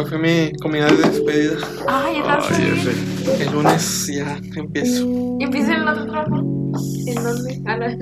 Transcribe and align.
Hoy 0.00 0.06
fue 0.06 0.18
mi 0.18 0.52
comida 0.60 0.86
de 0.86 0.96
despedida. 0.96 1.58
Ay, 1.86 2.14
ya 2.14 2.38
estás 2.38 2.58
Ay. 2.58 3.38
El 3.38 3.52
lunes 3.52 4.06
ya 4.06 4.40
empiezo. 4.56 5.36
¿Y 5.38 5.44
empieza 5.44 5.74
en 5.74 5.82
el 5.82 5.88
otro 5.88 6.06
trabajo? 6.06 6.36
¿En 7.06 7.22
dónde? 7.22 7.62
Ah, 7.66 7.76
no. 7.76 7.84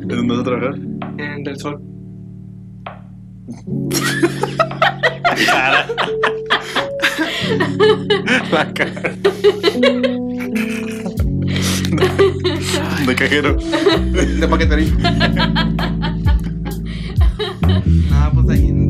¿En 0.00 0.08
dónde 0.08 0.32
vas 0.32 0.40
a 0.40 0.44
trabajar? 0.44 0.74
En 1.18 1.44
Del 1.44 1.58
Sol. 1.58 1.82
Cara. 5.44 5.86
La 8.52 8.72
cara. 8.72 9.14
De 13.06 13.14
cajero. 13.14 13.54
De 13.54 14.48
paquetería. 14.48 14.90
Nada, 18.10 18.30
pues 18.32 18.48
ahí 18.48 18.85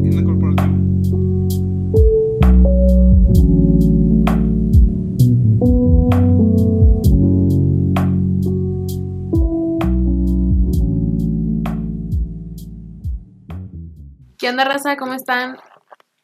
¿Qué 14.46 14.50
onda, 14.50 14.62
raza? 14.62 14.96
¿Cómo 14.96 15.12
están? 15.14 15.56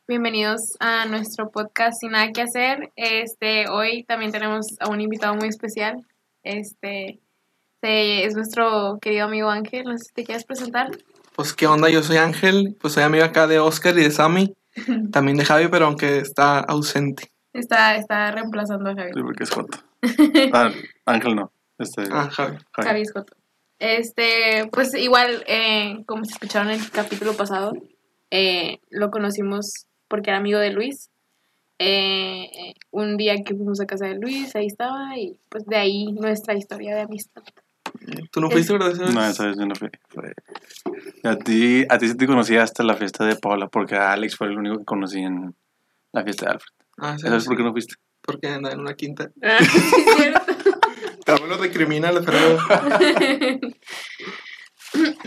Bienvenidos 0.06 0.76
a 0.78 1.06
nuestro 1.06 1.50
podcast 1.50 1.98
Sin 1.98 2.12
Nada 2.12 2.30
que 2.30 2.42
Hacer. 2.42 2.92
Este, 2.94 3.68
hoy 3.68 4.04
también 4.04 4.30
tenemos 4.30 4.64
a 4.78 4.88
un 4.90 5.00
invitado 5.00 5.34
muy 5.34 5.48
especial. 5.48 6.06
Este, 6.44 7.18
es 7.82 8.36
nuestro 8.36 9.00
querido 9.02 9.24
amigo 9.24 9.50
Ángel. 9.50 9.86
No 9.86 9.98
sé 9.98 10.04
si 10.04 10.12
te 10.12 10.22
quieres 10.22 10.44
presentar. 10.44 10.92
Pues 11.34 11.52
qué 11.52 11.66
onda, 11.66 11.90
yo 11.90 12.00
soy 12.04 12.18
Ángel, 12.18 12.76
pues 12.80 12.94
soy 12.94 13.02
amigo 13.02 13.24
acá 13.24 13.48
de 13.48 13.58
Oscar 13.58 13.98
y 13.98 14.04
de 14.04 14.12
Sammy, 14.12 14.54
también 15.10 15.36
de 15.36 15.44
Javi, 15.44 15.66
pero 15.66 15.86
aunque 15.86 16.18
está 16.18 16.60
ausente. 16.60 17.32
Está, 17.52 17.96
está 17.96 18.30
reemplazando 18.30 18.90
a 18.90 18.94
Javi. 18.94 19.10
Sí, 19.14 19.20
porque 19.20 19.42
es 19.42 19.50
Joto. 19.50 19.78
Ah, 20.52 20.70
Ángel 21.06 21.34
no. 21.34 21.50
Este, 21.76 22.02
Ah, 22.12 22.30
Javi. 22.30 22.56
Javi. 22.70 22.88
Javi 22.88 23.00
Escoto. 23.00 23.34
Este, 23.80 24.68
pues 24.70 24.94
igual, 24.94 25.42
eh, 25.48 26.04
como 26.06 26.24
se 26.24 26.34
escucharon 26.34 26.70
en 26.70 26.78
el 26.78 26.90
capítulo 26.92 27.32
pasado, 27.32 27.72
eh, 28.32 28.80
lo 28.90 29.10
conocimos 29.10 29.86
porque 30.08 30.30
era 30.30 30.38
amigo 30.38 30.58
de 30.58 30.70
Luis. 30.70 31.10
Eh, 31.78 32.74
un 32.90 33.16
día 33.16 33.34
que 33.44 33.54
fuimos 33.54 33.80
a 33.80 33.86
casa 33.86 34.06
de 34.06 34.14
Luis, 34.14 34.54
ahí 34.56 34.66
estaba, 34.66 35.18
y 35.18 35.38
pues 35.48 35.66
de 35.66 35.76
ahí 35.76 36.12
nuestra 36.12 36.54
historia 36.54 36.94
de 36.94 37.02
amistad. 37.02 37.42
¿Tú 38.30 38.40
no 38.40 38.50
fuiste, 38.50 38.72
verdad? 38.72 38.92
esa 38.92 39.04
vez? 39.04 39.14
No, 39.14 39.24
esa 39.26 39.46
vez 39.46 39.56
yo 39.58 39.66
no 39.66 39.74
fui. 39.74 39.88
Fue- 40.08 40.32
A 41.24 41.36
ti, 41.36 41.84
a 41.88 41.98
ti 41.98 42.08
sí 42.08 42.16
te 42.16 42.26
conocí 42.26 42.56
hasta 42.56 42.82
la 42.84 42.94
fiesta 42.96 43.24
de 43.26 43.36
Paula, 43.36 43.68
porque 43.68 43.96
a 43.96 44.12
Alex 44.12 44.36
fue 44.36 44.46
el 44.46 44.56
único 44.58 44.78
que 44.78 44.84
conocí 44.84 45.20
en 45.20 45.54
la 46.12 46.22
fiesta 46.24 46.46
de 46.46 46.52
Alfred. 46.52 46.72
Ah, 46.98 47.16
sí, 47.18 47.26
¿Sabes 47.26 47.42
sí, 47.42 47.48
por 47.48 47.56
qué 47.58 47.62
no 47.64 47.72
fuiste? 47.72 47.94
porque 48.24 48.46
anda 48.48 48.70
en 48.72 48.80
una 48.80 48.94
quinta. 48.94 49.30
Ah, 49.42 49.58
sí, 49.58 50.04
cierto. 50.16 50.52
También 51.24 51.50
lo 51.50 51.56
recrimina, 51.58 52.10
pero 52.24 52.58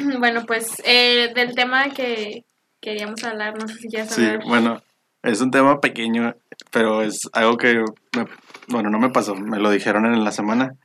bueno, 0.20 0.45
pues 0.45 0.81
eh, 0.86 1.31
del 1.36 1.56
tema 1.56 1.89
que 1.89 2.45
queríamos 2.86 3.23
hablar, 3.23 3.58
no 3.59 3.67
sé 3.67 3.75
si 3.75 3.88
quieres 3.89 4.11
Sí, 4.11 4.23
hablar. 4.25 4.45
bueno, 4.47 4.81
es 5.23 5.41
un 5.41 5.52
tema 5.52 5.81
pequeño, 5.81 6.36
pero 6.72 7.02
es 7.02 7.22
algo 7.33 7.58
que, 7.58 7.80
me- 8.16 8.27
bueno, 8.69 8.89
no 8.89 9.00
me 9.00 9.09
pasó, 9.09 9.36
me 9.36 9.59
lo 9.59 9.69
dijeron 9.72 10.05
en 10.05 10.23
la 10.23 10.31
semana. 10.31 10.75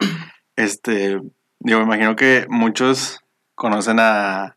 Este, 0.57 1.13
yo 1.61 1.79
me 1.79 1.85
imagino 1.85 2.17
que 2.17 2.47
muchos 2.49 3.21
conocen 3.55 3.99
a, 4.01 4.57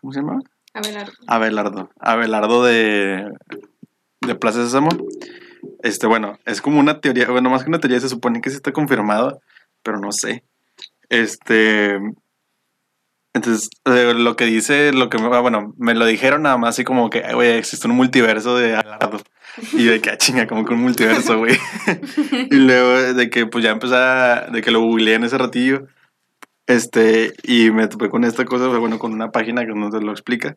¿cómo 0.00 0.12
se 0.12 0.20
llama? 0.20 0.38
Abelardo. 0.72 1.12
Abelardo. 1.26 1.90
Abelardo 2.00 2.64
de, 2.64 3.28
de 4.20 4.34
Plaza 4.36 4.62
Sésamo. 4.64 4.88
Este, 5.82 6.06
bueno, 6.06 6.38
es 6.46 6.60
como 6.62 6.80
una 6.80 7.00
teoría, 7.00 7.28
bueno, 7.28 7.50
más 7.50 7.62
que 7.64 7.68
una 7.70 7.78
teoría, 7.80 8.00
se 8.00 8.08
supone 8.08 8.40
que 8.40 8.50
sí 8.50 8.56
está 8.56 8.72
confirmado, 8.72 9.40
pero 9.82 9.98
no 9.98 10.12
sé. 10.12 10.44
Este. 11.08 11.98
Entonces, 13.34 13.68
lo 13.84 14.36
que 14.36 14.44
dice, 14.46 14.92
lo 14.92 15.10
que 15.10 15.18
ah, 15.18 15.40
bueno, 15.40 15.74
me 15.76 15.94
lo 15.94 16.06
dijeron 16.06 16.42
nada 16.42 16.56
más 16.56 16.70
así 16.70 16.84
como 16.84 17.10
que, 17.10 17.24
"Ay, 17.24 17.34
güey, 17.34 17.50
existe 17.50 17.88
un 17.88 17.96
multiverso 17.96 18.56
de 18.56 18.76
Abelardo. 18.76 19.20
Y 19.72 19.84
de 19.84 20.00
que, 20.00 20.10
ah, 20.10 20.16
chinga, 20.16 20.46
como 20.46 20.64
que 20.64 20.74
un 20.74 20.80
multiverso, 20.80 21.38
güey. 21.38 21.56
y 22.50 22.54
luego 22.54 23.14
de 23.14 23.30
que, 23.30 23.46
pues 23.46 23.64
ya 23.64 23.70
empecé 23.70 23.96
a, 23.96 24.46
de 24.52 24.62
que 24.62 24.70
lo 24.70 24.80
googleé 24.80 25.14
en 25.14 25.24
ese 25.24 25.36
ratillo. 25.36 25.88
Este, 26.66 27.34
y 27.42 27.70
me 27.70 27.88
topé 27.88 28.08
con 28.08 28.24
esta 28.24 28.44
cosa, 28.44 28.68
bueno, 28.68 28.98
con 28.98 29.12
una 29.12 29.30
página 29.30 29.66
que 29.66 29.74
no 29.74 29.90
te 29.90 30.00
lo 30.00 30.12
explica. 30.12 30.56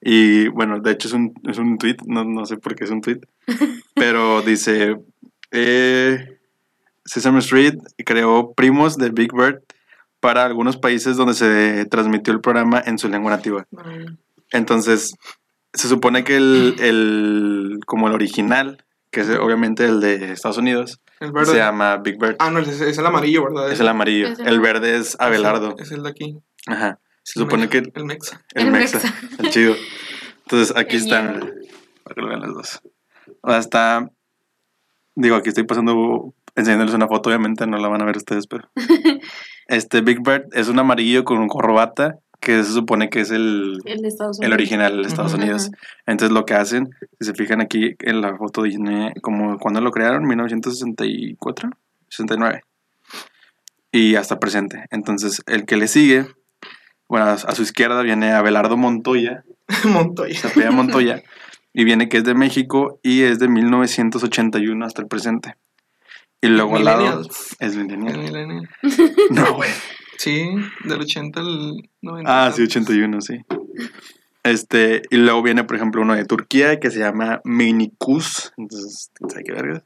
Y 0.00 0.48
bueno, 0.48 0.80
de 0.80 0.92
hecho 0.92 1.08
es 1.08 1.14
un, 1.14 1.32
es 1.48 1.58
un 1.58 1.78
tweet, 1.78 1.96
no, 2.06 2.24
no 2.24 2.44
sé 2.44 2.56
por 2.56 2.74
qué 2.74 2.84
es 2.84 2.90
un 2.90 3.00
tweet, 3.00 3.20
pero 3.94 4.42
dice, 4.42 4.96
eh, 5.52 6.38
Sesame 7.04 7.38
Street 7.38 7.78
creó 8.04 8.52
primos 8.52 8.98
de 8.98 9.10
Big 9.10 9.32
Bird 9.32 9.62
para 10.26 10.44
algunos 10.44 10.76
países 10.76 11.16
donde 11.16 11.34
se 11.34 11.86
transmitió 11.88 12.32
el 12.32 12.40
programa 12.40 12.82
en 12.84 12.98
su 12.98 13.08
lengua 13.08 13.30
nativa. 13.30 13.64
Entonces, 14.50 15.14
se 15.72 15.86
supone 15.86 16.24
que 16.24 16.36
el, 16.36 16.74
el 16.80 17.78
como 17.86 18.08
el 18.08 18.14
original, 18.14 18.84
que 19.12 19.20
es 19.20 19.28
obviamente 19.30 19.84
el 19.84 20.00
de 20.00 20.32
Estados 20.32 20.58
Unidos, 20.58 21.00
el 21.20 21.30
verde. 21.30 21.52
se 21.52 21.58
llama 21.58 21.98
Big 21.98 22.18
Bird. 22.18 22.34
Ah, 22.40 22.50
no, 22.50 22.58
es, 22.58 22.66
es 22.80 22.98
el 22.98 23.06
amarillo, 23.06 23.44
¿verdad? 23.44 23.70
Es 23.70 23.78
el 23.78 23.86
amarillo. 23.86 24.26
Es 24.26 24.40
el 24.40 24.48
El 24.48 24.58
verde 24.60 24.96
es 24.96 25.16
Abelardo. 25.20 25.76
Es 25.78 25.92
el 25.92 26.02
de 26.02 26.08
aquí. 26.08 26.36
Ajá. 26.66 26.98
Se 27.22 27.38
El 27.38 27.44
supone 27.44 27.68
mexa, 27.68 27.70
que 27.82 27.92
El 28.00 28.04
mexa. 28.04 28.44
el 28.54 28.66
El 28.66 28.72
mexa. 28.72 28.98
mexa. 28.98 29.14
El 29.38 29.50
chido. 29.50 29.76
Entonces 30.42 30.76
aquí 30.76 30.96
El 30.96 31.02
están. 31.04 31.38
Para 32.02 32.14
que 32.16 32.20
lo 32.20 32.26
vean 32.26 32.40
las 32.40 32.52
dos. 32.52 32.80
O 33.42 33.50
sea, 33.50 33.58
está. 33.60 34.10
Digo, 35.14 35.36
aquí 35.36 35.50
estoy 35.50 35.62
pasando. 35.62 36.34
Enseñándoles 36.56 36.94
una 36.94 37.06
foto, 37.06 37.28
obviamente 37.28 37.64
no 37.68 37.76
la 37.76 37.86
van 37.86 38.02
a 38.02 38.06
ver 38.06 38.16
ustedes, 38.16 38.48
pero. 38.48 38.68
Este 39.68 40.00
Big 40.00 40.22
Bird 40.22 40.46
es 40.52 40.68
un 40.68 40.78
amarillo 40.78 41.24
con 41.24 41.38
un 41.38 41.48
corbata 41.48 42.18
que 42.40 42.62
se 42.62 42.72
supone 42.72 43.10
que 43.10 43.20
es 43.20 43.30
el, 43.30 43.80
El 43.84 44.00
el 44.40 44.52
original 44.52 45.02
de 45.02 45.08
Estados. 45.08 45.34
Unidos. 45.34 45.70
Entonces 46.06 46.32
lo 46.32 46.44
que 46.44 46.54
hacen, 46.54 46.90
si 47.18 47.26
se 47.26 47.34
fijan 47.34 47.60
aquí 47.60 47.96
en 48.00 48.20
la 48.20 48.36
foto, 48.36 48.62
viene 48.62 49.14
como 49.22 49.58
cuando 49.58 49.80
lo 49.80 49.90
crearon, 49.90 50.24
1964, 50.26 51.70
69. 52.08 52.60
Y 53.90 54.14
hasta 54.14 54.38
presente. 54.38 54.84
Entonces 54.90 55.42
el 55.46 55.64
que 55.64 55.76
le 55.76 55.88
sigue, 55.88 56.26
bueno, 57.08 57.26
a 57.26 57.54
su 57.54 57.62
izquierda 57.62 58.02
viene 58.02 58.32
Abelardo 58.32 58.76
Montoya, 58.76 59.44
Montoya. 59.84 60.38
se 60.38 60.70
Montoya, 60.70 61.22
y 61.72 61.84
viene 61.84 62.08
que 62.08 62.18
es 62.18 62.24
de 62.24 62.34
México 62.34 63.00
y 63.02 63.22
es 63.22 63.38
de 63.38 63.48
1981 63.48 64.84
hasta 64.84 65.02
el 65.02 65.08
presente. 65.08 65.56
Y 66.40 66.48
luego 66.48 66.76
al 66.76 66.84
lado 66.84 67.22
es 67.58 67.76
millennial. 67.76 68.14
El 68.16 68.22
millennial. 68.24 68.68
No, 69.30 69.54
güey. 69.54 69.70
Sí, 70.18 70.46
del 70.84 71.00
80 71.00 71.40
al 71.40 71.72
90. 72.02 72.46
Ah, 72.46 72.50
sí, 72.52 72.62
81, 72.62 73.20
sí. 73.20 73.38
Este, 74.42 75.02
y 75.10 75.16
luego 75.16 75.42
viene, 75.42 75.64
por 75.64 75.76
ejemplo, 75.76 76.02
uno 76.02 76.14
de 76.14 76.24
Turquía 76.24 76.78
que 76.78 76.90
se 76.90 77.00
llama 77.00 77.40
Minikus. 77.44 78.52
Entonces, 78.56 79.10
quién 79.14 79.30
sabe 79.30 79.44
qué 79.44 79.52
verga. 79.52 79.82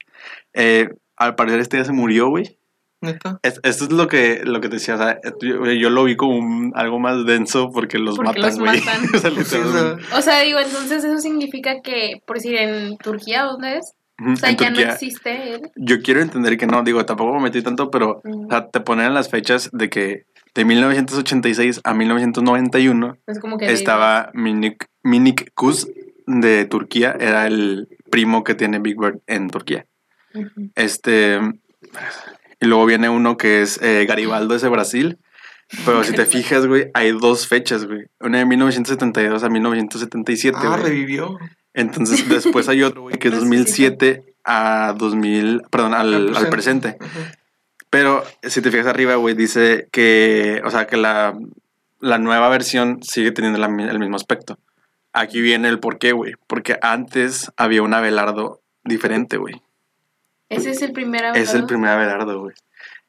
Eh, 0.53 0.89
al 1.17 1.35
parecer 1.35 1.61
este 1.61 1.79
ya 1.79 1.85
se 1.85 1.93
murió, 1.93 2.29
güey. 2.29 2.59
¿Neta? 3.03 3.41
Es- 3.43 3.61
esto 3.63 3.85
es 3.85 3.93
lo 3.93 4.09
que, 4.09 4.43
lo 4.45 4.61
que 4.61 4.69
te 4.69 4.75
decía, 4.77 4.95
o 4.97 4.99
sea, 4.99 5.19
yo, 5.41 5.65
yo 5.73 5.89
lo 5.89 6.05
vi 6.05 6.17
como 6.17 6.37
un- 6.37 6.73
algo 6.75 6.99
más 6.99 7.25
denso 7.25 7.71
porque 7.73 7.99
los 7.99 8.17
Porque 8.17 8.41
matan, 8.41 8.51
los 8.51 8.59
güey. 8.59 8.81
matan. 8.83 9.01
O 9.41 9.45
sea. 9.45 10.19
O 10.19 10.21
sea, 10.23 10.41
digo, 10.43 10.59
entonces 10.59 11.03
eso 11.05 11.19
significa 11.19 11.81
que, 11.83 12.21
por 12.27 12.37
decir, 12.37 12.57
en 12.57 12.99
Turquía, 12.99 13.45
¿dónde 13.45 13.79
es? 13.79 13.95
O 14.27 14.37
sea, 14.37 14.51
en 14.51 14.57
ya 14.57 14.71
no 14.71 14.75
Turquía, 14.77 14.93
existe 14.93 15.55
él. 15.55 15.61
yo 15.77 16.01
quiero 16.03 16.21
entender 16.21 16.57
que 16.59 16.67
no, 16.67 16.83
digo, 16.83 17.05
tampoco 17.07 17.35
me 17.37 17.43
metí 17.43 17.63
tanto, 17.63 17.91
pero 17.91 18.21
Mm. 18.25 18.47
o 18.47 18.49
sea, 18.51 18.69
te 18.69 18.81
ponen 18.81 19.15
las 19.15 19.31
fechas 19.31 19.71
de 19.73 19.89
que 19.89 20.25
de 20.55 20.65
1986 20.65 21.81
a 21.85 21.95
1991 21.95 23.17
Es 23.27 23.39
como 23.39 23.57
que... 23.57 23.71
estaba 23.73 24.31
Minik, 24.35 24.87
Minik 25.03 25.53
Kuz 25.55 25.89
de 26.27 26.65
Turquía, 26.67 27.17
era 27.19 27.47
el 27.47 27.89
primo 28.11 28.43
que 28.45 28.55
tiene 28.55 28.79
Big 28.79 28.99
Bird 28.99 29.21
en 29.27 29.49
Turquía. 29.49 29.87
Este, 30.75 31.41
y 32.61 32.67
luego 32.67 32.87
viene 32.87 33.09
uno 33.09 33.37
que 33.37 33.63
es 33.63 33.81
eh, 33.83 34.05
Garibaldo, 34.07 34.55
es 34.55 34.63
de 34.63 34.69
Brasil. 34.69 35.19
Pero 35.85 36.03
si 36.05 36.13
te 36.15 36.27
fijas, 36.27 36.67
güey, 36.67 36.91
hay 36.95 37.13
dos 37.13 37.47
fechas, 37.47 37.87
güey. 37.87 38.03
Una 38.21 38.39
de 38.39 38.47
1972 38.47 39.43
a 39.45 39.49
1977, 39.49 40.59
Ah, 40.61 40.69
güey. 40.77 40.83
revivió. 40.83 41.39
Entonces 41.81 42.29
después 42.29 42.69
hay 42.69 42.83
otro, 42.83 43.03
güey, 43.03 43.19
que 43.19 43.29
es 43.29 43.35
2007 43.35 44.23
a 44.45 44.95
2000, 44.97 45.63
perdón, 45.71 45.95
al, 45.95 46.49
presente. 46.51 46.97
Pero 47.91 48.25
si 48.43 48.63
te 48.63 48.71
fijas 48.71 48.87
arriba, 48.87 49.17
güey, 49.17 49.35
dice 49.35 49.89
que, 49.91 50.63
o 50.65 50.71
sea, 50.71 50.87
que 50.87 50.97
la, 50.97 51.37
la 51.99 52.19
nueva 52.19 52.49
versión 52.49 53.03
sigue 53.03 53.33
teniendo 53.33 53.59
la 53.59 53.67
el 53.67 53.99
mismo 53.99 54.17
aspecto. 54.17 54.59
Aquí 55.13 55.41
viene 55.41 55.69
el 55.69 55.81
por 55.81 55.99
qué, 55.99 56.13
güey. 56.13 56.35
Porque 56.47 56.79
antes 56.83 57.51
había 57.57 57.83
un 57.83 57.95
Abelardo 57.95 58.61
diferente, 58.85 59.39
güey. 59.39 59.61
Ese 60.49 60.71
es 60.71 60.83
el 60.83 60.93
primer 60.93 61.25
Es 61.25 61.31
el 61.31 61.39
Abelardo. 61.41 61.67
primer 61.67 61.91
Abelardo, 61.91 62.41
güey. 62.41 62.55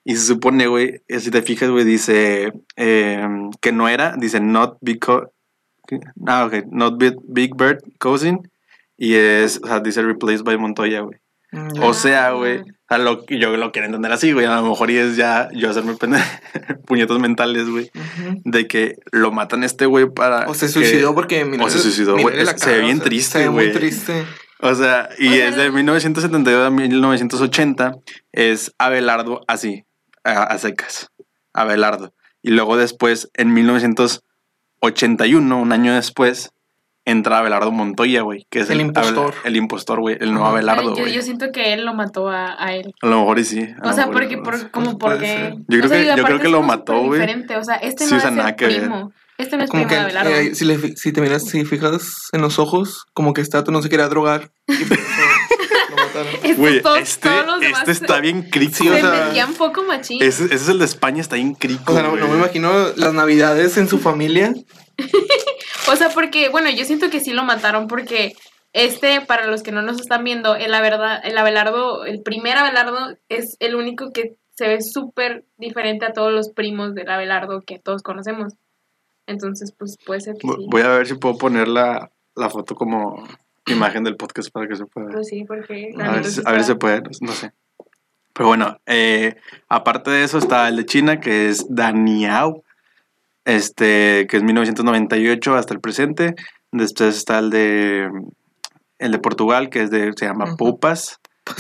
Y 0.04 0.16
se 0.16 0.26
supone, 0.26 0.66
güey, 0.66 1.02
eh, 1.08 1.20
si 1.20 1.30
te 1.30 1.44
fijas, 1.44 1.70
güey, 1.70 1.86
dice 1.86 2.52
eh, 2.76 3.28
que 3.60 3.72
no 3.72 3.88
era, 3.88 4.16
dice 4.18 4.40
not 4.40 4.78
because, 4.82 5.28
ah, 6.26 6.46
ok, 6.46 6.66
not 6.72 6.96
Big 6.98 7.56
Bird 7.56 7.84
cousin 8.00 8.51
Y 9.04 9.16
es, 9.16 9.60
o 9.64 9.68
sea, 9.68 9.80
dice 9.80 10.04
replaced 10.04 10.44
by 10.44 10.60
Montoya, 10.60 11.00
güey. 11.02 11.18
Mm, 11.52 11.82
O 11.82 11.92
sea, 11.96 12.34
güey, 12.34 12.60
o 12.60 12.66
sea, 12.88 13.00
lo, 13.00 13.26
yo 13.26 13.58
lo 13.58 13.72
quiero 13.72 13.88
entender 13.88 14.12
así, 14.12 14.32
güey. 14.32 14.46
A 14.46 14.58
lo 14.58 14.70
mejor 14.70 14.92
y 14.92 14.98
es 14.98 15.16
ya 15.16 15.50
yo 15.54 15.72
hacerme 15.72 15.96
puñetos 16.86 17.18
mentales, 17.20 17.68
güey. 17.68 17.90
De 18.46 18.68
que 18.68 18.98
lo 19.12 19.32
matan 19.32 19.64
a 19.64 19.66
este 19.66 19.88
güey 19.88 20.06
para. 20.08 20.48
O 20.48 20.54
se 20.54 20.68
que- 20.68 20.72
suicidó 20.74 21.16
porque 21.16 21.44
mira, 21.46 21.66
O 21.66 21.70
se 21.72 21.80
suicidó, 21.80 22.16
güey. 22.16 22.46
Se 22.58 22.72
ve 22.74 22.82
bien 22.82 23.00
triste, 23.00 23.40
Se 23.40 23.46
ve 23.46 23.50
muy 23.50 23.64
güey. 23.66 23.76
triste. 23.76 24.24
O 24.60 24.76
sea, 24.76 25.10
y 25.18 25.30
O 25.30 25.32
sea, 25.32 25.48
es 25.48 25.56
de 25.56 25.72
1972 25.72 26.68
a 26.68 26.70
1980. 26.70 27.96
Es 28.32 28.72
Abelardo 28.78 29.42
así, 29.48 29.86
a, 30.24 30.44
a 30.44 30.58
secas. 30.60 31.10
Abelardo. 31.54 32.14
Y 32.44 32.52
luego 32.52 32.78
después, 32.78 33.32
en 33.34 33.52
1981, 33.54 35.60
un 35.60 35.72
año 35.72 35.96
después, 35.96 36.52
entra 37.06 37.40
Abelardo 37.40 37.72
Montoya, 37.72 38.22
güey. 38.22 38.46
Que 38.50 38.60
es 38.60 38.70
El 38.70 38.80
el, 38.80 38.88
impostor. 38.88 39.34
Abel- 39.34 39.42
el 39.46 39.56
impostor, 39.56 40.00
güey. 40.00 40.18
El 40.20 40.34
nuevo. 40.34 40.48
Abelardo, 40.48 40.96
yo, 40.96 41.08
yo 41.08 41.22
siento 41.22 41.52
que 41.52 41.74
él 41.74 41.84
lo 41.86 41.94
mató 41.94 42.30
a, 42.30 42.56
a 42.64 42.74
él. 42.76 42.94
A 43.02 43.08
lo 43.08 43.20
mejor 43.22 43.40
y 43.40 43.44
sí. 43.46 43.68
O 43.84 43.94
sea, 43.94 44.08
porque, 44.08 44.38
no. 44.38 44.44
por, 44.44 44.72
como 44.72 44.98
Puede 44.98 45.16
porque... 45.16 45.56
Yo 45.68 45.78
creo 45.80 45.86
o 45.86 45.88
sea, 45.90 46.16
que- 46.16 46.22
yo 46.22 46.24
creo 46.26 46.40
que 46.40 46.50
lo 46.50 46.62
mató, 46.62 47.00
güey. 47.02 47.20
diferente, 47.20 47.56
O 47.58 47.64
sea, 47.64 47.76
este 47.76 48.06
Sí, 48.06 48.12
no 48.12 48.18
o 48.18 48.20
sea, 48.20 48.30
es 48.30 48.36
nada 48.36 48.50
el 48.50 48.56
que 48.56 48.68
ver. 48.68 48.80
primo. 48.82 49.12
Este 49.38 49.58
no 49.58 49.64
es 49.64 49.70
Como 49.72 49.84
primo 49.84 49.90
que 49.90 49.96
de 49.96 50.02
Abelardo. 50.02 50.30
eh, 50.32 50.54
si, 50.56 50.66
le, 50.66 50.96
si 50.96 51.12
te 51.12 51.22
miras, 51.22 51.44
si 51.46 51.66
fijas 51.66 52.30
en 52.32 52.42
los 52.42 52.60
ojos, 52.60 53.06
como 53.14 53.34
que 53.34 53.42
este 53.42 53.62
tú 53.64 53.72
no 53.72 53.82
se 53.82 53.90
quería 53.90 54.08
drogar. 54.08 54.52
Y 54.68 54.84
por 54.86 54.98
eso 54.98 55.06
lo 55.90 55.96
mataron. 55.98 56.28
Estos 56.44 56.58
Güey, 56.58 56.78
este, 57.02 57.30
este 57.72 57.92
está 57.92 58.20
bien 58.22 58.44
crico, 58.44 58.74
Sí, 58.76 58.88
o 58.90 58.96
sea, 58.96 59.26
metían 59.28 59.54
poco 59.56 59.84
machín. 59.84 60.22
Ese, 60.22 60.46
ese 60.46 60.56
es 60.56 60.70
el 60.70 60.80
de 60.80 60.86
España, 60.86 61.20
está 61.22 61.36
bien 61.36 61.54
crico. 61.56 61.92
O 61.92 61.96
sea, 61.96 62.04
no, 62.04 62.16
no 62.16 62.28
me 62.28 62.38
imagino 62.38 62.72
las 62.96 63.14
navidades 63.14 63.78
en 63.78 63.88
su 63.88 63.98
familia. 64.00 64.54
O 65.92 65.96
sea, 65.96 66.10
porque, 66.10 66.50
bueno, 66.50 66.70
yo 66.70 66.86
siento 66.86 67.10
que 67.10 67.20
sí 67.20 67.34
lo 67.34 67.44
mataron 67.44 67.88
porque 67.88 68.34
este, 68.74 69.22
para 69.22 69.48
los 69.48 69.64
que 69.64 69.72
no 69.72 69.82
nos 69.82 70.00
están 70.00 70.24
viendo, 70.24 70.56
el, 70.56 70.74
Averda- 70.74 71.20
el 71.20 71.38
Abelardo, 71.38 72.06
el 72.06 72.22
primer 72.22 72.58
Abelardo 72.58 73.18
es 73.30 73.58
el 73.60 73.76
único 73.76 74.12
que 74.12 74.36
se 74.54 74.68
ve 74.68 74.82
súper 74.82 75.44
diferente 75.58 76.06
a 76.06 76.14
todos 76.14 76.32
los 76.32 76.50
primos 76.52 76.94
del 76.94 77.10
Abelardo 77.10 77.62
que 77.62 77.80
todos 77.80 78.04
conocemos. 78.04 78.54
Entonces, 79.28 79.74
pues 79.78 79.98
puede 80.06 80.22
ser 80.22 80.36
que 80.36 80.48
sí. 80.48 80.66
Voy 80.70 80.82
a 80.82 80.90
ver 80.90 81.08
si 81.08 81.16
puedo 81.16 81.38
poner 81.38 81.68
la, 81.68 82.12
la 82.36 82.50
foto 82.50 82.76
como 82.76 83.24
imagen 83.68 84.04
del 84.04 84.18
podcast 84.18 84.50
para 84.52 84.68
que 84.68 84.76
se 84.76 84.86
pueda 84.86 85.08
ver. 85.08 85.16
Pues 85.16 85.28
sí, 85.28 85.44
porque... 85.46 85.92
A 86.00 86.12
ver, 86.12 86.26
si- 86.26 86.42
a 86.46 86.52
ver 86.52 86.62
si 86.62 86.68
se 86.68 86.76
puede, 86.76 87.02
no 87.22 87.32
sé. 87.32 87.52
Pero 88.34 88.48
bueno, 88.48 88.80
eh, 88.86 89.36
aparte 89.68 90.10
de 90.12 90.24
eso 90.24 90.38
está 90.38 90.68
el 90.70 90.78
de 90.78 90.86
China, 90.86 91.20
que 91.20 91.50
es 91.50 91.66
Daniao, 91.74 92.64
este, 93.46 94.28
que 94.30 94.38
es 94.38 94.44
1998 94.44 95.56
hasta 95.56 95.74
el 95.74 95.80
presente. 95.80 96.36
Después 96.72 97.16
está 97.18 97.40
el 97.40 97.50
de 97.50 98.10
el 99.00 99.12
de 99.12 99.18
Portugal, 99.20 99.70
que 99.70 99.82
es 99.84 99.90
de, 99.90 100.12
se 100.16 100.26
llama 100.28 100.46
Ujú. 100.46 100.58
Pupas, 100.58 101.18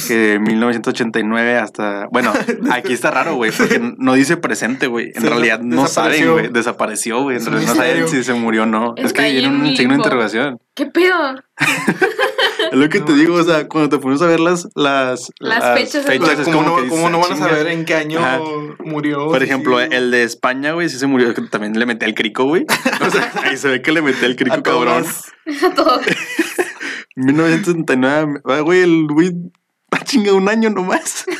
que 0.08 0.16
de 0.16 0.40
1989 0.40 1.58
hasta... 1.58 2.06
Bueno, 2.12 2.32
aquí 2.72 2.94
está 2.94 3.10
raro, 3.10 3.34
güey, 3.36 3.52
porque 3.52 3.82
no 3.98 4.14
dice 4.14 4.38
presente, 4.38 4.86
güey. 4.86 5.08
En 5.16 5.24
Sí, 5.24 5.28
realidad 5.28 5.60
no 5.60 5.88
saben, 5.88 6.12
desapareció. 6.12 6.34
güey. 6.34 6.48
Desapareció, 6.50 7.22
güey. 7.24 7.38
En 7.38 7.46
realidad 7.48 7.70
no 7.74 7.76
saben 7.82 8.08
si 8.10 8.24
se 8.24 8.34
murió 8.36 8.64
o 8.64 8.66
no. 8.68 8.94
es 8.96 9.12
que 9.12 9.40
en 9.44 9.52
un 9.56 9.76
signo 9.76 9.94
de 9.94 9.98
interrogación. 9.98 10.60
¿Qué 10.76 10.86
pedo? 10.86 11.36
Es 12.72 12.78
lo 12.78 12.90
que 12.90 13.00
te 13.00 13.14
digo, 13.14 13.36
o 13.36 13.44
sea, 13.44 13.68
cuando 13.68 13.90
te 13.90 14.02
pones 14.02 14.22
a 14.22 14.28
ver 14.28 14.40
las, 14.40 14.68
las, 14.76 15.30
Las 15.40 15.78
fechas, 15.80 16.06
es 16.08 16.46
¿cómo, 16.46 16.64
como 16.64 16.76
dices, 16.82 16.90
cómo 16.90 17.10
no 17.10 17.20
van 17.20 17.34
a 17.34 17.38
saber 17.38 17.68
en 17.68 17.86
qué 17.86 17.96
año 17.96 18.20
Ajá. 18.20 18.40
murió? 18.80 19.28
Por 19.28 19.42
ejemplo, 19.42 19.80
Sí. 19.80 19.88
el 19.92 20.12
de 20.12 20.24
España, 20.24 20.74
güey, 20.74 20.90
sí 20.90 20.98
se 21.00 21.08
murió, 21.08 21.34
también 21.50 21.78
le 21.80 21.86
metí 21.86 22.06
el 22.06 22.14
crico, 22.14 22.46
güey. 22.46 22.66
O 23.06 23.10
sea, 23.10 23.32
ahí 23.44 23.58
se 23.58 23.68
ve 23.70 23.82
que 23.82 23.92
le 23.92 24.02
metí 24.02 24.24
el 24.26 24.36
crico, 24.36 24.56
A 24.56 24.64
cabrón. 24.64 25.04
todas. 25.04 25.64
A 25.64 25.74
todos. 25.74 26.02
1979, 27.16 28.42
ah, 28.46 28.60
güey, 28.62 28.82
el 28.82 29.08
güey, 29.08 29.32
ah, 29.92 30.04
chinga, 30.04 30.34
un 30.34 30.48
año 30.50 30.70
nomás. 30.70 31.26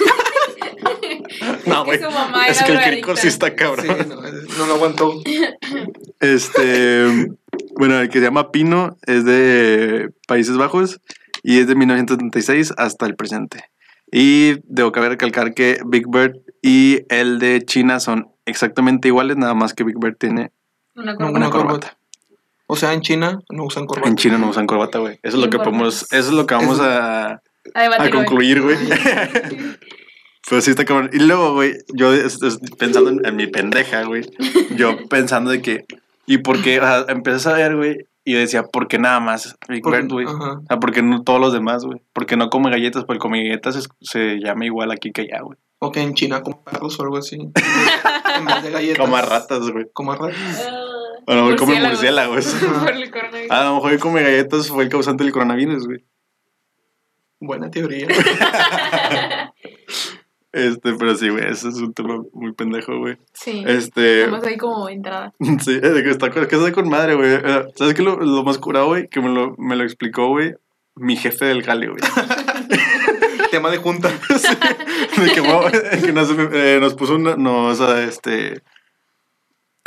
No, 1.66 1.84
que 1.84 1.98
güey, 1.98 2.00
su 2.04 2.12
mamá 2.12 2.48
es 2.48 2.62
que 2.64 2.72
el 2.72 2.82
crico 2.82 3.16
sí 3.16 3.28
está 3.28 3.56
cabrón. 3.56 3.86
Sí, 3.86 4.06
no, 4.08 4.22
no 4.58 4.66
lo 4.68 4.74
aguantó. 4.76 5.22
Este, 6.20 7.32
bueno, 7.76 8.00
el 8.00 8.10
que 8.10 8.20
se 8.20 8.26
llama 8.26 8.52
Pino 8.52 8.98
es 9.08 9.26
de 9.26 10.12
Países 10.28 10.56
Bajos 10.56 11.02
y 11.42 11.60
es 11.60 11.68
de 11.68 11.74
1976 11.76 12.74
hasta 12.78 13.08
el 13.08 13.16
presente. 13.16 13.66
Y 14.12 14.58
debo 14.66 14.92
cabe 14.92 15.10
recalcar 15.10 15.54
que 15.56 15.80
Big 15.86 16.08
Bird 16.08 16.36
y 16.62 17.00
el 17.10 17.40
de 17.40 17.64
China 17.66 18.00
son 18.00 18.28
exactamente 18.46 19.08
iguales, 19.08 19.38
nada 19.38 19.56
más 19.56 19.74
que 19.74 19.84
Big 19.84 19.98
Bird 19.98 20.16
tiene 20.18 20.52
Una 20.96 21.16
una 21.16 21.30
Una 21.32 21.50
corbata. 21.50 21.58
corbata. 21.68 21.98
O 22.68 22.76
sea, 22.76 22.94
en 22.94 23.02
China 23.02 23.42
no 23.50 23.66
usan 23.66 23.86
corbata. 23.86 24.08
En 24.08 24.16
China 24.16 24.38
no 24.38 24.50
usan 24.50 24.68
corbata, 24.68 25.00
güey. 25.00 25.20
Eso 25.24 25.38
es 25.38 25.44
lo 25.44 25.50
que 25.50 25.58
podemos, 25.58 26.04
eso 26.04 26.30
es 26.30 26.34
lo 26.34 26.46
que 26.46 26.54
vamos 26.54 26.80
a, 26.80 27.42
A 27.74 27.86
a 27.98 28.10
concluir, 28.12 28.62
güey. 28.62 28.78
Pero 30.52 30.62
sí 30.62 30.70
está 30.72 30.84
cabrón. 30.84 31.10
Y 31.14 31.20
luego, 31.20 31.54
güey, 31.54 31.78
yo 31.96 32.14
es- 32.14 32.44
es- 32.44 32.60
pensando 32.78 33.10
en, 33.10 33.26
en 33.26 33.36
mi 33.38 33.48
pendeja, 33.48 34.04
güey. 34.04 34.24
Yo 34.76 34.98
pensando 35.10 35.50
de 35.50 35.62
que, 35.62 35.86
¿y 36.26 36.40
por 36.40 36.62
qué? 36.62 36.80
O 36.80 36.84
sea, 36.84 37.06
empecé 37.08 37.48
a 37.50 37.54
ver, 37.54 37.76
güey, 37.78 38.06
y 38.26 38.34
yo 38.34 38.40
decía, 38.40 38.64
¿por 38.64 38.88
qué 38.90 39.00
nada 39.00 39.20
más 39.22 39.56
Big 39.70 39.82
Porque- 39.82 40.02
Bird, 40.02 40.12
güey? 40.12 40.26
ajá. 40.28 40.52
O 40.60 40.66
sea, 40.68 40.78
¿por 40.80 40.92
qué 40.92 41.02
no 41.02 41.24
todos 41.24 41.40
los 41.40 41.54
demás, 41.54 41.86
güey? 41.86 42.02
¿Por 42.12 42.26
qué 42.26 42.36
no 42.36 42.50
come 42.50 42.70
galletas? 42.70 43.06
Porque 43.06 43.20
come 43.20 43.42
galletas 43.44 43.78
es- 43.78 43.88
se 44.02 44.40
llama 44.40 44.66
igual 44.66 44.92
aquí 44.92 45.12
que 45.14 45.22
allá, 45.22 45.40
güey. 45.42 45.58
O 45.80 45.92
que 45.92 46.02
en 46.02 46.14
China 46.16 46.44
como 46.44 46.62
perros 46.64 47.00
o 47.00 47.04
algo 47.04 47.18
así. 47.18 47.38
en 48.36 48.46
vez 48.46 48.62
de 48.64 48.72
galletas. 48.72 49.00
Como 49.00 49.16
a 49.16 49.22
ratas, 49.22 49.72
güey. 49.72 49.86
Como 49.94 50.12
a 50.12 50.18
ratas. 50.18 50.38
Ah, 50.70 50.78
A 51.28 51.36
lo 51.36 51.44
mejor 51.44 51.60
come 51.60 51.80
murciélagos. 51.80 52.46
Por 52.84 52.92
el 52.94 53.10
coronavirus. 53.10 53.52
A 53.52 53.64
lo 53.64 53.76
mejor 53.76 54.00
come 54.00 54.22
galletas 54.24 54.68
fue 54.68 54.84
el 54.84 54.90
causante 54.90 55.24
del 55.24 55.32
coronavirus, 55.32 55.86
güey. 55.88 56.04
Buena 57.40 57.72
teoría. 57.72 58.08
Este, 60.54 60.94
pero 60.96 61.16
sí, 61.16 61.30
güey, 61.30 61.46
ese 61.50 61.70
es 61.70 61.76
un 61.76 61.94
tema 61.94 62.22
muy 62.34 62.52
pendejo, 62.54 62.98
güey. 62.98 63.18
Sí. 63.34 63.64
Este. 63.66 64.24
Estamos 64.24 64.46
ahí 64.46 64.58
como 64.58 64.90
entrada. 64.90 65.34
Sí, 65.62 65.80
de 65.80 66.04
que 66.04 66.10
está, 66.10 66.30
con- 66.30 66.46
que 66.48 66.56
está 66.56 66.72
con 66.74 66.90
madre, 66.90 67.16
güey. 67.16 67.36
Eh, 67.36 67.64
¿Sabes 67.76 67.94
qué? 67.94 68.02
Lo, 68.04 68.18
lo 68.18 68.44
más 68.44 68.58
curado, 68.58 68.88
güey, 68.88 69.08
que 69.08 69.22
me 69.22 69.30
lo, 69.30 69.56
me 69.58 69.76
lo 69.76 69.84
explicó, 69.84 70.28
güey, 70.28 70.54
mi 70.96 71.16
jefe 71.16 71.46
del 71.46 71.64
jale, 71.64 71.88
güey. 71.88 72.02
Tema 73.52 73.70
de 73.70 73.78
junta. 73.78 74.10
De 75.18 75.32
que, 75.34 75.42
wow, 75.42 75.64
que 76.04 76.14
nos, 76.14 76.30
eh, 76.54 76.78
nos 76.80 76.94
puso 76.96 77.16
una, 77.16 77.36
nos, 77.36 77.80
este, 77.82 78.62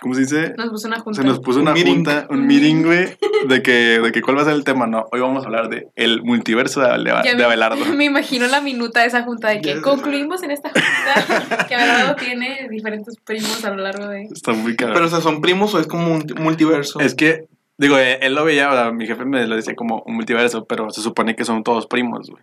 ¿cómo 0.04 0.14
se 0.14 0.20
dice? 0.20 0.52
Nos 0.58 0.68
puso 0.68 0.86
una 0.86 1.00
junta. 1.00 1.22
Se 1.22 1.26
nos 1.26 1.40
puso 1.40 1.60
Un 1.60 1.62
una 1.62 1.72
meeting. 1.72 1.94
junta, 1.94 2.26
un 2.28 2.46
meeting, 2.46 2.82
güey, 2.82 3.16
de 3.48 3.62
que, 3.62 3.72
de 4.00 4.12
que 4.12 4.20
cuál 4.20 4.36
va 4.36 4.42
a 4.42 4.44
ser 4.44 4.52
el 4.52 4.62
tema. 4.62 4.86
No, 4.86 5.06
hoy 5.10 5.20
vamos 5.20 5.42
a 5.42 5.46
hablar 5.46 5.70
de 5.70 5.88
el 5.96 6.22
multiverso 6.22 6.82
de, 6.82 6.88
Abelardo. 6.88 7.82
Me 7.96 8.04
imagino 8.04 8.46
la 8.48 8.60
minuta 8.60 9.00
de 9.00 9.06
esa 9.06 9.22
junta 9.22 9.48
de 9.48 9.62
que 9.62 9.76
Ya. 9.76 9.80
concluimos 9.80 10.42
en 10.42 10.50
esta 10.50 10.68
junta 10.68 11.66
que 11.68 11.74
Abelardo 11.74 12.16
tiene 12.16 12.68
diferentes 12.70 13.16
primos 13.24 13.64
a 13.64 13.70
lo 13.70 13.78
largo 13.82 14.06
de... 14.08 14.24
Está 14.24 14.52
muy 14.52 14.76
caro. 14.76 14.92
Pero, 14.92 15.06
o 15.06 15.08
sea, 15.08 15.22
¿son 15.22 15.40
primos 15.40 15.74
o 15.74 15.80
es 15.80 15.86
como 15.86 16.12
un 16.12 16.22
multiverso? 16.38 17.00
Es 17.00 17.14
que, 17.14 17.46
digo, 17.78 17.96
eh, 17.98 18.18
él 18.20 18.34
lo 18.34 18.44
veía, 18.44 18.68
o 18.68 18.72
sea, 18.74 18.92
mi 18.92 19.06
jefe 19.06 19.24
me 19.24 19.46
lo 19.46 19.56
decía 19.56 19.74
como 19.74 20.02
un 20.06 20.16
multiverso, 20.16 20.66
pero 20.66 20.90
se 20.90 21.00
supone 21.00 21.34
que 21.34 21.46
son 21.46 21.64
todos 21.64 21.86
primos, 21.86 22.28
güey. 22.28 22.42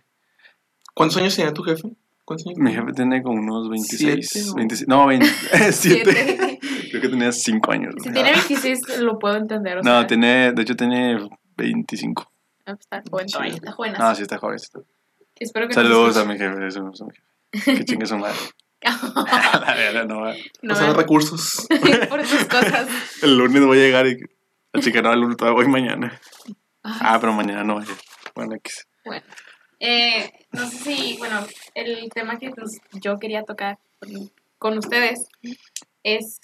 ¿Cuántos 0.94 1.16
años 1.18 1.36
tenía 1.36 1.52
tu 1.54 1.62
jefe? 1.62 1.88
¿Cuántos 2.24 2.46
años? 2.48 2.58
Mi 2.58 2.72
jefe 2.72 2.92
tiene 2.92 3.22
como 3.22 3.40
unos 3.40 3.68
26, 3.70 4.28
¿Siete 4.28 4.50
o- 4.50 4.54
26 4.54 4.88
no, 4.88 5.06
27. 5.06 6.58
Creo 6.92 7.02
que 7.02 7.08
tenía 7.08 7.32
5 7.32 7.72
años. 7.72 7.94
Si 8.02 8.12
tiene 8.12 8.30
26 8.32 8.98
lo 9.00 9.18
puedo 9.18 9.36
entender, 9.36 9.78
o 9.78 9.82
No, 9.82 9.98
sea, 9.98 10.06
tiene, 10.06 10.52
de 10.52 10.62
hecho 10.62 10.76
tiene 10.76 11.28
25. 11.56 12.30
ah, 12.66 12.76
está 12.78 13.02
joven 13.10 13.28
Sí. 13.28 13.32
todavía, 13.32 13.54
está 13.54 13.72
joven. 13.72 13.94
Ah, 13.98 14.14
sí, 14.14 14.22
está 14.22 14.38
joven. 14.38 14.56
está- 14.56 14.80
Espero 15.36 15.66
que 15.66 15.74
Saludos 15.74 16.16
a 16.18 16.24
mi 16.24 16.38
jefe, 16.38 16.70
saludos 16.70 17.00
a 17.02 17.04
mi 17.06 17.10
jefe. 17.12 17.78
Que 17.78 17.84
chingue 17.84 18.06
su 18.06 18.16
madre. 18.16 18.36
La 18.82 19.74
verdad, 19.76 20.06
no, 20.06 20.20
va. 20.22 20.34
recursos. 20.94 21.66
por 22.08 22.24
sus 22.26 22.44
cosas. 22.44 22.88
el 23.22 23.36
lunes 23.36 23.64
voy 23.64 23.78
a 23.78 23.82
llegar 23.82 24.06
y 24.06 24.18
la 24.72 24.80
chica 24.80 25.02
no, 25.02 25.12
el 25.12 25.20
lunes 25.20 25.36
voy 25.38 25.66
mañana. 25.68 26.20
Ay, 26.82 26.92
Ah, 27.00 27.18
pero 27.20 27.32
mañana 27.32 27.62
no 27.64 27.76
vaya. 27.76 27.92
Bueno, 28.34 28.54
X. 28.56 28.86
Bueno, 29.04 29.22
eh, 29.80 30.30
no 30.52 30.68
sé 30.68 30.76
si, 30.78 31.16
bueno, 31.18 31.46
el 31.74 32.08
tema 32.14 32.38
que 32.38 32.50
pues, 32.50 32.80
yo 32.92 33.18
quería 33.18 33.42
tocar 33.44 33.78
con, 34.00 34.30
con 34.58 34.78
ustedes 34.78 35.26
es, 36.02 36.40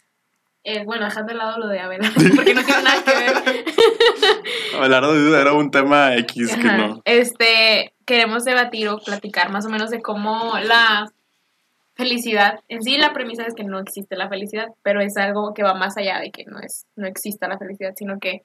eh, 0.65 0.85
bueno, 0.85 1.05
dejando 1.07 1.33
de 1.33 1.39
lado 1.39 1.59
lo 1.59 1.69
de 1.69 1.81
Abelardo, 1.81 2.15
porque 2.37 2.55
no 2.55 2.63
tiene 2.63 2.83
nada 2.83 3.05
que 3.05 3.11
ver. 3.11 3.65
Abelardo 4.77 5.39
era 5.39 5.53
un 5.53 5.71
tema 5.71 6.15
X 6.17 6.57
que 6.57 6.65
no. 6.65 7.03
Este, 7.05 7.93
queremos 8.05 8.45
debatir 8.45 8.89
o 8.89 8.99
platicar 8.99 9.51
más 9.51 9.67
o 9.67 9.71
menos 9.71 9.91
de 9.91 10.03
cómo 10.03 10.59
la 10.63 11.11
felicidad, 11.95 12.61
en 12.69 12.83
sí 12.83 12.97
la 12.97 13.13
premisa 13.13 13.45
es 13.45 13.55
que 13.55 13.65
no 13.65 13.81
existe 13.81 14.17
la 14.17 14.29
felicidad, 14.29 14.69
pero 14.83 15.01
es 15.01 15.17
algo 15.17 15.53
que 15.53 15.65
va 15.65 15.75
más 15.75 15.97
allá 15.97 16.21
de 16.21 16.31
que 16.31 16.45
no 16.45 16.61
es, 16.61 16.87
no 16.95 17.09
exista 17.09 17.49
la 17.49 17.59
felicidad, 17.59 17.95
sino 17.97 18.21
que 18.21 18.45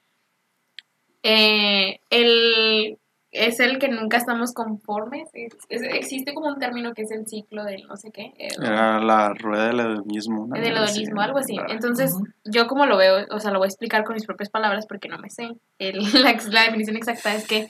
eh, 1.22 2.00
el 2.10 2.98
es 3.34 3.60
el 3.60 3.80
que 3.80 3.88
nunca 3.90 4.18
estamos 4.18 4.54
conformes. 4.54 5.28
Es- 5.34 5.58
es- 5.70 5.82
existe 5.82 6.34
como 6.34 6.48
un 6.48 6.60
término 6.60 6.94
que 6.94 7.02
es 7.02 7.12
el 7.12 7.28
ciclo 7.28 7.64
del 7.64 7.84
no 7.88 7.98
sé 7.98 8.12
qué. 8.12 8.32
el- 8.38 8.64
Era 8.64 9.00
la 9.00 9.34
rueda 9.34 9.68
del 9.68 9.80
hedonismo. 9.80 10.48
¿no? 10.48 10.54
del 10.62 10.78
hedonismo, 10.78 11.20
algo 11.22 11.40
así. 11.40 11.58
Entonces, 11.70 12.14
yo 12.46 12.68
como 12.68 12.86
lo 12.86 12.96
veo, 12.98 13.26
o 13.32 13.40
sea, 13.40 13.52
lo 13.52 13.60
voy 13.60 13.66
a 13.66 13.70
explicar 13.70 14.04
con 14.04 14.14
mis 14.16 14.26
propias 14.26 14.50
palabras 14.50 14.86
porque 14.88 15.10
no 15.10 15.18
me 15.18 15.30
sé. 15.30 15.50
El- 15.80 16.00
la, 16.24 16.38
la 16.50 16.64
definición 16.64 16.96
exacta 16.96 17.34
es 17.36 17.48
que 17.48 17.68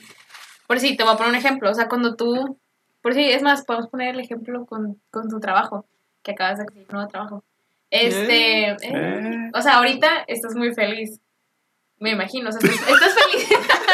por 0.66 0.78
si 0.80 0.96
te 0.96 1.04
voy 1.04 1.12
a 1.14 1.16
poner 1.16 1.30
un 1.32 1.38
ejemplo, 1.38 1.70
o 1.70 1.74
sea, 1.74 1.88
cuando 1.88 2.14
tú, 2.16 2.58
por 3.02 3.12
si, 3.14 3.22
es 3.30 3.42
más, 3.42 3.64
podemos 3.64 3.88
poner 3.88 4.14
el 4.14 4.20
ejemplo 4.20 4.64
con, 4.66 5.00
con 5.10 5.28
tu 5.28 5.40
trabajo, 5.40 5.84
que 6.22 6.32
acabas 6.32 6.58
de 6.58 6.64
conseguir 6.64 6.88
un 6.90 6.94
nuevo 6.96 7.08
trabajo. 7.10 7.44
Este, 7.90 8.70
eh, 8.70 8.76
Eh. 8.82 9.50
o 9.54 9.60
sea, 9.60 9.74
ahorita 9.78 10.24
estás 10.26 10.54
muy 10.56 10.72
feliz, 10.74 11.20
me 12.00 12.10
imagino, 12.10 12.48
o 12.48 12.52
sea, 12.52 12.60
estás, 12.68 12.88
estás 12.88 13.14
feliz. 13.14 13.48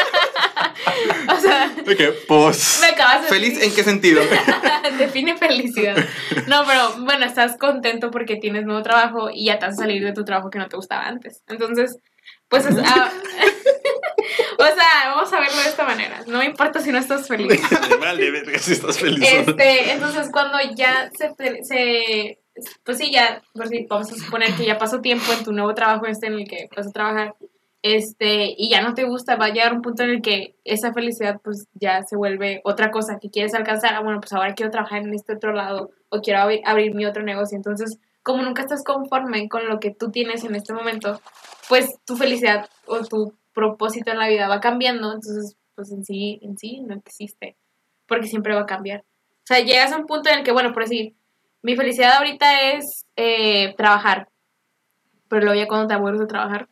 o 1.35 1.39
sea, 1.39 1.71
Ok, 1.81 2.15
pues. 2.27 2.79
me 2.81 2.87
acabas 2.87 3.23
de 3.23 3.27
¿Feliz 3.29 3.61
en 3.61 3.73
qué 3.73 3.83
sentido? 3.83 4.21
Define 4.99 5.37
felicidad. 5.37 5.95
No, 6.47 6.63
pero 6.65 6.93
bueno, 6.99 7.25
estás 7.25 7.57
contento 7.57 8.11
porque 8.11 8.35
tienes 8.37 8.65
nuevo 8.65 8.81
trabajo 8.81 9.29
y 9.33 9.45
ya 9.45 9.59
te 9.59 9.65
vas 9.67 9.75
a 9.75 9.81
salir 9.83 10.03
de 10.03 10.13
tu 10.13 10.23
trabajo 10.25 10.49
que 10.49 10.59
no 10.59 10.67
te 10.67 10.75
gustaba 10.75 11.07
antes. 11.07 11.43
Entonces, 11.47 11.97
pues, 12.49 12.65
es- 12.65 12.77
ah, 12.85 13.11
o 14.57 14.63
sea, 14.65 15.09
vamos 15.15 15.31
a 15.33 15.39
verlo 15.39 15.57
de 15.61 15.69
esta 15.69 15.83
manera. 15.85 16.21
No 16.27 16.39
me 16.39 16.45
importa 16.45 16.79
si 16.81 16.91
no 16.91 16.97
estás 16.99 17.27
feliz. 17.27 17.61
Vale, 17.99 18.31
verga, 18.31 18.59
si 18.59 18.73
estás 18.73 18.99
feliz. 18.99 19.27
Este, 19.31 19.91
entonces 19.91 20.29
cuando 20.31 20.57
ya 20.75 21.09
se, 21.17 21.33
se 21.63 22.37
pues 22.83 22.97
sí, 22.97 23.11
ya, 23.11 23.41
vamos 23.89 24.11
a 24.11 24.15
suponer 24.15 24.53
que 24.53 24.65
ya 24.65 24.77
pasó 24.77 24.99
tiempo 25.01 25.31
en 25.33 25.43
tu 25.43 25.51
nuevo 25.53 25.73
trabajo 25.73 26.05
este 26.05 26.27
en 26.27 26.33
el 26.33 26.47
que 26.47 26.67
vas 26.75 26.87
a 26.87 26.91
trabajar, 26.91 27.33
este, 27.81 28.53
y 28.57 28.69
ya 28.69 28.81
no 28.81 28.93
te 28.93 29.05
gusta, 29.05 29.35
va 29.35 29.45
a 29.45 29.53
llegar 29.53 29.73
un 29.73 29.81
punto 29.81 30.03
en 30.03 30.11
el 30.11 30.21
que 30.21 30.55
esa 30.63 30.93
felicidad 30.93 31.41
pues 31.43 31.67
ya 31.73 32.03
se 32.03 32.15
vuelve 32.15 32.61
otra 32.63 32.91
cosa 32.91 33.17
que 33.19 33.29
quieres 33.29 33.53
alcanzar, 33.55 33.95
ah, 33.95 34.01
bueno, 34.01 34.19
pues 34.19 34.33
ahora 34.33 34.53
quiero 34.53 34.71
trabajar 34.71 35.01
en 35.01 35.13
este 35.13 35.33
otro 35.33 35.53
lado 35.53 35.91
o 36.09 36.19
quiero 36.21 36.41
abrir, 36.41 36.61
abrir 36.65 36.93
mi 36.93 37.05
otro 37.05 37.23
negocio, 37.23 37.55
entonces 37.55 37.97
como 38.23 38.43
nunca 38.43 38.61
estás 38.61 38.83
conforme 38.83 39.49
con 39.49 39.67
lo 39.67 39.79
que 39.79 39.91
tú 39.91 40.11
tienes 40.11 40.43
en 40.43 40.55
este 40.55 40.73
momento, 40.73 41.19
pues 41.67 41.89
tu 42.05 42.15
felicidad 42.15 42.69
o 42.85 43.03
tu 43.03 43.33
propósito 43.53 44.11
en 44.11 44.19
la 44.19 44.27
vida 44.27 44.47
va 44.47 44.59
cambiando, 44.59 45.13
entonces 45.13 45.57
pues 45.75 45.91
en 45.91 46.05
sí, 46.05 46.39
en 46.43 46.57
sí 46.57 46.81
no 46.81 46.95
existe, 46.95 47.55
porque 48.07 48.27
siempre 48.27 48.53
va 48.53 48.61
a 48.61 48.65
cambiar. 48.65 49.01
O 49.01 49.45
sea, 49.45 49.59
llegas 49.59 49.91
a 49.91 49.97
un 49.97 50.05
punto 50.05 50.29
en 50.29 50.39
el 50.39 50.43
que, 50.43 50.51
bueno, 50.51 50.71
por 50.73 50.83
decir, 50.83 51.15
mi 51.63 51.75
felicidad 51.75 52.17
ahorita 52.17 52.73
es 52.73 53.05
eh, 53.15 53.73
trabajar, 53.75 54.27
pero 55.27 55.45
luego 55.45 55.59
ya 55.59 55.67
cuando 55.67 55.87
te 55.87 55.93
aburres 55.95 56.19
de 56.19 56.27
trabajar, 56.27 56.67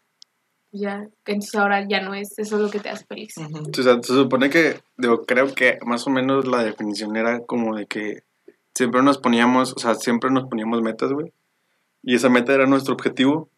ya, 0.71 1.07
entonces 1.25 1.55
ahora 1.55 1.87
ya 1.87 2.01
no 2.01 2.13
es 2.13 2.37
eso 2.37 2.57
lo 2.57 2.69
que 2.69 2.79
te 2.79 2.89
hace 2.89 3.05
feliz. 3.05 3.35
Ujú. 3.37 3.71
O 3.77 3.83
sea, 3.83 3.95
se 4.01 4.13
supone 4.13 4.49
que, 4.49 4.79
digo, 4.97 5.23
creo 5.25 5.53
que 5.53 5.79
más 5.85 6.05
o 6.07 6.09
menos 6.09 6.47
la 6.47 6.63
definición 6.63 7.15
era 7.15 7.39
como 7.41 7.75
de 7.75 7.87
que 7.87 8.23
siempre 8.75 9.01
nos 9.01 9.17
poníamos, 9.17 9.73
o 9.73 9.79
sea, 9.79 9.95
siempre 9.95 10.29
nos 10.31 10.47
poníamos 10.47 10.81
metas, 10.81 11.11
güey. 11.11 11.33
Y 12.03 12.15
esa 12.15 12.29
meta 12.29 12.53
era 12.53 12.65
nuestro 12.65 12.93
objetivo. 12.93 13.49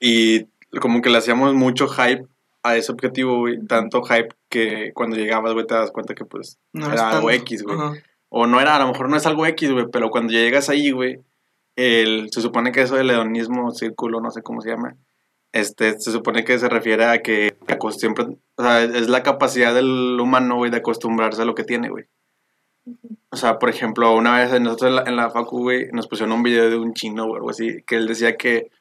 Y 0.00 0.46
como 0.80 1.02
que 1.02 1.10
le 1.10 1.18
hacíamos 1.18 1.54
mucho 1.54 1.88
hype 1.88 2.26
a 2.62 2.76
ese 2.76 2.92
objetivo, 2.92 3.38
güey. 3.38 3.64
Tanto 3.66 4.02
hype 4.02 4.34
que 4.48 4.92
cuando 4.94 5.16
llegabas, 5.16 5.52
güey, 5.52 5.66
te 5.66 5.74
das 5.74 5.90
cuenta 5.90 6.14
que 6.14 6.24
pues 6.24 6.58
No 6.72 6.86
era 6.86 6.94
es 6.94 7.00
algo. 7.00 7.30
X, 7.30 7.62
güey. 7.62 7.76
Ajá. 7.76 7.94
O 8.36 8.48
no 8.48 8.60
era, 8.60 8.74
a 8.74 8.78
lo 8.80 8.88
mejor 8.88 9.08
no 9.08 9.16
es 9.16 9.26
algo 9.26 9.46
X, 9.46 9.70
güey, 9.70 9.86
pero 9.92 10.10
cuando 10.10 10.32
ya 10.32 10.40
llegas 10.40 10.68
ahí, 10.68 10.90
güey, 10.90 11.20
el, 11.76 12.32
se 12.32 12.40
supone 12.40 12.72
que 12.72 12.82
eso 12.82 12.96
del 12.96 13.10
hedonismo, 13.10 13.70
círculo, 13.70 14.20
no 14.20 14.32
sé 14.32 14.42
cómo 14.42 14.60
se 14.60 14.70
llama, 14.70 14.96
este, 15.54 16.00
se 16.00 16.10
supone 16.10 16.44
que 16.44 16.58
se 16.58 16.68
refiere 16.68 17.04
a 17.04 17.22
que, 17.22 17.56
siempre, 17.96 18.26
o 18.56 18.62
sea, 18.62 18.82
es 18.82 19.08
la 19.08 19.22
capacidad 19.22 19.72
del 19.72 20.18
humano, 20.20 20.56
güey, 20.56 20.72
de 20.72 20.78
acostumbrarse 20.78 21.42
a 21.42 21.44
lo 21.44 21.54
que 21.54 21.62
tiene, 21.62 21.90
güey. 21.90 22.06
O 23.30 23.36
sea, 23.36 23.60
por 23.60 23.70
ejemplo, 23.70 24.16
una 24.16 24.36
vez 24.36 24.60
nosotros 24.60 24.88
en 24.88 24.96
la, 24.96 25.02
en 25.06 25.14
la 25.14 25.30
facu, 25.30 25.60
güey, 25.60 25.92
nos 25.92 26.08
pusieron 26.08 26.32
un 26.32 26.42
video 26.42 26.68
de 26.68 26.76
un 26.76 26.92
chino 26.92 27.26
o 27.26 27.36
algo 27.36 27.50
así, 27.50 27.84
que 27.86 27.94
él 27.94 28.08
decía 28.08 28.36
que 28.36 28.72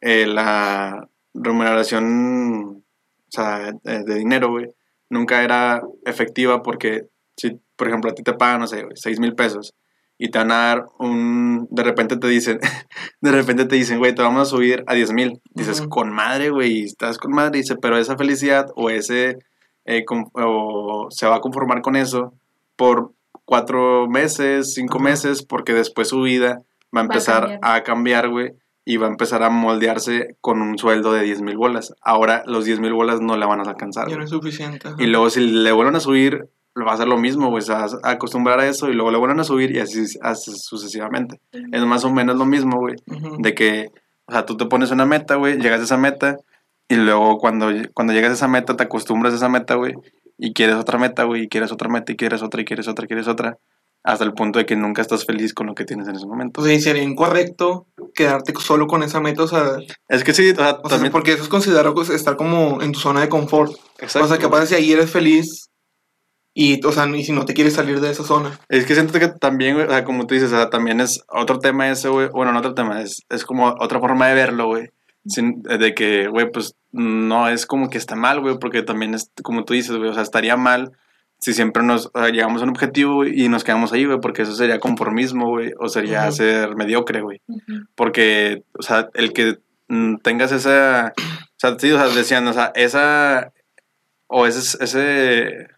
eh, 0.00 0.24
la 0.24 1.08
remuneración, 1.34 2.84
o 2.84 3.30
sea, 3.30 3.70
eh, 3.82 4.02
de 4.06 4.14
dinero, 4.14 4.50
güey, 4.50 4.72
nunca 5.08 5.42
era 5.42 5.82
efectiva 6.06 6.62
porque 6.62 7.08
si, 7.36 7.60
por 7.74 7.88
ejemplo, 7.88 8.08
a 8.08 8.14
ti 8.14 8.22
te 8.22 8.34
pagan, 8.34 8.60
no 8.60 8.68
sé, 8.68 8.84
güey, 8.84 8.96
6 8.96 9.18
mil 9.18 9.34
pesos 9.34 9.74
y 10.22 10.30
te 10.30 10.38
van 10.38 10.52
a 10.52 10.56
dar 10.56 10.86
un, 10.98 11.66
de 11.70 11.82
repente 11.82 12.16
te 12.18 12.26
dicen, 12.28 12.60
de 13.22 13.32
repente 13.32 13.64
te 13.64 13.74
dicen, 13.76 13.98
güey, 13.98 14.14
te 14.14 14.20
vamos 14.22 14.42
a 14.42 14.50
subir 14.50 14.84
a 14.86 14.94
10 14.94 15.12
mil. 15.12 15.40
Dices, 15.54 15.80
Ujú. 15.80 15.88
con 15.88 16.12
madre, 16.12 16.50
güey, 16.50 16.84
estás 16.84 17.16
con 17.18 17.32
madre, 17.32 17.58
dice, 17.58 17.76
pero 17.80 17.96
esa 17.96 18.16
felicidad 18.18 18.66
o 18.76 18.90
ese, 18.90 19.38
eh, 19.86 20.04
con- 20.04 20.26
o 20.34 21.06
se 21.10 21.26
va 21.26 21.36
a 21.36 21.40
conformar 21.40 21.80
con 21.80 21.96
eso 21.96 22.34
por 22.76 23.12
cuatro 23.46 24.08
meses, 24.08 24.74
cinco 24.74 24.98
meses, 24.98 25.42
porque 25.44 25.72
después 25.72 26.08
su 26.08 26.20
vida 26.20 26.62
va 26.94 27.00
a 27.00 27.04
empezar 27.04 27.58
a 27.62 27.82
cambiar, 27.82 28.28
güey, 28.28 28.52
y 28.84 28.96
va 28.98 29.06
a 29.06 29.10
empezar 29.10 29.42
a 29.42 29.48
moldearse 29.50 30.36
con 30.42 30.60
un 30.60 30.76
sueldo 30.76 31.12
de 31.12 31.22
10 31.22 31.40
mil 31.42 31.56
bolas. 31.56 31.94
Ahora 32.02 32.42
los 32.46 32.64
10 32.66 32.78
mil 32.80 32.92
bolas 32.92 33.20
no 33.20 33.36
la 33.36 33.46
van 33.46 33.60
a 33.60 33.62
alcanzar. 33.62 34.08
Ya 34.08 34.16
no 34.16 34.24
es 34.24 34.30
suficiente. 34.30 34.86
ajá. 34.88 34.96
Y 34.98 35.06
luego 35.06 35.30
si 35.30 35.40
le 35.40 35.72
vuelven 35.72 35.96
a 35.96 36.00
subir, 36.00 36.48
va 36.76 36.92
a 36.92 36.94
hacer 36.94 37.08
lo 37.08 37.18
mismo, 37.18 37.50
güey, 37.50 37.62
se 37.62 37.72
va 37.72 37.86
a 38.02 38.10
acostumbrar 38.10 38.60
a 38.60 38.68
eso 38.68 38.88
y 38.88 38.94
luego 38.94 39.10
le 39.10 39.18
vuelven 39.18 39.40
a 39.40 39.44
subir 39.44 39.74
y 39.74 39.80
así, 39.80 40.04
así 40.22 40.52
sucesivamente. 40.56 41.40
Es 41.72 41.84
más 41.84 42.04
o 42.04 42.10
menos 42.10 42.36
lo 42.36 42.46
mismo, 42.46 42.78
güey, 42.78 42.96
de 43.38 43.54
que, 43.54 43.88
o 44.26 44.32
sea, 44.32 44.46
tú 44.46 44.56
te 44.56 44.66
pones 44.66 44.90
una 44.90 45.06
meta, 45.06 45.36
güey, 45.36 45.58
llegas 45.58 45.80
a 45.80 45.84
esa 45.84 45.96
meta 45.96 46.36
y 46.88 46.96
luego 46.96 47.38
cuando, 47.38 47.70
cuando 47.94 48.12
llegas 48.12 48.30
a 48.30 48.34
esa 48.34 48.48
meta 48.48 48.76
te 48.76 48.84
acostumbras 48.84 49.32
a 49.34 49.36
esa 49.36 49.48
meta, 49.48 49.74
güey, 49.74 49.94
y 50.38 50.52
quieres 50.52 50.76
otra 50.76 50.98
meta, 50.98 51.24
güey, 51.24 51.44
y 51.44 51.48
quieres 51.48 51.72
otra 51.72 51.88
meta 51.88 52.12
y 52.12 52.16
quieres 52.16 52.42
otra 52.42 52.60
y 52.60 52.64
quieres 52.64 52.88
otra 52.88 53.04
y 53.04 53.08
quieres 53.08 53.28
otra, 53.28 53.58
hasta 54.02 54.24
el 54.24 54.32
punto 54.32 54.58
de 54.58 54.66
que 54.66 54.76
nunca 54.76 55.02
estás 55.02 55.26
feliz 55.26 55.52
con 55.52 55.66
lo 55.66 55.74
que 55.74 55.84
tienes 55.84 56.08
en 56.08 56.16
ese 56.16 56.26
momento. 56.26 56.60
O 56.60 56.64
sea, 56.64 56.72
y 56.72 56.80
sería 56.80 57.02
incorrecto 57.02 57.86
quedarte 58.14 58.54
solo 58.58 58.86
con 58.86 59.02
esa 59.02 59.20
meta, 59.20 59.42
o 59.42 59.48
sea, 59.48 59.76
Es 60.08 60.24
que 60.24 60.32
sí, 60.32 60.50
o 60.50 60.54
sea, 60.54 60.78
o 60.82 60.88
sea, 60.88 60.96
también... 60.96 61.12
porque 61.12 61.32
eso 61.32 61.42
es 61.42 61.48
considerado 61.48 61.94
pues, 61.94 62.08
estar 62.08 62.36
como 62.36 62.80
en 62.80 62.92
tu 62.92 63.00
zona 63.00 63.20
de 63.20 63.28
confort. 63.28 63.72
Exacto. 63.98 64.26
O 64.26 64.28
sea, 64.28 64.38
capaz 64.38 64.66
si 64.66 64.74
ahí 64.74 64.92
eres 64.92 65.10
feliz 65.10 65.69
y, 66.62 66.84
o 66.84 66.92
sea, 66.92 67.06
y 67.08 67.24
si 67.24 67.32
no 67.32 67.44
te 67.44 67.54
quieres 67.54 67.74
salir 67.74 68.00
de 68.00 68.10
esa 68.10 68.22
zona. 68.24 68.58
Es 68.68 68.84
que 68.84 68.94
siento 68.94 69.18
que 69.18 69.28
también, 69.28 69.74
güey, 69.74 69.86
o 69.86 69.90
sea, 69.90 70.04
como 70.04 70.26
tú 70.26 70.34
dices, 70.34 70.52
o 70.52 70.56
sea, 70.56 70.68
también 70.68 71.00
es 71.00 71.22
otro 71.28 71.58
tema 71.58 71.88
ese, 71.90 72.08
güey. 72.08 72.28
Bueno, 72.28 72.52
no 72.52 72.58
otro 72.58 72.74
tema, 72.74 73.00
es, 73.00 73.22
es 73.30 73.44
como 73.44 73.68
otra 73.78 73.98
forma 74.00 74.28
de 74.28 74.34
verlo, 74.34 74.66
güey. 74.66 74.90
Sin- 75.26 75.62
De 75.62 75.94
que, 75.94 76.28
güey, 76.28 76.50
pues 76.50 76.74
no 76.92 77.48
es 77.48 77.66
como 77.66 77.88
que 77.88 77.98
está 77.98 78.14
mal, 78.16 78.40
güey, 78.40 78.58
porque 78.58 78.82
también 78.82 79.14
es, 79.14 79.30
como 79.42 79.64
tú 79.64 79.72
dices, 79.74 79.96
güey, 79.96 80.10
o 80.10 80.14
sea, 80.14 80.22
estaría 80.22 80.56
mal 80.56 80.92
si 81.42 81.54
siempre 81.54 81.82
nos 81.82 82.10
o 82.12 82.18
sea, 82.20 82.28
llegamos 82.28 82.60
a 82.60 82.64
un 82.64 82.70
objetivo 82.70 83.24
y 83.24 83.48
nos 83.48 83.64
quedamos 83.64 83.94
ahí, 83.94 84.04
güey, 84.04 84.20
porque 84.20 84.42
eso 84.42 84.54
sería 84.54 84.78
conformismo, 84.78 85.48
güey, 85.48 85.72
o 85.78 85.88
sería 85.88 86.30
ser 86.32 86.76
mediocre, 86.76 87.22
güey. 87.22 87.40
Porque, 87.94 88.64
o 88.78 88.82
sea, 88.82 89.08
el 89.14 89.32
que 89.32 89.56
mm, 89.88 90.16
tengas 90.16 90.52
esa, 90.52 91.14
o 91.16 91.56
sea, 91.56 91.76
sí, 91.78 91.90
o 91.92 91.96
sea, 91.96 92.08
decían, 92.14 92.46
o 92.46 92.52
sea, 92.52 92.70
esa, 92.74 93.52
o 94.26 94.46
ese, 94.46 94.76
ese, 94.84 95.68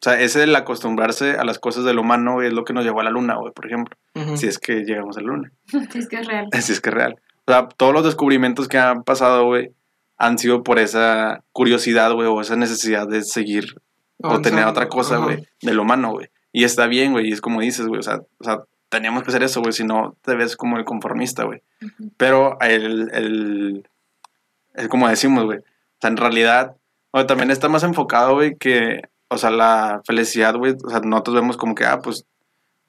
o 0.00 0.04
sea, 0.04 0.20
ese 0.20 0.44
el 0.44 0.54
acostumbrarse 0.54 1.32
a 1.32 1.44
las 1.44 1.58
cosas 1.58 1.84
del 1.84 1.98
humano, 1.98 2.40
es 2.40 2.52
lo 2.52 2.64
que 2.64 2.72
nos 2.72 2.84
llevó 2.84 3.00
a 3.00 3.04
la 3.04 3.10
luna, 3.10 3.34
güey, 3.34 3.52
por 3.52 3.66
ejemplo, 3.66 3.96
si 4.36 4.46
es 4.46 4.58
que 4.58 4.84
llegamos 4.84 5.16
a 5.16 5.20
la 5.20 5.26
luna, 5.26 5.52
Sí, 5.66 5.98
es 5.98 6.08
que 6.08 6.20
es 6.20 6.26
real. 6.26 6.48
si 6.60 6.72
es 6.72 6.80
que 6.80 6.90
es 6.90 6.94
real. 6.94 7.16
O 7.46 7.52
sea, 7.52 7.68
todos 7.68 7.92
los 7.92 8.04
descubrimientos 8.04 8.68
que 8.68 8.78
han 8.78 9.02
pasado, 9.02 9.46
güey, 9.46 9.72
han 10.16 10.38
sido 10.38 10.62
por 10.62 10.78
esa 10.78 11.42
curiosidad, 11.52 12.12
güey, 12.12 12.28
o 12.28 12.40
esa 12.40 12.54
necesidad 12.54 13.08
de 13.08 13.22
seguir 13.22 13.80
o 14.20 14.40
tener 14.40 14.66
otra 14.66 14.88
cosa, 14.88 15.18
güey, 15.18 15.46
del 15.62 15.78
humano, 15.78 16.12
güey. 16.12 16.28
Y 16.52 16.64
está 16.64 16.86
bien, 16.86 17.12
güey, 17.12 17.28
y 17.28 17.32
es 17.32 17.40
como 17.40 17.60
dices, 17.60 17.86
güey, 17.86 18.00
o 18.00 18.02
sea, 18.02 18.20
o 18.38 18.44
sea, 18.44 18.62
teníamos 18.88 19.22
que 19.22 19.30
hacer 19.30 19.42
eso, 19.42 19.60
güey, 19.60 19.72
si 19.72 19.84
no 19.84 20.16
te 20.22 20.34
ves 20.34 20.56
como 20.56 20.76
el 20.76 20.84
conformista, 20.84 21.44
güey. 21.44 21.62
Pero 22.16 22.58
el, 22.60 23.10
el, 23.12 23.88
es 24.74 24.88
como 24.88 25.08
decimos, 25.08 25.44
güey, 25.44 25.58
o 25.58 26.00
sea, 26.00 26.10
en 26.10 26.16
realidad, 26.16 26.76
o 27.10 27.26
también 27.26 27.50
está 27.50 27.68
más 27.68 27.82
enfocado, 27.82 28.34
güey, 28.34 28.56
que, 28.56 29.02
o 29.28 29.38
sea, 29.38 29.50
la 29.50 30.00
felicidad, 30.04 30.56
güey, 30.56 30.74
o 30.82 30.90
sea, 30.90 31.00
nosotros 31.00 31.36
vemos 31.36 31.56
como 31.56 31.74
que, 31.74 31.84
ah, 31.84 32.00
pues, 32.00 32.26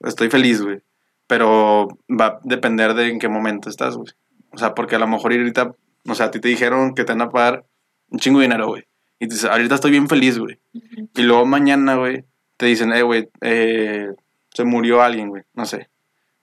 estoy 0.02 0.30
feliz, 0.30 0.62
güey, 0.62 0.82
pero 1.28 1.88
va 2.10 2.26
a 2.26 2.40
depender 2.44 2.94
de 2.94 3.10
en 3.10 3.20
qué 3.20 3.28
momento 3.28 3.70
estás, 3.70 3.96
güey. 3.96 4.12
O 4.52 4.58
sea, 4.58 4.74
porque 4.74 4.96
a 4.96 5.00
lo 5.00 5.08
mejor 5.08 5.34
ahorita, 5.34 5.76
o 6.08 6.16
sea, 6.16 6.28
a 6.28 6.32
ti 6.32 6.40
te 6.40 6.48
dijeron 6.48 6.96
que 6.96 7.04
te 7.04 7.14
van 7.14 7.22
a 7.22 7.30
pagar 7.30 7.66
un 8.10 8.20
chingo 8.20 8.40
de 8.40 8.46
dinero, 8.46 8.68
güey. 8.68 8.86
Y 9.20 9.28
dices, 9.28 9.46
ahorita 9.46 9.76
estoy 9.76 9.92
bien 9.92 10.08
feliz, 10.08 10.40
güey. 10.40 10.60
Ujú. 10.74 11.10
Y 11.16 11.22
luego 11.24 11.46
mañana, 11.46 11.96
güey, 11.96 12.26
te 12.58 12.66
dicen, 12.66 12.94
eh, 12.94 13.04
güey, 13.04 13.30
eh, 13.42 14.10
se 14.54 14.64
murió 14.64 15.02
alguien, 15.02 15.30
güey, 15.30 15.44
no 15.54 15.66
sé. 15.66 15.90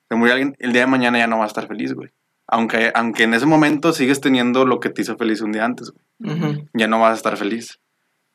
Se 0.09 0.15
murió 0.15 0.35
alguien, 0.35 0.57
el 0.59 0.73
día 0.73 0.83
de 0.83 0.87
mañana 0.87 1.19
ya 1.19 1.27
no 1.27 1.39
va 1.39 1.45
a 1.45 1.49
estar 1.49 1.67
feliz, 1.67 1.95
güey. 1.95 2.11
Aunque, 2.47 2.93
aunque 2.95 3.25
en 3.25 3.35
ese 3.35 3.47
momento 3.47 3.93
sigues 3.93 4.21
teniendo 4.21 4.67
lo 4.67 4.79
que 4.79 4.91
te 4.91 5.03
hizo 5.03 5.17
feliz 5.17 5.41
un 5.41 5.53
día 5.53 5.65
antes, 5.65 5.91
güey. 5.91 6.69
Ya 6.75 6.87
no 6.87 7.01
vas 7.01 7.13
a 7.13 7.17
estar 7.17 7.37
feliz. 7.37 7.81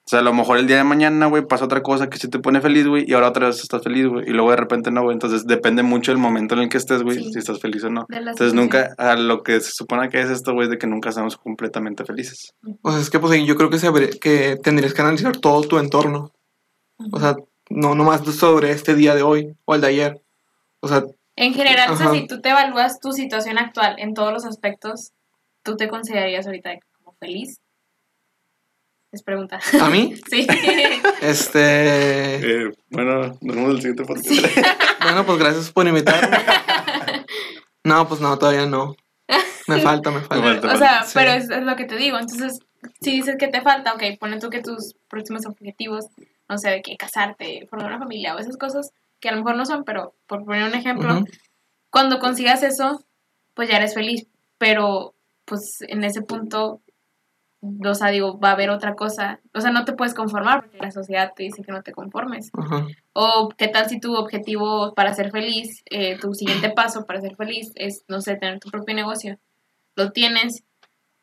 O 0.04 0.10
sea, 0.12 0.20
a 0.20 0.24
lo 0.24 0.34
mejor 0.34 0.58
el 0.58 0.66
día 0.68 0.78
de 0.78 0.84
mañana, 0.84 1.28
güey, 1.28 1.46
pasa 1.46 1.64
otra 1.66 1.84
cosa 1.84 2.10
que 2.10 2.18
sí 2.18 2.28
te 2.28 2.40
pone 2.40 2.60
feliz, 2.60 2.88
güey, 2.88 3.06
y 3.08 3.14
ahora 3.14 3.30
otra 3.30 3.48
vez 3.48 3.62
estás 3.62 3.84
feliz, 3.84 4.08
güey. 4.08 4.28
Y 4.28 4.32
luego 4.32 4.50
de 4.50 4.58
repente 4.58 4.90
no, 4.92 5.04
güey. 5.04 5.14
Entonces 5.14 5.46
depende 5.46 5.84
mucho 5.84 6.12
del 6.12 6.18
momento 6.20 6.56
en 6.56 6.62
el 6.62 6.70
que 6.70 6.78
estés, 6.78 7.04
güey, 7.04 7.18
Sí. 7.24 7.32
si 7.34 7.40
estás 7.40 7.60
feliz 7.62 7.84
o 7.84 7.90
no. 7.90 8.06
Entonces 8.10 8.50
situación. 8.52 8.56
nunca, 8.56 8.96
a 8.98 9.16
lo 9.16 9.44
que 9.44 9.62
se 9.62 9.72
supone 9.72 10.10
que 10.10 10.20
es 10.20 10.30
esto, 10.30 10.54
güey, 10.54 10.66
es 10.66 10.72
de 10.72 10.78
que 10.80 10.88
nunca 10.88 11.10
estamos 11.10 11.38
completamente 11.38 12.04
felices. 12.04 12.54
O 12.82 12.92
sea, 12.92 13.00
es 13.00 13.10
que 13.10 13.20
pues 13.20 13.32
ahí 13.32 13.46
yo 13.46 13.56
creo 13.56 13.70
que, 13.70 13.78
se 13.80 13.88
habría- 13.88 14.10
que 14.10 14.58
tendrías 14.62 14.94
que 14.94 15.02
analizar 15.02 15.38
todo 15.38 15.62
tu 15.62 15.78
entorno. 15.78 16.32
O 17.12 17.20
sea, 17.20 17.36
no 17.70 17.96
nomás 17.96 18.22
sobre 18.36 18.72
este 18.72 18.96
día 18.96 19.16
de 19.16 19.22
hoy 19.22 19.56
o 19.66 19.76
el 19.76 19.82
de 19.82 19.88
ayer. 19.88 20.22
O 20.82 20.88
sea, 20.88 21.04
En 21.38 21.54
general, 21.54 21.90
o 21.92 21.96
sea, 21.96 22.08
Ajá. 22.08 22.16
si 22.16 22.28
tú 22.28 22.42
te 22.42 22.50
evalúas 22.50 23.00
tu 23.00 23.14
situación 23.14 23.58
actual 23.58 23.96
en 24.00 24.14
todos 24.14 24.34
los 24.34 24.46
aspectos, 24.46 25.14
¿tú 25.64 25.78
te 25.78 25.88
considerarías 25.88 26.46
ahorita 26.46 26.72
como 26.98 27.16
feliz? 27.20 27.61
Es 29.12 29.24
pregunta. 29.24 29.60
¿A 29.82 29.90
mí? 29.90 30.16
Sí. 30.30 30.48
Este. 31.22 32.36
Eh, 32.66 32.72
bueno, 32.90 33.38
nos 33.42 33.56
vemos 33.56 33.66
en 33.66 33.72
el 33.72 33.78
siguiente 33.78 34.04
podcast. 34.06 34.28
Sí. 34.28 34.42
Bueno, 35.04 35.26
pues 35.26 35.40
gracias 35.40 35.72
por 35.72 35.88
invitarme. 35.88 36.38
No, 37.84 38.08
pues 38.08 38.22
no, 38.22 38.38
todavía 38.38 38.68
no. 38.68 38.96
Me 39.68 39.80
falta, 39.82 40.12
me 40.12 40.20
Me 40.20 40.26
falta. 40.26 40.44
falta. 40.62 40.74
o 40.74 40.78
sea, 40.78 41.04
Sí. 41.04 41.12
pero 41.16 41.32
es, 41.32 41.50
es 41.50 41.64
lo 41.64 41.76
que 41.76 41.86
te 41.86 41.96
digo. 41.98 42.20
Entonces, 42.20 42.60
si 43.02 43.12
dices 43.12 43.36
que 43.40 43.48
te 43.48 43.62
falta, 43.62 43.94
ok, 43.94 44.04
pone 44.20 44.40
tú 44.40 44.50
que 44.52 44.62
tus 44.62 44.94
próximos 45.10 45.48
objetivos, 45.48 46.06
no 46.48 46.58
sé, 46.60 46.70
de 46.70 46.82
que 46.84 46.98
casarte, 46.98 47.66
formar 47.68 47.88
una 47.88 47.98
familia 48.00 48.36
o 48.36 48.40
esas 48.40 48.58
cosas 48.58 48.92
que 49.20 49.30
a 49.30 49.32
lo 49.32 49.40
mejor 49.40 49.56
no 49.56 49.66
son, 49.66 49.84
pero 49.86 50.14
por 50.28 50.46
poner 50.46 50.64
un 50.66 50.76
ejemplo, 50.76 51.24
cuando 51.90 52.20
consigas 52.20 52.62
eso, 52.62 53.04
pues 53.56 53.68
ya 53.70 53.78
eres 53.78 53.96
feliz. 53.96 54.28
Pero, 54.60 55.16
pues 55.46 55.78
en 55.88 56.04
ese 56.04 56.22
punto, 56.22 56.80
o 57.62 57.94
sea, 57.94 58.10
digo, 58.10 58.40
va 58.40 58.50
a 58.50 58.54
haber 58.54 58.70
otra 58.70 58.96
cosa. 58.96 59.40
O 59.54 59.62
sea, 59.62 59.72
no 59.72 59.86
te 59.86 59.94
puedes 59.94 60.14
conformar 60.14 60.62
porque 60.62 60.78
la 60.80 60.92
sociedad 60.92 61.34
te 61.36 61.44
dice 61.44 61.64
que 61.64 61.72
no 61.72 61.84
te 61.84 61.92
conformes. 61.92 62.50
Ajá. 62.58 62.88
O 63.14 63.50
qué 63.56 63.68
tal 63.68 63.88
si 63.88 64.00
tu 64.00 64.16
objetivo 64.16 64.94
para 64.96 65.14
ser 65.14 65.32
feliz, 65.32 65.84
eh, 65.90 66.18
tu 66.20 66.34
siguiente 66.34 66.70
paso 66.72 67.06
para 67.06 67.22
ser 67.22 67.36
feliz 67.36 67.72
es, 67.76 68.04
no 68.08 68.22
sé, 68.22 68.36
tener 68.36 68.60
tu 68.60 68.70
propio 68.70 68.96
negocio. 68.96 69.38
Lo 69.96 70.12
tienes 70.12 70.64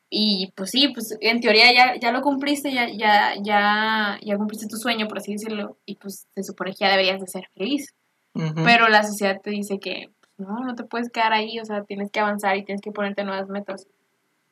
y 0.09 0.51
pues 0.55 0.71
sí, 0.71 0.87
pues 0.87 1.15
en 1.21 1.39
teoría 1.39 1.73
ya, 1.73 1.99
ya 1.99 2.11
lo 2.11 2.21
cumpliste, 2.21 2.73
ya, 2.73 2.87
ya, 2.89 3.35
ya, 3.41 4.17
ya 4.23 4.37
cumpliste 4.37 4.67
tu 4.67 4.77
sueño, 4.77 5.07
por 5.07 5.19
así 5.19 5.33
decirlo, 5.33 5.77
y 5.85 5.95
pues 5.95 6.27
se 6.33 6.43
supone 6.43 6.71
que 6.71 6.77
ya 6.79 6.89
deberías 6.89 7.21
de 7.21 7.27
ser 7.27 7.47
feliz. 7.55 7.93
Ujú. 8.33 8.63
Pero 8.63 8.87
la 8.89 9.03
sociedad 9.03 9.39
te 9.41 9.51
dice 9.51 9.79
que 9.79 10.09
pues, 10.19 10.49
no, 10.49 10.63
no 10.63 10.75
te 10.75 10.83
puedes 10.83 11.11
quedar 11.11 11.33
ahí, 11.33 11.59
o 11.59 11.65
sea, 11.65 11.83
tienes 11.83 12.09
que 12.11 12.19
avanzar 12.19 12.57
y 12.57 12.63
tienes 12.63 12.81
que 12.81 12.91
ponerte 12.91 13.23
nuevas 13.23 13.49
metas. 13.49 13.87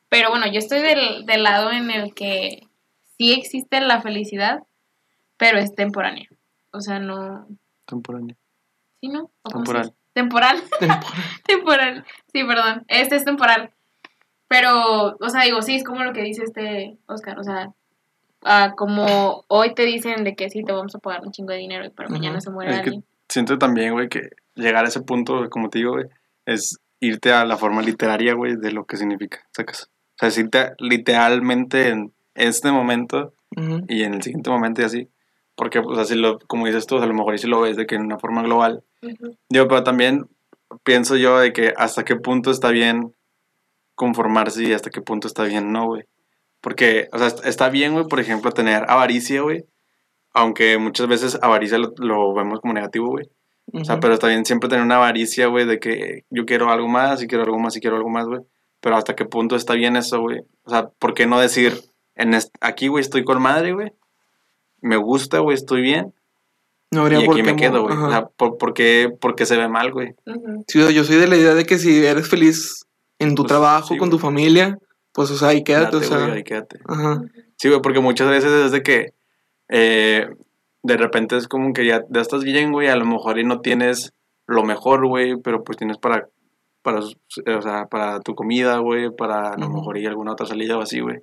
Pero 0.08 0.30
bueno, 0.30 0.46
yo 0.46 0.58
estoy 0.58 0.80
del, 0.80 1.26
del 1.26 1.42
lado 1.42 1.70
en 1.70 1.90
el 1.90 2.14
que 2.14 2.66
sí 3.16 3.32
existe 3.32 3.80
la 3.80 4.00
felicidad, 4.00 4.62
pero 5.36 5.58
es 5.58 5.74
temporánea. 5.74 6.28
O 6.72 6.80
sea, 6.80 6.98
no... 6.98 7.46
Temporáneo. 7.86 8.36
¿Sí, 9.00 9.08
no? 9.08 9.30
¿O 9.42 9.50
cómo 9.50 9.66
se 9.66 9.72
Temporal. 9.72 9.92
Temporal. 10.12 10.62
Temporal. 10.78 11.04
temporal. 11.46 12.04
Sí, 12.32 12.44
perdón. 12.44 12.84
Este 12.88 13.16
es 13.16 13.24
temporal. 13.24 13.70
Pero, 14.48 15.16
o 15.20 15.28
sea, 15.28 15.42
digo, 15.42 15.62
sí, 15.62 15.76
es 15.76 15.84
como 15.84 16.02
lo 16.02 16.12
que 16.12 16.22
dice 16.22 16.42
este 16.42 16.96
Oscar. 17.06 17.38
O 17.38 17.44
sea, 17.44 17.72
ah, 18.42 18.72
como 18.76 19.44
hoy 19.48 19.74
te 19.74 19.84
dicen 19.84 20.24
de 20.24 20.34
que 20.34 20.50
sí, 20.50 20.64
te 20.64 20.72
vamos 20.72 20.94
a 20.94 20.98
pagar 20.98 21.20
un 21.22 21.32
chingo 21.32 21.52
de 21.52 21.58
dinero, 21.58 21.90
pero 21.94 22.08
mañana 22.08 22.40
se 22.40 22.50
muere 22.50 22.70
Es 22.70 22.76
que 22.78 22.82
alguien. 22.84 23.04
siento 23.28 23.58
también, 23.58 23.92
güey, 23.92 24.08
que 24.08 24.30
llegar 24.54 24.84
a 24.84 24.88
ese 24.88 25.02
punto, 25.02 25.48
como 25.50 25.68
te 25.68 25.78
digo, 25.78 25.92
güey, 25.92 26.06
es 26.46 26.78
irte 26.98 27.32
a 27.32 27.44
la 27.44 27.56
forma 27.56 27.82
literaria, 27.82 28.34
güey, 28.34 28.56
de 28.56 28.72
lo 28.72 28.86
que 28.86 28.96
significa, 28.96 29.46
¿sacas? 29.52 29.90
O 30.18 30.20
sea, 30.20 30.28
es 30.28 30.38
irte 30.38 30.72
literalmente 30.78 31.88
en 31.88 32.12
este 32.34 32.70
momento 32.72 33.34
Ujú. 33.56 33.84
y 33.88 34.02
en 34.02 34.14
el 34.14 34.22
siguiente 34.22 34.50
momento 34.50 34.82
y 34.82 34.84
así. 34.84 35.08
Porque, 35.54 35.80
pues, 35.82 35.98
así 35.98 36.14
lo, 36.14 36.38
como 36.40 36.66
dices 36.66 36.86
tú, 36.86 36.98
a 36.98 37.06
lo 37.06 37.14
mejor 37.14 37.34
y 37.34 37.38
si 37.38 37.46
lo 37.48 37.60
ves 37.60 37.76
de 37.76 37.86
que 37.86 37.94
en 37.96 38.02
una 38.02 38.18
forma 38.18 38.42
global. 38.42 38.82
Ujú. 39.02 39.36
Digo, 39.48 39.68
pero 39.68 39.82
también 39.84 40.26
pienso 40.84 41.16
yo 41.16 41.38
de 41.38 41.52
que 41.52 41.72
hasta 41.76 42.04
qué 42.04 42.16
punto 42.16 42.50
está 42.50 42.70
bien 42.70 43.14
conformarse 43.94 44.62
y 44.64 44.72
hasta 44.72 44.90
qué 44.90 45.00
punto 45.00 45.26
está 45.28 45.44
bien 45.44 45.72
no, 45.72 45.86
güey. 45.86 46.04
Porque, 46.60 47.08
o 47.12 47.18
sea, 47.18 47.28
est- 47.28 47.44
está 47.46 47.68
bien, 47.68 47.92
güey, 47.92 48.06
por 48.06 48.20
ejemplo, 48.20 48.50
tener 48.52 48.84
avaricia, 48.88 49.42
güey. 49.42 49.64
Aunque 50.34 50.78
muchas 50.78 51.06
veces 51.08 51.38
avaricia 51.42 51.78
lo, 51.78 51.92
lo 51.98 52.34
vemos 52.34 52.60
como 52.60 52.74
negativo, 52.74 53.08
güey. 53.08 53.28
O 53.72 53.84
sea, 53.84 54.00
pero 54.00 54.14
está 54.14 54.28
bien 54.28 54.44
siempre 54.46 54.68
tener 54.68 54.84
una 54.84 54.96
avaricia, 54.96 55.46
güey, 55.48 55.66
de 55.66 55.78
que 55.78 56.24
yo 56.30 56.46
quiero 56.46 56.70
algo 56.70 56.88
más 56.88 57.22
y 57.22 57.26
quiero 57.26 57.44
algo 57.44 57.58
más 57.58 57.76
y 57.76 57.80
quiero 57.80 57.96
algo 57.96 58.08
más, 58.08 58.26
güey. 58.26 58.40
Pero 58.88 58.96
hasta 58.96 59.14
qué 59.14 59.26
punto 59.26 59.54
está 59.54 59.74
bien 59.74 59.96
eso, 59.96 60.18
güey. 60.22 60.40
O 60.64 60.70
sea, 60.70 60.88
¿por 60.88 61.12
qué 61.12 61.26
no 61.26 61.38
decir, 61.38 61.78
en 62.14 62.32
est- 62.32 62.56
aquí, 62.62 62.88
güey, 62.88 63.02
estoy 63.02 63.22
con 63.22 63.38
madre, 63.42 63.74
güey? 63.74 63.92
Me 64.80 64.96
gusta, 64.96 65.40
güey, 65.40 65.54
estoy 65.56 65.82
bien. 65.82 66.14
No 66.90 67.02
Y 67.02 67.04
habría 67.04 67.26
por 67.26 67.34
aquí 67.34 67.44
qué 67.44 67.52
me 67.52 67.56
quedo, 67.60 67.82
güey. 67.82 67.94
O 67.98 68.08
sea, 68.08 68.28
¿por, 68.28 68.56
por 68.56 68.72
qué, 68.72 69.10
por 69.20 69.34
qué 69.34 69.44
se 69.44 69.58
ve 69.58 69.68
mal, 69.68 69.92
güey? 69.92 70.14
Sí, 70.68 70.78
yo 70.94 71.04
soy 71.04 71.16
de 71.16 71.26
la 71.28 71.36
idea 71.36 71.52
de 71.54 71.66
que 71.66 71.76
si 71.76 72.02
eres 72.02 72.30
feliz 72.30 72.86
en 73.18 73.34
tu 73.34 73.42
Pues, 73.42 73.48
trabajo, 73.48 73.88
sí, 73.88 73.98
con 73.98 74.08
tu 74.08 74.18
familia, 74.18 74.78
pues, 75.12 75.30
o 75.32 75.36
sea, 75.36 75.48
ahí 75.48 75.62
quédate, 75.62 75.96
o 75.96 76.00
sea. 76.02 76.32
ahí 76.32 76.42
quédate. 76.42 76.78
Ajá. 76.86 77.20
Sí, 77.56 77.68
güey, 77.68 77.82
porque 77.82 78.00
muchas 78.00 78.30
veces 78.30 78.50
es 78.50 78.72
de 78.72 78.82
que 78.82 79.12
eh, 79.68 80.30
de 80.82 80.96
repente 80.96 81.36
es 81.36 81.46
como 81.46 81.74
que 81.74 81.84
ya, 81.84 82.04
ya 82.08 82.22
estás 82.22 82.42
bien, 82.42 82.72
güey, 82.72 82.88
a 82.88 82.96
lo 82.96 83.04
mejor 83.04 83.38
y 83.38 83.44
no 83.44 83.60
tienes 83.60 84.14
lo 84.46 84.64
mejor, 84.64 85.06
güey, 85.06 85.36
pero 85.42 85.62
pues 85.62 85.76
tienes 85.76 85.98
para, 85.98 86.26
para, 86.92 87.00
eh, 87.46 87.54
o 87.54 87.62
sea, 87.62 87.86
para 87.86 88.20
tu 88.20 88.34
comida, 88.34 88.78
güey, 88.78 89.10
para 89.14 89.52
a 89.52 89.58
lo 89.58 89.68
mejor 89.68 89.98
y 89.98 90.06
alguna 90.06 90.32
otra 90.32 90.46
salida 90.46 90.76
o 90.78 90.82
así, 90.82 91.00
güey. 91.00 91.20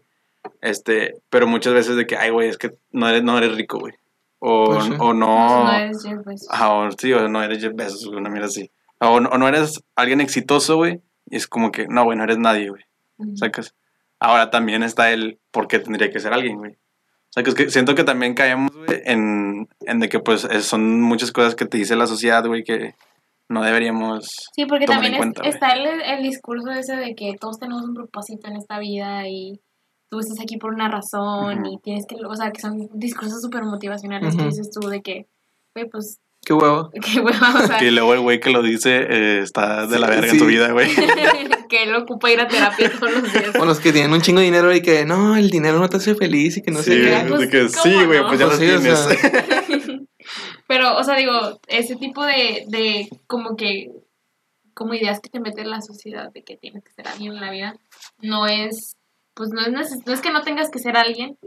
Este, 0.61 1.15
pero 1.29 1.47
muchas 1.47 1.73
veces 1.73 1.95
de 1.95 2.05
que, 2.05 2.17
ay, 2.17 2.29
güey, 2.29 2.49
es 2.49 2.57
que 2.57 2.71
no 2.91 3.07
eres, 3.09 3.23
no 3.23 3.37
eres 3.37 3.55
rico, 3.55 3.79
güey. 3.79 3.93
O, 4.39 4.65
Pues 4.65 4.85
sí. 4.85 4.91
o 4.99 5.13
no... 5.13 5.63
No 5.63 5.71
eres 5.73 6.03
Jeff 6.03 6.23
Bezos. 6.25 6.47
Ajá, 6.51 6.71
o 6.73 6.91
sí, 6.91 7.11
o 7.13 7.27
no 7.27 7.41
eres 7.41 7.61
Jeff 7.63 7.73
Bezos, 7.75 8.05
una 8.05 8.29
mierda 8.29 8.47
así. 8.47 8.69
O, 8.99 9.19
no- 9.19 9.29
o 9.29 9.37
no 9.37 9.47
eres 9.47 9.83
alguien 9.95 10.21
exitoso, 10.21 10.75
güey, 10.77 11.01
y 11.29 11.35
es 11.37 11.47
como 11.47 11.71
que, 11.71 11.87
no, 11.87 12.03
güey, 12.03 12.17
no 12.17 12.23
eres 12.25 12.37
nadie, 12.37 12.69
güey. 12.69 12.83
Ujú. 13.17 13.35
¿Sacas? 13.37 13.73
Ahora 14.19 14.51
también 14.51 14.83
está 14.83 15.11
el 15.11 15.39
por 15.51 15.67
qué 15.67 15.79
tendría 15.79 16.09
que 16.11 16.19
ser 16.19 16.33
alguien, 16.33 16.57
güey. 16.57 16.73
O 16.73 17.31
sea, 17.35 17.43
que 17.43 17.49
es 17.49 17.55
que 17.55 17.69
siento 17.69 17.95
que 17.95 18.03
también 18.03 18.33
caemos, 18.33 18.71
güey, 18.75 19.01
en, 19.05 19.67
en 19.81 19.99
de 19.99 20.09
que 20.09 20.19
pues 20.19 20.45
es- 20.45 20.65
son 20.65 21.01
muchas 21.01 21.31
cosas 21.31 21.55
que 21.55 21.65
te 21.65 21.77
dice 21.77 21.95
la 21.95 22.07
sociedad, 22.07 22.45
güey, 22.45 22.63
que 22.63 22.93
no 23.49 23.63
deberíamos... 23.63 24.25
Sí, 24.55 24.65
porque 24.65 24.85
tomar 24.85 25.01
también 25.03 25.13
en 25.13 25.15
es- 25.15 25.19
cuenta, 25.19 25.41
güey. 25.41 25.53
está 25.53 25.69
el, 25.73 26.01
el 26.01 26.23
discurso 26.23 26.71
ese 26.71 26.95
de 26.95 27.15
que 27.15 27.33
todos 27.39 27.59
tenemos 27.59 27.83
un 27.83 27.93
propósito 27.93 28.47
en 28.47 28.55
esta 28.57 28.79
vida 28.79 29.27
y 29.27 29.59
tú 30.09 30.19
estás 30.19 30.39
aquí 30.41 30.57
por 30.57 30.73
una 30.73 30.89
razón 30.89 31.59
Ujú. 31.61 31.73
y 31.73 31.77
tienes 31.83 32.05
que, 32.07 32.15
o 32.25 32.35
sea, 32.35 32.51
que 32.51 32.61
son 32.61 32.87
discursos 32.93 33.41
súper 33.41 33.63
motivacionales 33.63 34.35
que 34.35 34.41
Ujú. 34.41 34.49
dices 34.49 34.69
tú 34.71 34.87
de 34.87 35.01
que, 35.01 35.27
güey, 35.75 35.87
pues, 35.89 36.17
Qué 36.45 36.53
huevo. 36.53 36.91
qué 37.03 37.19
hueva, 37.21 37.55
o 37.63 37.65
sea, 37.67 37.77
Que 37.79 37.89
luego 37.91 38.13
el 38.13 38.19
güey 38.19 38.39
que 38.39 38.51
lo 38.51 38.61
dice 38.61 38.97
eh, 39.09 39.39
está 39.41 39.87
de 39.87 39.97
la 39.97 40.05
Sí, 40.07 40.13
verga 40.13 40.25
en 40.27 40.31
sí. 40.33 40.37
tu 40.37 40.45
vida, 40.45 40.71
güey. 40.73 40.87
que 41.69 41.83
él 41.83 41.95
ocupa 41.95 42.29
ir 42.29 42.39
a 42.39 42.47
terapia 42.47 42.91
todos 42.99 43.13
los 43.13 43.33
días. 43.33 43.49
O 43.59 43.65
los 43.65 43.79
que 43.79 43.91
tienen 43.91 44.13
un 44.13 44.21
chingo 44.21 44.39
de 44.39 44.45
dinero 44.45 44.71
y 44.71 44.81
que 44.83 45.05
no, 45.05 45.35
el 45.35 45.49
dinero 45.49 45.79
no 45.79 45.89
te 45.89 45.97
hace 45.97 46.13
feliz 46.13 46.57
y 46.57 46.61
que 46.61 46.69
no 46.69 46.83
sí, 46.83 46.91
sé 46.91 47.01
qué. 47.01 47.25
pues, 47.27 47.39
de 47.41 47.49
que 47.49 47.59
¿cómo 47.67 47.81
sí, 47.83 48.05
güey, 48.05 48.19
no? 48.21 48.27
pues 48.27 48.39
ya 48.39 48.45
Pues 48.45 48.59
lo 48.59 48.65
sí, 48.65 48.71
o 48.71 48.79
tienes. 48.79 48.99
sea. 48.99 49.45
Pero, 50.67 50.95
o 50.97 51.03
sea, 51.03 51.15
digo, 51.15 51.59
ese 51.67 51.95
tipo 51.95 52.25
de, 52.25 52.65
de 52.67 53.09
como 53.27 53.55
que, 53.55 53.91
como 54.73 54.93
ideas 54.93 55.19
que 55.19 55.29
te 55.29 55.39
mete 55.39 55.63
la 55.63 55.81
sociedad 55.81 56.31
de 56.31 56.43
que 56.43 56.57
tienes 56.57 56.83
que 56.83 56.91
ser 56.91 57.07
alguien 57.07 57.33
en 57.33 57.41
la 57.41 57.51
vida, 57.51 57.75
no 58.19 58.47
es, 58.47 58.97
pues 59.33 59.49
no 59.51 59.61
es, 59.61 60.05
no 60.05 60.13
es 60.13 60.21
que 60.21 60.31
no 60.31 60.41
tengas 60.41 60.69
que 60.69 60.79
ser 60.79 60.97
alguien, 60.97 61.37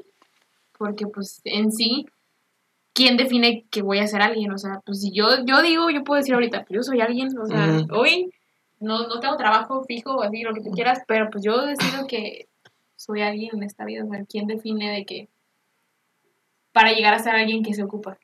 porque 0.79 1.07
pues 1.07 1.41
en 1.45 1.73
sí, 1.73 2.07
¿quién 2.95 3.17
define 3.17 3.65
que 3.71 3.83
voy 3.83 3.99
a 3.99 4.07
ser 4.07 4.23
alguien? 4.23 4.53
O 4.53 4.59
sea, 4.59 4.81
pues 4.87 5.01
si 5.01 5.13
yo, 5.13 5.45
yo 5.45 5.63
digo, 5.63 5.91
yo 5.91 6.05
puedo 6.05 6.19
decir 6.19 6.35
ahorita, 6.35 6.65
pues 6.65 6.77
yo 6.77 6.83
soy 6.83 7.01
alguien, 7.01 7.29
o 7.39 7.47
sea, 7.47 7.87
hoy 7.93 8.31
no, 8.81 9.09
no 9.09 9.21
tengo 9.21 9.37
trabajo 9.37 9.85
fijo 9.85 10.17
o 10.17 10.23
así, 10.23 10.43
lo 10.43 10.55
que 10.55 10.63
tú 10.63 10.71
quieras, 10.71 11.01
pero 11.07 11.29
pues 11.31 11.45
yo 11.45 11.67
decido 11.67 12.07
que 12.07 12.49
soy 12.97 13.23
alguien 13.23 13.51
en 13.55 13.63
esta 13.65 13.85
vida, 13.85 14.05
o 14.05 14.09
sea, 14.09 14.25
¿quién 14.25 14.47
define 14.47 14.91
de 14.93 15.05
que 15.05 15.29
para 16.73 16.93
llegar 16.93 17.15
a 17.15 17.19
ser 17.19 17.35
alguien 17.35 17.63
que 17.63 17.75
se 17.75 17.83
ocupa? 17.83 18.19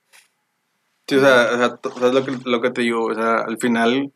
Sí, 1.07 1.17
o 1.17 1.21
sea, 1.21 1.51
o 1.53 1.57
sea, 1.59 1.79
o 1.83 1.99
sea, 1.99 2.13
lo 2.13 2.25
que, 2.25 2.33
lo 2.45 2.61
que 2.63 2.71
te 2.71 2.83
digo, 2.83 3.05
o 3.05 3.15
sea, 3.15 3.37
al 3.39 3.59
final 3.59 4.13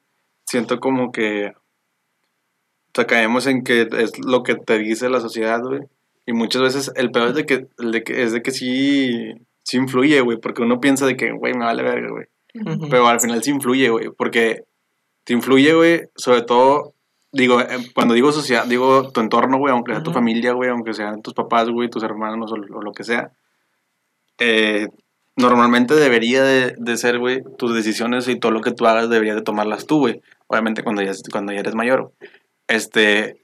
siento 0.47 0.81
como 0.81 1.13
que, 1.13 1.49
o 1.49 2.91
sea, 2.95 3.07
caemos 3.07 3.47
en 3.47 3.63
que 3.63 3.89
es 3.93 4.19
lo 4.25 4.43
que 4.43 4.55
te 4.55 4.79
dice 4.79 5.11
la 5.11 5.21
sociedad, 5.21 5.61
güey, 5.63 5.81
y 6.27 6.33
muchas 6.33 6.63
veces 6.63 6.93
el 6.97 7.11
peor 7.11 7.29
es 7.29 7.35
de 7.35 7.47
que, 7.47 7.69
el 7.79 7.93
de 7.93 8.03
que, 8.03 8.23
es 8.23 8.33
de 8.33 8.43
que 8.43 8.51
sí, 8.51 9.35
sí 9.65 9.77
influye, 9.77 10.21
güey, 10.23 10.39
porque 10.39 10.63
uno 10.63 10.81
piensa 10.81 11.07
de 11.07 11.17
que, 11.17 11.31
güey, 11.33 11.53
me 11.53 11.67
vale 11.67 11.83
verga, 11.83 12.09
güey, 12.11 12.27
Ujú. 12.55 12.89
pero 12.89 13.07
al 13.07 13.21
final 13.21 13.43
sí 13.43 13.51
influye, 13.51 13.91
güey, 13.91 14.11
porque 14.17 14.65
te 15.25 15.35
influye, 15.35 15.75
güey, 15.75 16.09
sobre 16.17 16.41
todo, 16.41 16.95
digo, 17.33 17.61
eh, 17.61 17.67
cuando 17.95 18.15
digo 18.15 18.33
sociedad, 18.33 18.65
digo 18.65 19.13
tu 19.13 19.21
entorno, 19.21 19.59
güey, 19.59 19.73
aunque 19.75 19.93
sea 19.93 20.03
tu 20.03 20.09
Ujú. 20.11 20.21
familia, 20.21 20.53
güey, 20.55 20.71
aunque 20.71 20.95
sean 20.95 21.21
tus 21.21 21.35
papás, 21.35 21.69
güey, 21.69 21.91
tus 21.91 22.03
hermanos 22.03 22.51
o, 22.51 22.55
o 22.55 22.83
lo 22.83 22.93
que 22.93 23.05
sea, 23.05 23.31
eh, 24.39 24.89
normalmente 25.39 25.95
debería 25.95 26.43
de, 26.43 26.75
de 26.77 26.97
ser, 26.97 27.19
güey, 27.19 27.43
tus 27.57 27.75
decisiones 27.75 28.29
y 28.29 28.39
todo 28.39 28.53
lo 28.53 28.61
que 28.61 28.73
tú 28.73 28.87
hagas 28.87 29.09
deberías 29.09 29.37
de 29.37 29.43
tomarlas 29.43 29.87
tú, 29.87 30.01
güey. 30.01 30.21
Obviamente 30.49 30.83
cuando 30.83 31.03
ya, 31.03 31.13
cuando 31.31 31.53
ya 31.53 31.61
eres 31.61 31.75
mayor. 31.75 32.13
Este, 32.67 33.41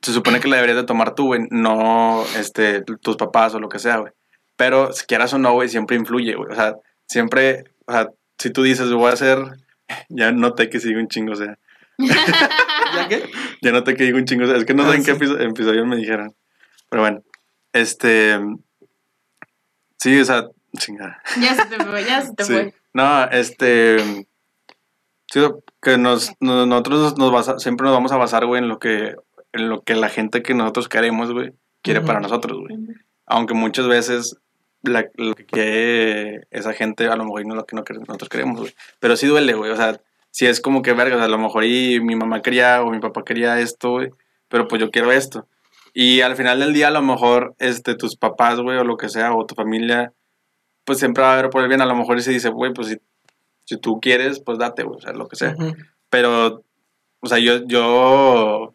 se 0.00 0.12
supone 0.12 0.40
que 0.40 0.48
la 0.48 0.56
deberías 0.56 0.78
de 0.78 0.84
tomar 0.84 1.14
tú, 1.14 1.26
güey, 1.26 1.42
no 1.50 2.24
este, 2.38 2.82
tus 2.82 3.16
papás 3.16 3.54
o 3.54 3.60
lo 3.60 3.68
que 3.68 3.78
sea, 3.78 3.98
güey. 3.98 4.12
Pero 4.56 4.92
si 4.92 5.04
quieras 5.04 5.34
o 5.34 5.38
no, 5.38 5.52
güey, 5.52 5.68
siempre 5.68 5.96
influye, 5.96 6.34
güey. 6.34 6.50
O 6.50 6.54
sea, 6.54 6.76
siempre, 7.06 7.64
o 7.86 7.92
sea, 7.92 8.10
si 8.38 8.50
tú 8.50 8.62
dices, 8.62 8.90
voy 8.92 9.10
a 9.10 9.14
hacer, 9.14 9.38
ya 10.08 10.32
noté 10.32 10.70
que 10.70 10.80
sigue 10.80 10.98
un 10.98 11.08
chingo, 11.08 11.32
o 11.32 11.36
sea, 11.36 11.58
¿Ya 11.98 13.08
qué? 13.08 13.28
ya 13.62 13.72
noté 13.72 13.94
que 13.94 14.04
digo 14.04 14.18
un 14.18 14.26
chingo, 14.26 14.44
o 14.44 14.46
sea, 14.46 14.56
es 14.56 14.64
que 14.64 14.74
no 14.74 14.84
sé 14.84 14.90
Ah, 14.90 14.94
en 14.96 15.04
qué 15.04 15.10
episodio 15.10 15.86
me 15.86 15.96
dijeron. 15.96 16.34
Pero 16.88 17.02
bueno, 17.02 17.22
este, 17.72 18.38
sí, 19.98 20.20
o 20.20 20.24
sea, 20.24 20.46
chingada. 20.76 21.22
Ya 21.40 21.54
se 21.54 21.66
te 21.66 21.82
fue, 21.84 22.04
ya 22.04 22.22
se 22.22 22.34
te 22.34 22.44
Sí. 22.44 22.52
fue. 22.52 22.74
No, 22.94 23.24
este. 23.30 24.26
Sí, 25.32 25.40
que 25.82 25.98
nos, 25.98 26.32
no- 26.40 26.66
nosotros 26.66 27.18
nos 27.18 27.32
basa- 27.32 27.58
siempre 27.58 27.84
nos 27.84 27.94
vamos 27.94 28.12
a 28.12 28.16
basar, 28.16 28.46
güey, 28.46 28.62
en 28.62 28.68
lo 28.68 28.78
que 28.78 29.14
en 29.52 29.70
lo 29.70 29.82
que 29.82 29.94
la 29.94 30.10
gente 30.10 30.42
que 30.42 30.52
nosotros 30.54 30.88
queremos, 30.88 31.32
güey, 31.32 31.52
quiere 31.82 32.00
Ujú. 32.00 32.06
para 32.08 32.20
nosotros, 32.20 32.58
güey. 32.60 32.76
Aunque 33.26 33.54
muchas 33.54 33.88
veces 33.88 34.36
la- 34.82 35.06
lo 35.14 35.34
que 35.34 35.46
quiere 35.46 36.46
esa 36.50 36.74
gente 36.74 37.06
a 37.08 37.16
lo 37.16 37.24
mejor 37.24 37.46
no 37.46 37.54
es 37.54 37.56
lo 37.56 37.64
que 37.84 37.94
nosotros 37.94 38.28
queremos, 38.28 38.60
güey. 38.60 38.74
Pero 39.00 39.16
sí 39.16 39.26
duele, 39.26 39.54
güey. 39.54 39.70
O 39.70 39.76
sea, 39.76 39.98
si 40.30 40.46
es 40.46 40.60
como 40.60 40.82
que 40.82 40.92
verga, 40.92 41.16
o 41.16 41.18
sea, 41.18 41.24
a 41.26 41.30
lo 41.30 41.38
mejor 41.38 41.64
y 41.64 42.00
mi 42.00 42.14
mamá 42.16 42.42
quería 42.42 42.82
o 42.82 42.90
mi 42.90 42.98
papá 43.00 43.24
quería 43.24 43.58
esto, 43.60 43.92
güey. 43.92 44.10
Pero 44.48 44.68
pues 44.68 44.80
yo 44.80 44.90
quiero 44.90 45.10
esto. 45.10 45.48
Y 45.94 46.20
al 46.20 46.36
final 46.36 46.60
del 46.60 46.74
día, 46.74 46.88
a 46.88 46.90
lo 46.90 47.00
mejor, 47.00 47.54
este, 47.58 47.94
tus 47.94 48.16
papás, 48.16 48.60
güey, 48.60 48.76
o 48.76 48.84
lo 48.84 48.98
que 48.98 49.08
sea, 49.08 49.32
o 49.34 49.46
tu 49.46 49.54
familia, 49.54 50.12
pues 50.86 50.98
siempre 50.98 51.22
va 51.22 51.34
a 51.34 51.42
ver 51.42 51.50
por 51.50 51.60
el 51.62 51.68
bien. 51.68 51.82
A 51.82 51.86
lo 51.86 51.94
mejor 51.94 52.20
se 52.22 52.30
dice, 52.30 52.48
güey, 52.48 52.72
pues 52.72 52.88
si, 52.88 52.96
si 53.64 53.76
tú 53.76 54.00
quieres, 54.00 54.40
pues 54.40 54.56
date, 54.58 54.84
güey, 54.84 54.96
o 54.96 55.00
sea, 55.02 55.12
lo 55.12 55.28
que 55.28 55.36
sea. 55.36 55.54
Ujú. 55.58 55.74
Pero, 56.08 56.62
o 57.20 57.26
sea, 57.26 57.38
yo, 57.38 57.64
yo, 57.66 57.84
o 57.84 58.74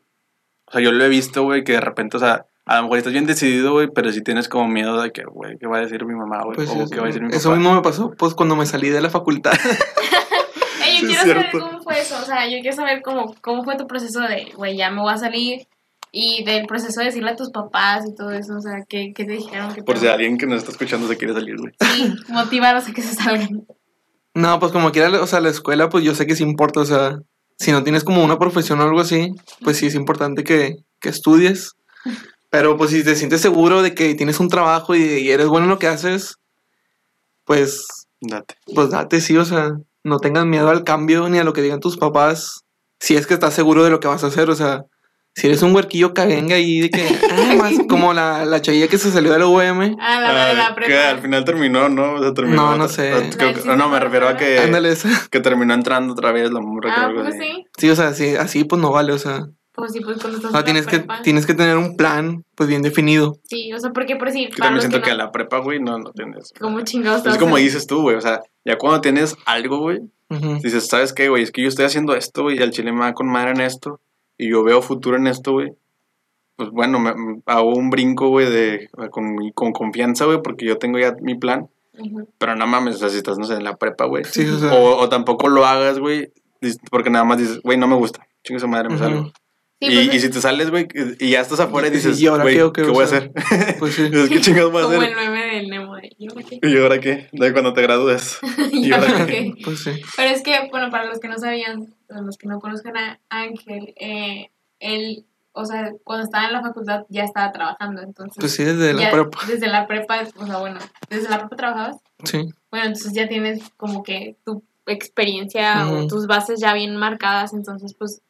sea, 0.71 0.81
yo 0.81 0.91
lo 0.91 1.03
he 1.03 1.09
visto, 1.09 1.43
güey, 1.43 1.63
que 1.63 1.73
de 1.73 1.81
repente, 1.81 2.17
o 2.17 2.19
sea, 2.19 2.45
a 2.65 2.75
lo 2.77 2.83
mejor 2.83 2.97
estás 2.99 3.13
bien 3.13 3.25
decidido, 3.25 3.71
güey, 3.71 3.87
pero 3.87 4.11
si 4.11 4.21
tienes 4.21 4.47
como 4.47 4.67
miedo 4.67 5.01
de 5.01 5.11
que, 5.11 5.23
güey, 5.23 5.57
¿qué 5.57 5.65
va 5.67 5.77
a 5.77 5.81
decir 5.81 6.05
mi 6.05 6.13
mamá, 6.13 6.43
güey? 6.43 6.55
Pues 6.55 6.69
o 6.69 6.73
eso, 6.73 6.89
qué 6.89 6.97
va 6.97 7.03
a 7.05 7.07
decir 7.07 7.21
mi 7.23 7.29
eso 7.33 7.49
papá. 7.49 7.55
mismo 7.57 7.73
me 7.73 7.81
pasó 7.81 8.11
pues 8.11 8.33
cuando 8.35 8.55
me 8.55 8.65
salí 8.65 8.89
de 8.89 9.01
la 9.01 9.09
facultad. 9.09 9.53
Ey, 10.85 10.97
Sí, 10.97 11.05
yo 11.07 11.11
es 11.13 11.23
quiero 11.23 11.41
saber 11.41 11.51
cómo 11.59 11.81
fue 11.81 11.99
eso. 11.99 12.17
O 12.21 12.25
sea, 12.25 12.47
yo 12.47 12.59
quiero 12.61 12.75
saber 12.75 13.01
cómo, 13.01 13.35
cómo 13.41 13.63
fue 13.63 13.77
tu 13.77 13.87
proceso 13.87 14.19
de, 14.21 14.51
güey, 14.55 14.75
ya 14.77 14.91
me 14.91 15.01
voy 15.01 15.13
a 15.13 15.17
salir. 15.17 15.67
Y 16.11 16.43
del 16.43 16.65
proceso 16.67 16.99
de 16.99 17.05
decirle 17.07 17.31
a 17.31 17.35
tus 17.37 17.51
papás 17.51 18.03
y 18.05 18.13
todo 18.15 18.31
eso. 18.31 18.55
O 18.57 18.61
sea, 18.61 18.83
¿qué, 18.87 19.13
qué 19.15 19.23
te 19.25 19.31
dijeron? 19.33 19.73
¿Qué 19.73 19.81
Por 19.83 19.95
te- 19.95 20.01
si 20.01 20.07
alguien 20.07 20.37
que 20.37 20.45
nos 20.45 20.57
está 20.59 20.71
escuchando 20.71 21.07
se 21.07 21.15
quiere 21.17 21.33
salir, 21.33 21.55
güey. 21.57 21.73
Sí, 21.79 22.13
motivarlos 22.29 22.87
a 22.87 22.91
que 22.93 23.01
se 23.01 23.15
salgan. 23.15 23.65
No, 24.33 24.59
pues 24.59 24.71
como 24.71 24.91
quiera, 24.91 25.21
o 25.21 25.27
sea, 25.27 25.39
la 25.39 25.49
escuela, 25.49 25.89
pues 25.89 26.03
yo 26.03 26.13
sé 26.15 26.25
que 26.27 26.35
sí 26.35 26.43
importa, 26.43 26.79
o 26.81 26.85
sea, 26.85 27.19
si 27.57 27.71
no 27.71 27.83
tienes 27.83 28.03
como 28.03 28.23
una 28.23 28.39
profesión 28.39 28.79
o 28.79 28.83
algo 28.83 28.99
así, 29.01 29.31
pues 29.63 29.77
sí 29.77 29.87
es 29.87 29.95
importante 29.95 30.43
que, 30.43 30.75
que 30.99 31.09
estudies. 31.09 31.73
Pero 32.49 32.75
pues 32.77 32.91
si 32.91 33.03
te 33.03 33.15
sientes 33.15 33.39
seguro 33.41 33.81
de 33.81 33.93
que 33.93 34.13
tienes 34.15 34.39
un 34.41 34.49
trabajo 34.49 34.95
y, 34.95 35.01
y 35.03 35.31
eres 35.31 35.47
bueno 35.47 35.65
en 35.65 35.69
lo 35.69 35.79
que 35.79 35.87
haces, 35.87 36.35
pues, 37.45 37.85
Date. 38.19 38.55
pues 38.73 38.89
date, 38.89 39.21
sí, 39.21 39.37
o 39.37 39.45
sea, 39.45 39.71
no 40.03 40.19
tengas 40.19 40.45
miedo 40.45 40.69
al 40.69 40.83
cambio 40.83 41.27
ni 41.29 41.37
a 41.39 41.43
lo 41.43 41.53
que 41.53 41.61
digan 41.61 41.79
tus 41.79 41.97
papás, 41.97 42.61
si 42.99 43.15
es 43.15 43.27
que 43.27 43.33
estás 43.33 43.53
seguro 43.53 43.83
de 43.83 43.89
lo 43.89 43.99
que 43.99 44.07
vas 44.07 44.23
a 44.23 44.27
hacer, 44.27 44.49
o 44.49 44.55
sea, 44.55 44.83
si 45.33 45.47
eres 45.47 45.61
un 45.63 45.73
huerquillo 45.73 46.13
cagenga 46.13 46.55
ahí 46.55 46.81
de 46.81 46.89
que, 46.89 47.07
ah, 47.31 47.53
más 47.57 47.73
como 47.87 48.13
la, 48.13 48.45
la 48.45 48.61
chavilla 48.61 48.87
que 48.87 48.97
se 48.97 49.11
salió 49.11 49.31
de 49.31 49.39
la 49.39 49.47
UM, 49.47 49.95
Ah, 49.99 50.19
la, 50.19 50.33
la, 50.33 50.53
la 50.53 50.65
Ah, 50.67 50.75
que 50.75 50.85
prepa. 50.85 51.09
al 51.09 51.19
final 51.21 51.45
terminó, 51.45 51.89
¿no? 51.89 52.13
O 52.15 52.19
sea, 52.21 52.33
terminó. 52.33 52.71
No, 52.71 52.77
no 52.77 52.87
sé. 52.89 53.11
Creo 53.37 53.53
que- 53.53 53.63
no, 53.75 53.89
me 53.89 53.99
refiero 53.99 54.27
a 54.27 54.35
que, 54.37 54.59
ándale 54.59 54.91
esa. 54.91 55.09
que 55.31 55.39
terminó 55.39 55.73
entrando 55.73 56.13
otra 56.13 56.31
vez 56.31 56.51
la 56.51 56.59
morra. 56.61 56.93
Ah, 56.95 57.05
creo 57.09 57.23
que 57.23 57.29
pues 57.29 57.35
así. 57.35 57.51
sí. 57.51 57.65
Sí, 57.77 57.89
o 57.89 57.95
sea, 57.95 58.13
sí, 58.13 58.35
así 58.35 58.63
pues 58.65 58.81
no 58.81 58.91
vale, 58.91 59.13
o 59.13 59.17
sea, 59.17 59.47
Pues 59.73 59.93
sí, 59.93 60.01
pues 60.01 60.17
cuando 60.19 60.37
estás 60.37 60.49
o 60.49 60.51
sea, 60.51 60.59
en 60.59 60.61
la 60.61 60.63
tienes 60.65 60.85
que, 60.85 60.97
prepa. 60.97 61.21
tienes 61.21 61.45
que 61.45 61.53
tener 61.53 61.77
un 61.77 61.95
plan, 61.95 62.43
pues 62.55 62.67
bien 62.67 62.81
definido. 62.81 63.37
Sí, 63.45 63.71
o 63.73 63.79
sea, 63.79 63.91
porque 63.91 64.17
por 64.17 64.27
decir, 64.27 64.49
Que 64.49 64.57
también 64.61 64.81
siento 64.81 64.97
que, 64.97 65.05
que 65.05 65.11
a 65.11 65.13
no, 65.17 65.23
la 65.23 65.31
prepa, 65.31 65.59
güey, 65.59 65.79
no, 65.79 65.97
no 65.97 66.11
tienes. 66.11 66.53
como 66.59 66.81
chingados 66.81 67.25
Es 67.25 67.37
como 67.37 67.55
dices 67.57 67.87
tú, 67.87 68.01
güey. 68.01 68.17
O 68.17 68.21
sea, 68.21 68.41
ya 68.65 68.77
cuando 68.77 68.99
tienes 69.01 69.35
algo, 69.45 69.79
güey, 69.79 69.99
Ujú. 70.29 70.59
dices, 70.61 70.87
¿sabes 70.87 71.13
qué, 71.13 71.29
güey? 71.29 71.43
Es 71.43 71.51
que 71.51 71.61
yo 71.63 71.69
estoy 71.69 71.85
haciendo 71.85 72.15
esto, 72.15 72.43
güey, 72.43 72.59
y 72.59 72.61
al 72.61 72.71
chile 72.71 72.91
me 72.91 72.99
va 72.99 73.13
con 73.13 73.27
madre 73.27 73.51
en 73.51 73.61
esto, 73.61 73.99
y 74.45 74.49
yo 74.49 74.63
veo 74.63 74.81
futuro 74.81 75.17
en 75.17 75.27
esto, 75.27 75.53
güey. 75.53 75.73
Pues 76.55 76.69
bueno, 76.69 76.99
me, 76.99 77.13
me 77.15 77.41
hago 77.45 77.73
un 77.75 77.89
brinco, 77.89 78.29
güey, 78.29 78.49
de, 78.51 78.89
con, 79.09 79.35
mi- 79.35 79.51
con 79.53 79.71
confianza, 79.71 80.25
güey, 80.25 80.41
porque 80.43 80.65
yo 80.65 80.77
tengo 80.77 80.99
ya 80.99 81.15
mi 81.21 81.35
plan. 81.35 81.69
Ujú. 81.97 82.27
Pero 82.37 82.55
no 82.55 82.67
mames, 82.67 82.95
o 82.95 82.99
sea, 82.99 83.09
si 83.09 83.17
estás, 83.17 83.37
no 83.37 83.45
sé, 83.45 83.55
en 83.55 83.63
la 83.63 83.75
prepa, 83.77 84.05
güey. 84.05 84.23
Sí, 84.25 84.47
o 84.47 84.57
sea, 84.59 84.73
O, 84.73 84.97
o 84.97 85.09
tampoco 85.09 85.47
lo 85.49 85.65
hagas, 85.65 85.99
güey, 85.99 86.31
porque 86.89 87.09
nada 87.09 87.25
más 87.25 87.37
dices, 87.39 87.61
güey, 87.63 87.77
no 87.77 87.87
me 87.87 87.95
gusta. 87.95 88.27
Chingue 88.43 88.59
su 88.59 88.67
madre, 88.67 88.89
me 88.89 88.95
Ujú. 88.95 89.03
salgo. 89.03 89.31
Sí, 89.81 89.87
y, 89.87 90.05
pues 90.05 90.15
y 90.15 90.19
si 90.19 90.29
te 90.29 90.39
sales, 90.41 90.69
güey, 90.69 90.87
y 91.19 91.31
ya 91.31 91.41
estás 91.41 91.59
afuera 91.59 91.87
y 91.87 91.91
Y- 91.91 91.93
dices, 91.95 92.21
¿y 92.21 92.27
ahora 92.27 92.45
qué 92.45 92.71
¿qué, 92.71 92.83
voy 92.83 93.01
a 93.01 93.05
hacer? 93.05 93.31
pues 93.79 93.95
sí. 93.95 94.11
¿Qué 94.29 94.39
chingados 94.39 94.71
voy 94.71 94.83
a 94.83 94.85
como 94.85 95.01
el 95.01 95.03
hacer? 95.11 95.15
meme 95.15 95.55
del 95.55 95.69
Nemo 95.69 95.95
de 95.95 96.15
¿y 96.19 96.27
ahora 96.29 96.43
qué? 96.47 96.59
¿Y 96.61 96.77
ahora 96.77 96.99
qué? 96.99 97.29
De 97.31 97.51
cuando 97.51 97.73
te 97.73 97.81
gradúes. 97.81 98.37
¿Y 98.71 98.89
¿Y 98.89 98.93
ahora 98.93 99.25
qué? 99.25 99.53
qué? 99.55 99.63
Pues 99.63 99.79
sí. 99.83 99.99
Pero 100.15 100.29
es 100.29 100.43
que, 100.43 100.67
bueno, 100.69 100.91
para 100.91 101.05
los 101.05 101.19
que 101.19 101.27
no 101.27 101.37
sabían, 101.39 101.95
para 102.07 102.21
los 102.21 102.37
que 102.37 102.47
no 102.47 102.59
conozcan 102.59 102.95
a 102.95 103.19
Ángel, 103.29 103.95
eh, 103.99 104.51
él, 104.79 105.25
o 105.53 105.65
sea, 105.65 105.91
cuando 106.03 106.25
estaba 106.25 106.45
en 106.45 106.53
la 106.53 106.61
facultad 106.61 107.01
ya 107.09 107.23
estaba 107.23 107.51
trabajando, 107.51 108.03
entonces... 108.03 108.37
Pues 108.39 108.51
sí, 108.53 108.63
desde 108.63 108.93
la 108.93 109.01
ya 109.01 109.11
prepa. 109.11 109.39
Desde 109.47 109.65
la 109.67 109.87
prepa, 109.87 110.21
o 110.37 110.45
sea, 110.45 110.57
bueno, 110.59 110.79
desde 111.09 111.27
la 111.27 111.39
prepa 111.39 111.55
trabajabas. 111.55 111.97
Sí. 112.23 112.37
Bueno, 112.69 112.85
entonces 112.85 113.13
ya 113.13 113.27
tienes 113.27 113.63
como 113.77 114.03
que 114.03 114.35
tu 114.45 114.63
experiencia 114.85 115.87
o 115.89 116.05
tus 116.07 116.27
bases 116.27 116.59
ya 116.59 116.73
bien 116.73 116.95
marcadas, 116.97 117.53
entonces 117.53 117.95
pues 117.97 118.21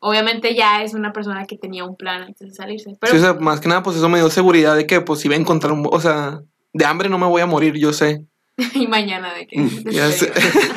obviamente 0.00 0.54
ya 0.54 0.82
es 0.82 0.94
una 0.94 1.12
persona 1.12 1.46
que 1.46 1.56
tenía 1.56 1.84
un 1.84 1.96
plan 1.96 2.22
antes 2.22 2.48
de 2.48 2.54
salirse. 2.54 2.96
Pero 3.00 3.12
Sí, 3.12 3.18
o 3.18 3.20
sea, 3.20 3.34
más 3.34 3.60
que 3.60 3.68
nada, 3.68 3.82
pues 3.82 3.96
eso 3.96 4.08
me 4.08 4.18
dio 4.18 4.28
seguridad 4.30 4.76
de 4.76 4.86
que, 4.86 5.00
pues, 5.00 5.24
iba 5.24 5.34
a 5.34 5.38
encontrar 5.38 5.72
un... 5.72 5.86
O 5.90 6.00
sea, 6.00 6.40
de 6.72 6.84
hambre 6.84 7.08
no 7.08 7.18
me 7.18 7.26
voy 7.26 7.42
a 7.42 7.46
morir, 7.46 7.74
yo 7.76 7.92
sé. 7.92 8.24
y 8.74 8.86
mañana 8.86 9.32
de 9.34 9.46
que... 9.46 9.68
Ya 9.90 10.10
sé. 10.10 10.32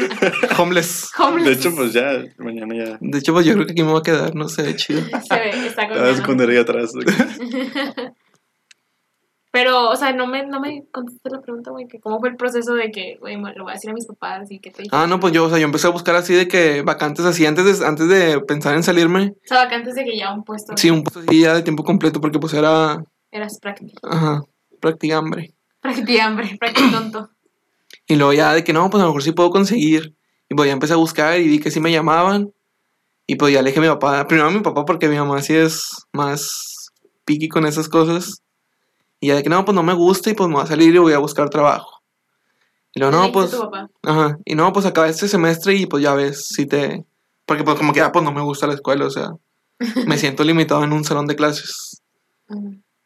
Homeless. 0.58 1.10
Homeless. 1.18 1.46
De 1.46 1.54
hecho, 1.54 1.76
pues 1.76 1.94
ya, 1.94 2.24
mañana 2.38 2.76
ya. 2.76 2.98
De 3.02 3.18
hecho, 3.18 3.34
pues 3.34 3.46
yo 3.46 3.54
creo 3.54 3.66
que 3.66 3.72
aquí 3.74 3.84
me 3.84 3.92
voy 3.92 4.00
a 4.00 4.04
quedar, 4.04 4.36
no 4.36 4.48
sé, 4.48 4.76
chido. 4.76 5.02
Se 5.02 5.36
ve, 5.36 5.50
está 5.68 5.88
Te 5.88 6.00
vas 6.00 6.00
a 6.00 6.04
con 6.04 6.16
esconder 6.16 6.50
ahí 6.50 6.58
atrás. 6.58 6.92
Pero, 9.54 9.88
o 9.92 9.96
sea, 9.96 10.14
no 10.14 10.26
me, 10.26 10.44
no 10.48 10.60
me 10.60 10.84
contesté 10.92 11.30
la 11.30 11.40
pregunta, 11.40 11.70
güey, 11.70 11.88
que 11.88 12.00
cómo 12.00 12.20
fue 12.20 12.30
el 12.30 12.38
proceso 12.38 12.74
de 12.74 12.90
que, 12.90 13.18
güey, 13.20 13.36
lo 13.36 13.64
voy 13.66 13.70
a 13.70 13.76
decir 13.76 13.92
a 13.92 13.94
mis 13.94 14.08
papás 14.08 14.50
y 14.50 14.58
que 14.58 14.72
te 14.72 14.82
Ah, 14.92 15.06
no, 15.06 15.20
pues 15.20 15.32
yo, 15.32 15.46
o 15.46 15.50
sea, 15.50 15.60
yo 15.60 15.66
empecé 15.66 15.86
a 15.86 15.92
buscar 15.92 16.16
así 16.16 16.34
de 16.34 16.48
que 16.48 16.82
vacantes 16.82 17.24
así 17.24 17.46
antes 17.46 17.80
de, 17.80 17.86
antes 17.86 18.08
de 18.08 18.42
pensar 18.42 18.74
en 18.74 18.82
salirme. 18.82 19.36
O 19.44 19.48
sea, 19.48 19.66
vacantes 19.66 19.94
de 19.94 20.06
que 20.06 20.18
ya 20.18 20.34
un 20.34 20.44
puesto 20.44 20.76
Sí, 20.76 20.90
un 20.90 21.04
puesto 21.04 21.20
así 21.20 21.42
ya 21.42 21.54
de 21.54 21.62
tiempo 21.62 21.84
completo 21.84 22.20
porque 22.20 22.40
pues 22.40 22.56
era, 22.56 23.04
eras 23.30 23.60
práctico. 23.60 23.94
ajá, 24.08 24.42
práctica 24.82 25.18
hambre. 25.18 25.54
Práctica 25.82 26.26
hambre, 26.26 26.56
práctica 26.60 26.90
tonto. 26.92 27.30
Y 28.08 28.16
luego 28.16 28.34
ya 28.34 28.54
de 28.56 28.64
que 28.64 28.74
no, 28.74 28.90
pues 28.90 29.02
a 29.02 29.06
lo 29.06 29.12
mejor 29.12 29.22
sí 29.22 29.34
puedo 29.34 29.52
conseguir. 29.52 30.16
Y 30.50 30.56
pues 30.56 30.66
ya 30.66 30.74
empecé 30.74 30.94
a 30.94 30.98
buscar 30.98 31.40
y 31.40 31.48
vi 31.48 31.60
que 31.60 31.70
sí 31.70 31.80
me 31.80 31.92
llamaban. 31.92 32.52
Y 33.28 33.36
pues 33.36 33.54
ya 33.54 33.62
le 33.62 33.70
dije 33.70 33.80
a 33.80 33.84
mi 33.84 33.88
papá, 33.90 34.26
primero 34.28 34.48
a 34.48 34.52
mi 34.52 34.62
papá 34.62 34.84
porque 34.84 35.08
mi 35.10 35.16
mamá 35.18 35.44
sí 35.44 35.54
es 35.54 36.08
más 36.12 36.90
piqui 37.24 37.50
con 37.50 37.68
esas 37.68 37.88
cosas. 37.88 38.43
Y 39.24 39.28
ya 39.28 39.36
de 39.36 39.44
que 39.44 39.48
no, 39.48 39.64
pues 39.64 39.74
no 39.74 39.84
me 39.84 39.94
gusta 39.94 40.32
y 40.32 40.34
pues 40.34 40.50
me 40.50 40.56
voy 40.56 40.66
a 40.66 40.68
salir 40.68 40.94
y 40.94 40.98
voy 40.98 41.14
a 41.14 41.18
buscar 41.18 41.50
trabajo. 41.50 42.04
Y 42.94 43.00
luego 43.00 43.16
no, 43.16 43.32
pues, 43.32 43.58
ajá, 44.02 44.38
y 44.44 44.54
no, 44.54 44.74
pues 44.74 44.86
acaba 44.86 45.08
este 45.08 45.30
semestre 45.30 45.76
y 45.76 45.86
pues 45.86 46.04
ya 46.04 46.14
ves 46.14 46.46
si 46.46 46.66
te... 46.66 47.06
Porque 47.46 47.64
pues 47.64 47.78
como 47.78 47.94
que 47.94 48.02
ya 48.02 48.12
pues 48.12 48.26
no 48.26 48.34
me 48.34 48.42
gusta 48.42 48.68
la 48.68 48.74
escuela, 48.74 49.06
o 49.06 49.10
sea, 49.10 49.30
me 50.08 50.18
siento 50.18 50.44
limitado 50.44 50.84
en 50.84 50.92
un 50.92 51.06
salón 51.06 51.26
de 51.26 51.38
clases. 51.38 52.02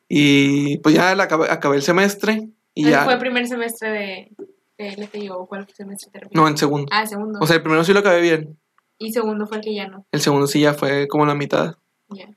Y 0.10 0.80
pues 0.80 0.95
ya 0.95 1.13
la 1.13 1.25
acabé, 1.25 1.51
acabé 1.51 1.75
el 1.75 1.84
semestre 1.84 2.49
y 2.73 2.89
ya... 2.89 3.03
fue 3.03 3.13
el 3.13 3.19
primer 3.19 3.47
semestre 3.47 3.91
de, 3.91 4.32
de 4.80 4.95
LTI 4.97 5.30
o 5.30 5.45
cuál 5.45 5.67
semestre 5.71 6.10
te? 6.10 6.30
No, 6.32 6.47
en 6.47 6.58
segundo. 6.58 6.88
Ah, 6.91 7.06
segundo. 7.06 7.38
O 7.39 7.45
sea, 7.45 7.58
el 7.58 7.62
primero 7.62 7.84
sí 7.84 7.93
lo 7.93 7.99
acabé 7.99 8.21
bien. 8.21 8.58
y 8.97 9.13
segundo 9.13 9.45
fue 9.45 9.58
el 9.58 9.63
que 9.63 9.75
ya 9.75 9.88
no. 9.88 10.03
El 10.12 10.21
segundo 10.21 10.47
sí 10.47 10.62
ya 10.62 10.73
fue 10.73 11.08
como 11.08 11.27
la 11.27 11.36
mitad. 11.36 11.75
Ya. 12.10 12.27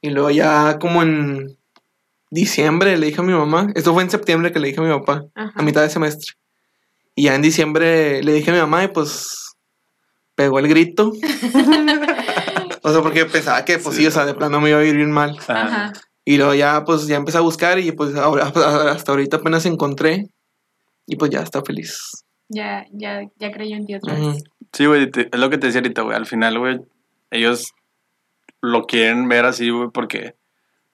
Y 0.00 0.10
luego 0.10 0.30
ya 0.30 0.78
como 0.78 1.02
en 1.02 1.56
diciembre 2.30 2.96
le 2.96 3.06
dije 3.06 3.20
a 3.20 3.24
mi 3.24 3.32
mamá, 3.32 3.68
esto 3.74 3.92
fue 3.94 4.02
en 4.02 4.10
septiembre 4.10 4.52
que 4.52 4.58
le 4.58 4.68
dije 4.68 4.80
a 4.80 4.84
mi 4.84 4.90
papá, 4.90 5.24
Ajá. 5.34 5.52
a 5.54 5.62
mitad 5.62 5.82
de 5.82 5.90
semestre. 5.90 6.34
Y 7.14 7.24
ya 7.24 7.34
en 7.34 7.42
diciembre 7.42 8.22
le 8.22 8.32
dije 8.34 8.50
a 8.50 8.54
mi 8.54 8.60
mamá 8.60 8.84
y 8.84 8.88
pues 8.88 9.54
pegó 10.34 10.58
el 10.58 10.68
grito. 10.68 11.12
o 12.82 12.92
sea, 12.92 13.02
porque 13.02 13.24
pensaba 13.26 13.64
que 13.64 13.78
pues 13.78 13.96
sí, 13.96 14.06
o 14.06 14.10
sea, 14.10 14.26
de 14.26 14.34
plano 14.34 14.60
me 14.60 14.70
iba 14.70 14.78
a 14.78 14.84
ir 14.84 14.96
bien 14.96 15.10
mal. 15.10 15.38
Ajá. 15.48 15.92
Y 16.24 16.36
luego 16.36 16.54
ya 16.54 16.84
pues 16.84 17.06
ya 17.06 17.16
empecé 17.16 17.38
a 17.38 17.42
buscar 17.42 17.78
y 17.78 17.92
pues 17.92 18.14
ahora 18.16 18.46
hasta 18.90 19.12
ahorita 19.12 19.38
apenas 19.38 19.64
encontré 19.64 20.28
y 21.06 21.16
pues 21.16 21.30
ya 21.30 21.40
está 21.40 21.62
feliz. 21.62 22.24
Ya, 22.48 22.84
ya, 22.92 23.22
ya 23.38 23.50
creyó 23.50 23.76
en 23.76 23.86
ti 23.86 23.94
otra 23.94 24.14
vez. 24.14 24.44
Sí, 24.72 24.86
güey, 24.86 25.10
es 25.14 25.38
lo 25.38 25.50
que 25.50 25.58
te 25.58 25.66
decía 25.68 25.80
ahorita, 25.80 26.02
güey. 26.02 26.16
Al 26.16 26.26
final, 26.26 26.58
güey, 26.58 26.80
ellos 27.30 27.72
lo 28.60 28.86
quieren 28.86 29.28
ver 29.28 29.44
así, 29.46 29.70
güey, 29.70 29.88
porque 29.92 30.34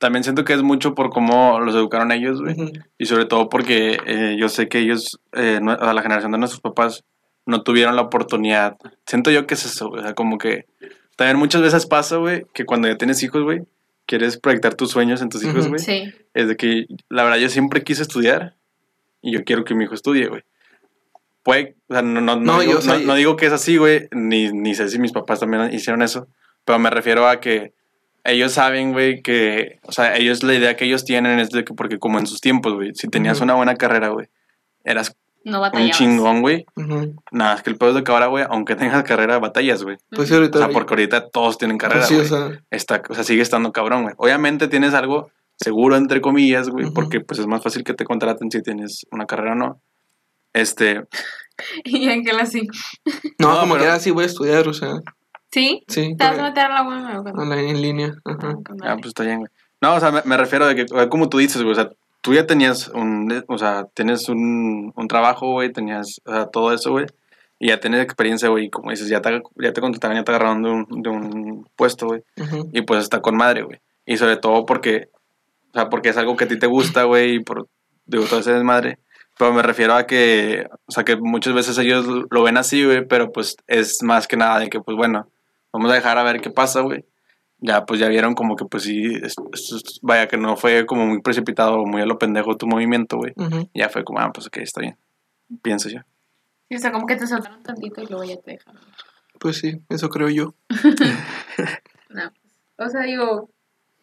también 0.02 0.24
siento 0.24 0.44
que 0.44 0.52
es 0.52 0.62
mucho 0.62 0.94
por 0.94 1.10
cómo 1.10 1.60
los 1.60 1.74
educaron 1.74 2.10
ellos, 2.12 2.42
güey. 2.42 2.54
Ujú. 2.60 2.72
Y 2.98 3.06
sobre 3.06 3.24
todo 3.24 3.48
porque 3.48 3.98
eh, 4.04 4.36
yo 4.38 4.48
sé 4.48 4.68
que 4.68 4.80
ellos, 4.80 5.20
eh, 5.32 5.60
no- 5.62 5.70
a 5.72 5.94
la 5.94 6.02
generación 6.02 6.32
de 6.32 6.38
nuestros 6.38 6.60
papás, 6.60 7.04
no 7.46 7.62
tuvieron 7.62 7.94
la 7.96 8.02
oportunidad. 8.02 8.76
Siento 9.06 9.30
yo 9.30 9.46
que 9.46 9.54
es 9.54 9.64
eso, 9.64 9.88
güey. 9.88 10.00
O 10.00 10.04
sea, 10.04 10.14
como 10.14 10.38
que 10.38 10.66
también 11.16 11.38
muchas 11.38 11.62
veces 11.62 11.86
pasa, 11.86 12.16
güey, 12.16 12.44
que 12.52 12.64
cuando 12.64 12.88
ya 12.88 12.96
tienes 12.98 13.22
hijos, 13.22 13.42
güey, 13.44 13.62
quieres 14.06 14.38
proyectar 14.38 14.74
tus 14.74 14.90
sueños 14.90 15.22
en 15.22 15.28
tus 15.28 15.44
hijos, 15.44 15.68
güey. 15.68 15.78
Sí. 15.78 16.12
Es 16.34 16.48
de 16.48 16.56
que, 16.56 16.86
la 17.08 17.22
verdad, 17.22 17.38
yo 17.38 17.48
siempre 17.48 17.84
quise 17.84 18.02
estudiar 18.02 18.54
y 19.22 19.32
yo 19.32 19.44
quiero 19.44 19.64
que 19.64 19.74
mi 19.76 19.84
hijo 19.84 19.94
estudie, 19.94 20.26
güey. 20.26 20.42
Puede, 21.44 21.76
o 21.88 21.94
sea, 21.94 22.02
no, 22.02 22.20
no, 22.20 22.36
no, 22.36 22.40
No, 22.54 22.60
digo, 22.60 22.72
yo, 22.72 22.78
o 22.78 22.82
sea, 22.82 22.98
no- 22.98 23.06
no 23.06 23.14
digo 23.14 23.36
que 23.36 23.46
es 23.46 23.52
así, 23.52 23.76
güey, 23.76 24.08
ni, 24.12 24.52
ni 24.52 24.74
sé 24.74 24.88
si 24.88 24.98
mis 24.98 25.12
papás 25.12 25.40
también 25.40 25.72
hicieron 25.72 26.02
eso, 26.02 26.28
pero 26.64 26.78
me 26.78 26.90
refiero 26.90 27.28
a 27.28 27.40
que 27.40 27.72
ellos 28.24 28.52
saben, 28.52 28.92
güey, 28.92 29.20
que, 29.22 29.80
o 29.82 29.92
sea, 29.92 30.16
ellos, 30.16 30.42
la 30.42 30.54
idea 30.54 30.76
que 30.76 30.84
ellos 30.84 31.04
tienen 31.04 31.38
es 31.38 31.50
de 31.50 31.64
que, 31.64 31.74
porque 31.74 31.98
como 31.98 32.18
en 32.18 32.26
sus 32.26 32.40
tiempos, 32.40 32.74
güey, 32.74 32.94
si 32.94 33.08
tenías 33.08 33.40
una 33.40 33.54
buena 33.54 33.74
carrera, 33.76 34.08
güey, 34.08 34.28
eras 34.84 35.16
No 35.44 35.60
un 35.72 35.90
chingón, 35.90 36.40
güey. 36.40 36.64
Nada, 37.32 37.54
es 37.56 37.62
que 37.62 37.70
el 37.70 37.76
peor 37.76 37.90
es 37.90 37.96
de 37.96 38.04
que 38.04 38.12
ahora, 38.12 38.26
güey, 38.26 38.44
aunque 38.48 38.76
tengas 38.76 39.02
carrera, 39.04 39.38
batallas, 39.40 39.82
güey. 39.82 39.96
Pues 40.10 40.28
sí, 40.28 40.34
O 40.34 40.38
ahorita. 40.38 40.58
sea, 40.58 40.68
porque 40.68 40.94
ahorita 40.94 41.30
todos 41.30 41.58
tienen 41.58 41.78
carrera, 41.78 42.06
pues 42.06 42.08
sí, 42.28 42.34
güey. 42.36 42.42
o 42.44 42.50
sea, 42.50 42.60
Está, 42.70 43.02
o 43.08 43.14
sea, 43.14 43.24
sigue 43.24 43.42
estando 43.42 43.72
cabrón, 43.72 44.02
güey. 44.04 44.14
Obviamente 44.18 44.68
tienes 44.68 44.94
algo 44.94 45.30
seguro, 45.56 45.96
entre 45.96 46.20
comillas, 46.20 46.68
güey, 46.68 46.90
porque 46.92 47.20
pues 47.20 47.40
es 47.40 47.46
más 47.46 47.62
fácil 47.62 47.82
que 47.84 47.94
te 47.94 48.04
contraten 48.04 48.50
si 48.50 48.62
tienes 48.62 49.04
una 49.10 49.26
carrera 49.26 49.52
o 49.52 49.56
no. 49.56 49.80
Este, 50.52 51.02
Y 51.84 52.08
Ángel 52.08 52.38
así. 52.40 52.66
No, 53.38 53.54
No, 53.54 53.60
como 53.60 53.74
pero- 53.74 53.84
que 53.86 53.90
así 53.90 54.10
voy 54.12 54.24
a 54.24 54.26
estudiar, 54.26 54.68
o 54.68 54.72
sea, 54.74 54.94
¿Sí? 55.52 55.84
sí. 55.88 56.16
¿Te 56.16 56.24
vas 56.24 56.38
a 56.38 56.42
meter 56.44 56.64
a 56.64 56.68
la 56.70 56.82
UAM? 56.82 57.26
a 57.38 57.44
la- 57.44 57.60
en 57.60 57.82
línea. 57.82 58.12
Ajá. 58.24 58.54
ah, 58.82 58.96
pues 58.96 59.08
está 59.08 59.22
bien, 59.24 59.38
güey. 59.40 59.50
No, 59.80 59.94
o 59.94 60.00
sea, 60.00 60.10
me, 60.10 60.22
me 60.24 60.36
refiero 60.36 60.64
a 60.64 60.74
que, 60.74 60.86
como 61.10 61.28
tú 61.28 61.38
dices, 61.38 61.60
güey, 61.62 61.72
o 61.72 61.74
sea, 61.74 61.90
tú 62.20 62.34
ya 62.34 62.46
tenías 62.46 62.88
un, 62.88 63.44
o 63.48 63.58
sea, 63.58 63.86
tienes 63.94 64.28
un, 64.28 64.92
un 64.96 65.08
trabajo, 65.08 65.50
güey, 65.52 65.72
tenías, 65.72 66.20
o 66.24 66.32
sea, 66.32 66.46
todo 66.46 66.72
eso, 66.72 66.92
güey, 66.92 67.06
y 67.58 67.68
ya 67.68 67.80
tienes 67.80 68.00
experiencia, 68.02 68.48
güey, 68.48 68.66
y 68.66 68.70
como 68.70 68.90
dices, 68.90 69.08
ya 69.08 69.20
te, 69.20 69.42
ya 69.56 69.72
te 69.72 69.80
contrataban, 69.80 70.16
ya 70.16 70.24
te 70.24 70.30
agarraron 70.30 70.62
de 70.62 70.70
un, 70.70 71.02
de 71.02 71.10
un 71.10 71.68
puesto, 71.76 72.06
güey, 72.06 72.22
Ujú. 72.40 72.70
y 72.72 72.82
pues 72.82 73.02
está 73.02 73.20
con 73.20 73.36
madre, 73.36 73.62
güey. 73.62 73.80
Y 74.06 74.16
sobre 74.16 74.36
todo 74.36 74.64
porque, 74.66 75.08
o 75.70 75.74
sea, 75.74 75.88
porque 75.90 76.08
es 76.10 76.16
algo 76.16 76.36
que 76.36 76.44
a 76.44 76.48
ti 76.48 76.58
te 76.58 76.66
gusta, 76.68 77.02
güey, 77.04 77.34
y 77.36 77.40
por, 77.40 77.66
digo, 78.06 78.24
todo 78.24 78.40
ese 78.40 78.52
desmadre. 78.52 78.98
Pero 79.38 79.52
me 79.52 79.62
refiero 79.62 79.94
a 79.94 80.06
que, 80.06 80.66
o 80.86 80.92
sea, 80.92 81.04
que 81.04 81.16
muchas 81.16 81.54
veces 81.54 81.76
ellos 81.78 82.06
lo 82.30 82.42
ven 82.42 82.56
así, 82.56 82.84
güey, 82.84 83.04
pero 83.06 83.32
pues 83.32 83.56
es 83.66 84.02
más 84.02 84.28
que 84.28 84.36
nada 84.36 84.58
de 84.60 84.68
que, 84.70 84.78
pues 84.80 84.96
bueno, 84.96 85.26
vamos 85.72 85.90
a 85.90 85.94
dejar 85.94 86.18
a 86.18 86.22
ver 86.22 86.40
qué 86.40 86.50
pasa, 86.50 86.80
güey. 86.80 87.04
Ya, 87.58 87.84
pues 87.86 88.00
ya 88.00 88.08
vieron 88.08 88.34
como 88.34 88.56
que, 88.56 88.64
pues 88.64 88.82
sí, 88.82 89.04
es- 89.22 89.36
es- 89.52 89.98
vaya 90.02 90.26
que 90.26 90.36
no 90.36 90.56
fue 90.56 90.84
como 90.84 91.06
muy 91.06 91.20
precipitado 91.22 91.80
o 91.80 91.86
muy 91.86 92.02
a 92.02 92.06
lo 92.06 92.18
pendejo 92.18 92.56
tu 92.56 92.66
movimiento, 92.66 93.18
güey. 93.18 93.32
Ujú. 93.36 93.68
Ya 93.72 93.88
fue 93.88 94.02
como, 94.04 94.18
ah, 94.18 94.32
pues 94.34 94.48
ok, 94.48 94.56
está 94.58 94.80
bien. 94.80 94.96
Pienso 95.62 95.88
yo. 95.88 96.00
Sí, 96.68 96.76
o 96.76 96.78
sea, 96.78 96.90
como 96.90 97.06
que 97.06 97.14
te 97.16 97.26
soltaron 97.26 97.62
tantito 97.62 98.02
y 98.02 98.06
luego 98.06 98.24
ya 98.24 98.36
te 98.40 98.52
dejaron. 98.52 98.80
Pues 99.38 99.58
sí, 99.58 99.80
eso 99.88 100.08
creo 100.08 100.28
yo. 100.28 100.54
No. 102.10 102.30
O 102.78 102.88
sea, 102.88 103.02
digo, 103.02 103.48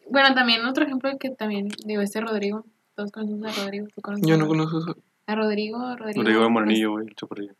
bueno, 0.09 0.33
también 0.33 0.65
otro 0.65 0.83
ejemplo 0.85 1.11
que 1.19 1.29
también, 1.29 1.67
digo, 1.85 2.01
este 2.01 2.21
Rodrigo, 2.21 2.65
todos 2.95 3.11
conocemos 3.11 3.57
a 3.57 3.61
Rodrigo, 3.63 3.87
¿tú 3.93 4.01
conoces 4.01 4.25
Yo 4.27 4.37
no 4.37 4.47
conozco 4.47 4.79
eso. 4.79 4.95
A 5.27 5.35
Rodrigo, 5.35 5.77
Rodrigo. 5.95 6.21
Rodrigo 6.23 6.39
de 6.39 6.45
pues, 6.45 6.49
Morenillo, 6.51 6.91
güey, 6.91 7.07
el 7.07 7.15
chaparrillo. 7.15 7.53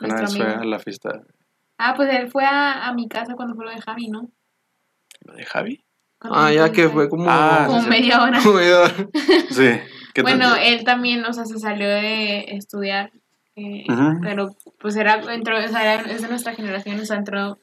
Una 0.00 0.20
vez 0.20 0.36
fue 0.36 0.46
a 0.46 0.64
la 0.64 0.78
fiesta, 0.78 1.22
Ah, 1.82 1.94
pues 1.96 2.08
él 2.14 2.28
fue 2.30 2.44
a, 2.44 2.86
a 2.88 2.92
mi 2.94 3.08
casa 3.08 3.34
cuando 3.36 3.54
fue 3.54 3.64
lo 3.64 3.70
de 3.70 3.80
Javi, 3.80 4.08
¿no? 4.08 4.28
¿lo 5.22 5.34
de 5.34 5.44
Javi? 5.46 5.82
Cuando 6.18 6.38
Ah, 6.38 6.52
ya 6.52 6.70
que 6.72 6.88
fue 6.90 7.08
como. 7.08 7.24
Ah, 7.28 7.64
Como 7.66 7.80
sí. 7.82 7.88
media 7.88 8.22
hora. 8.22 8.38
Comedor. 8.44 8.90
Sí. 9.50 9.80
¿Qué 10.12 10.22
tal? 10.22 10.36
Bueno, 10.38 10.56
él 10.56 10.84
también, 10.84 11.24
o 11.24 11.32
sea, 11.32 11.44
se 11.46 11.58
salió 11.58 11.88
de 11.88 12.40
estudiar, 12.56 13.12
eh, 13.56 13.84
pero 14.22 14.54
pues 14.78 14.96
era, 14.96 15.14
entró, 15.32 15.56
o 15.58 15.68
sea, 15.68 15.94
era- 15.94 16.10
es 16.10 16.20
de 16.22 16.28
nuestra 16.28 16.52
generación, 16.54 16.98
o 17.00 17.04
sea, 17.06 17.16
entró 17.16 17.58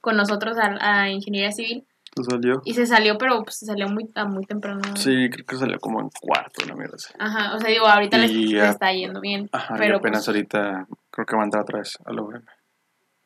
con 0.00 0.16
nosotros 0.16 0.56
a, 0.58 1.00
a 1.02 1.10
ingeniería 1.10 1.52
civil 1.52 1.84
¿Tú 2.14 2.24
salió? 2.24 2.62
y 2.64 2.74
se 2.74 2.86
salió, 2.86 3.18
pero 3.18 3.42
pues 3.42 3.56
se 3.58 3.66
salió 3.66 3.88
muy, 3.88 4.08
a 4.14 4.24
muy 4.24 4.44
temprano. 4.46 4.80
Sí, 4.96 5.28
creo 5.30 5.44
que 5.44 5.56
salió 5.56 5.78
como 5.80 6.00
en 6.00 6.10
cuarto, 6.10 6.64
una 6.64 6.74
mierda 6.74 6.94
así. 6.96 7.12
Ajá, 7.18 7.54
o 7.54 7.58
sea, 7.60 7.68
digo, 7.70 7.86
ahorita 7.86 8.16
le, 8.18 8.68
está 8.68 8.92
yendo 8.92 9.20
bien, 9.20 9.48
Ajá, 9.52 9.74
y 9.74 9.78
pero 9.78 9.96
apenas 9.98 10.20
pues, 10.24 10.28
ahorita 10.28 10.86
creo 11.10 11.26
que 11.26 11.36
va 11.36 11.42
a 11.42 11.44
entrar 11.44 11.62
otra 11.64 11.78
vez 11.80 11.98
a 12.04 12.12
la 12.12 12.22
UVM. 12.22 12.44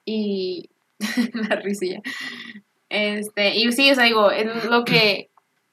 Y 0.04 0.70
la 1.48 1.56
risilla. 1.56 2.00
Este, 2.88 3.56
y 3.56 3.70
sí, 3.72 3.90
o 3.90 3.94
sea, 3.94 4.04
digo, 4.04 4.30
es 4.30 4.66
lo 4.66 4.84
que 4.84 5.30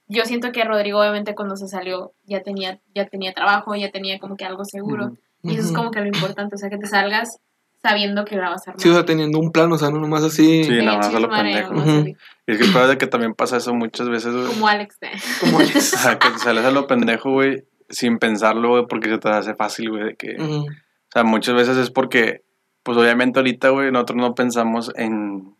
yo 0.08 0.26
siento 0.26 0.52
que 0.52 0.63
Rodrigo 0.63 1.00
obviamente 1.00 1.36
cuando 1.36 1.56
se 1.56 1.67
salió 1.67 2.13
ya 2.26 2.41
tenía 2.41 2.80
ya 2.94 3.06
tenía 3.08 3.34
trabajo, 3.34 3.76
ya 3.76 3.91
tenía 3.91 4.20
como 4.20 4.36
que 4.36 4.46
algo 4.46 4.65
seguro. 4.65 5.06
Ujú. 5.06 5.17
Y 5.44 5.54
eso 5.56 5.67
es 5.67 5.72
como 5.72 5.91
que 5.91 6.00
lo 6.00 6.08
importante, 6.08 6.56
o 6.56 6.58
sea, 6.58 6.70
que 6.70 6.78
te 6.78 6.88
salgas 6.88 7.39
sabiendo 7.82 8.26
que 8.26 8.36
la 8.36 8.50
vas 8.50 8.67
a 8.67 8.72
armar. 8.72 8.82
Sí, 8.82 8.89
o 8.89 8.94
sea, 8.94 9.06
teniendo 9.06 9.39
un 9.39 9.52
plan, 9.52 9.72
o 9.72 9.78
sea, 9.78 9.89
no 9.89 10.00
nomás 10.00 10.24
así. 10.24 10.63
Sí, 10.63 10.84
nada 10.84 10.98
más 10.98 11.13
a 11.13 11.20
lo 11.20 11.30
pendejo. 11.30 11.74
Ujú. 11.74 11.82
así, 11.82 12.15
Y 12.48 12.52
es 12.52 12.58
que 12.58 12.63
el 12.65 12.88
de 12.89 12.98
que 12.98 13.08
también 13.08 13.34
pasa 13.34 13.58
eso 13.58 13.74
muchas 13.74 14.08
veces, 14.10 14.34
güey. 14.34 14.48
Como 14.48 14.67
Alex. 14.67 14.98
¿eh? 15.02 15.12
Como 15.39 15.60
Alex. 15.60 15.94
Ajá, 16.06 16.20
que 16.20 16.30
te 16.30 16.39
sales 16.39 16.63
a 16.63 16.72
lo 16.72 16.88
pendejo, 16.88 17.32
güey, 17.32 17.63
sin 17.89 18.20
pensarlo, 18.20 18.70
güey, 18.70 18.86
porque 18.88 19.10
se 19.10 19.17
te 19.17 19.30
hace 19.30 19.56
fácil, 19.56 19.89
güey, 19.89 20.04
de 20.04 20.15
que... 20.15 20.36
Ujú. 20.39 20.65
O 20.67 21.13
sea, 21.13 21.24
muchas 21.24 21.56
veces 21.56 21.78
es 21.78 21.89
porque, 21.89 22.44
pues 22.84 22.98
obviamente 22.98 23.39
ahorita, 23.39 23.70
güey, 23.70 23.91
nosotros 23.91 24.17
no 24.17 24.36
pensamos 24.36 24.91
en, 24.96 25.56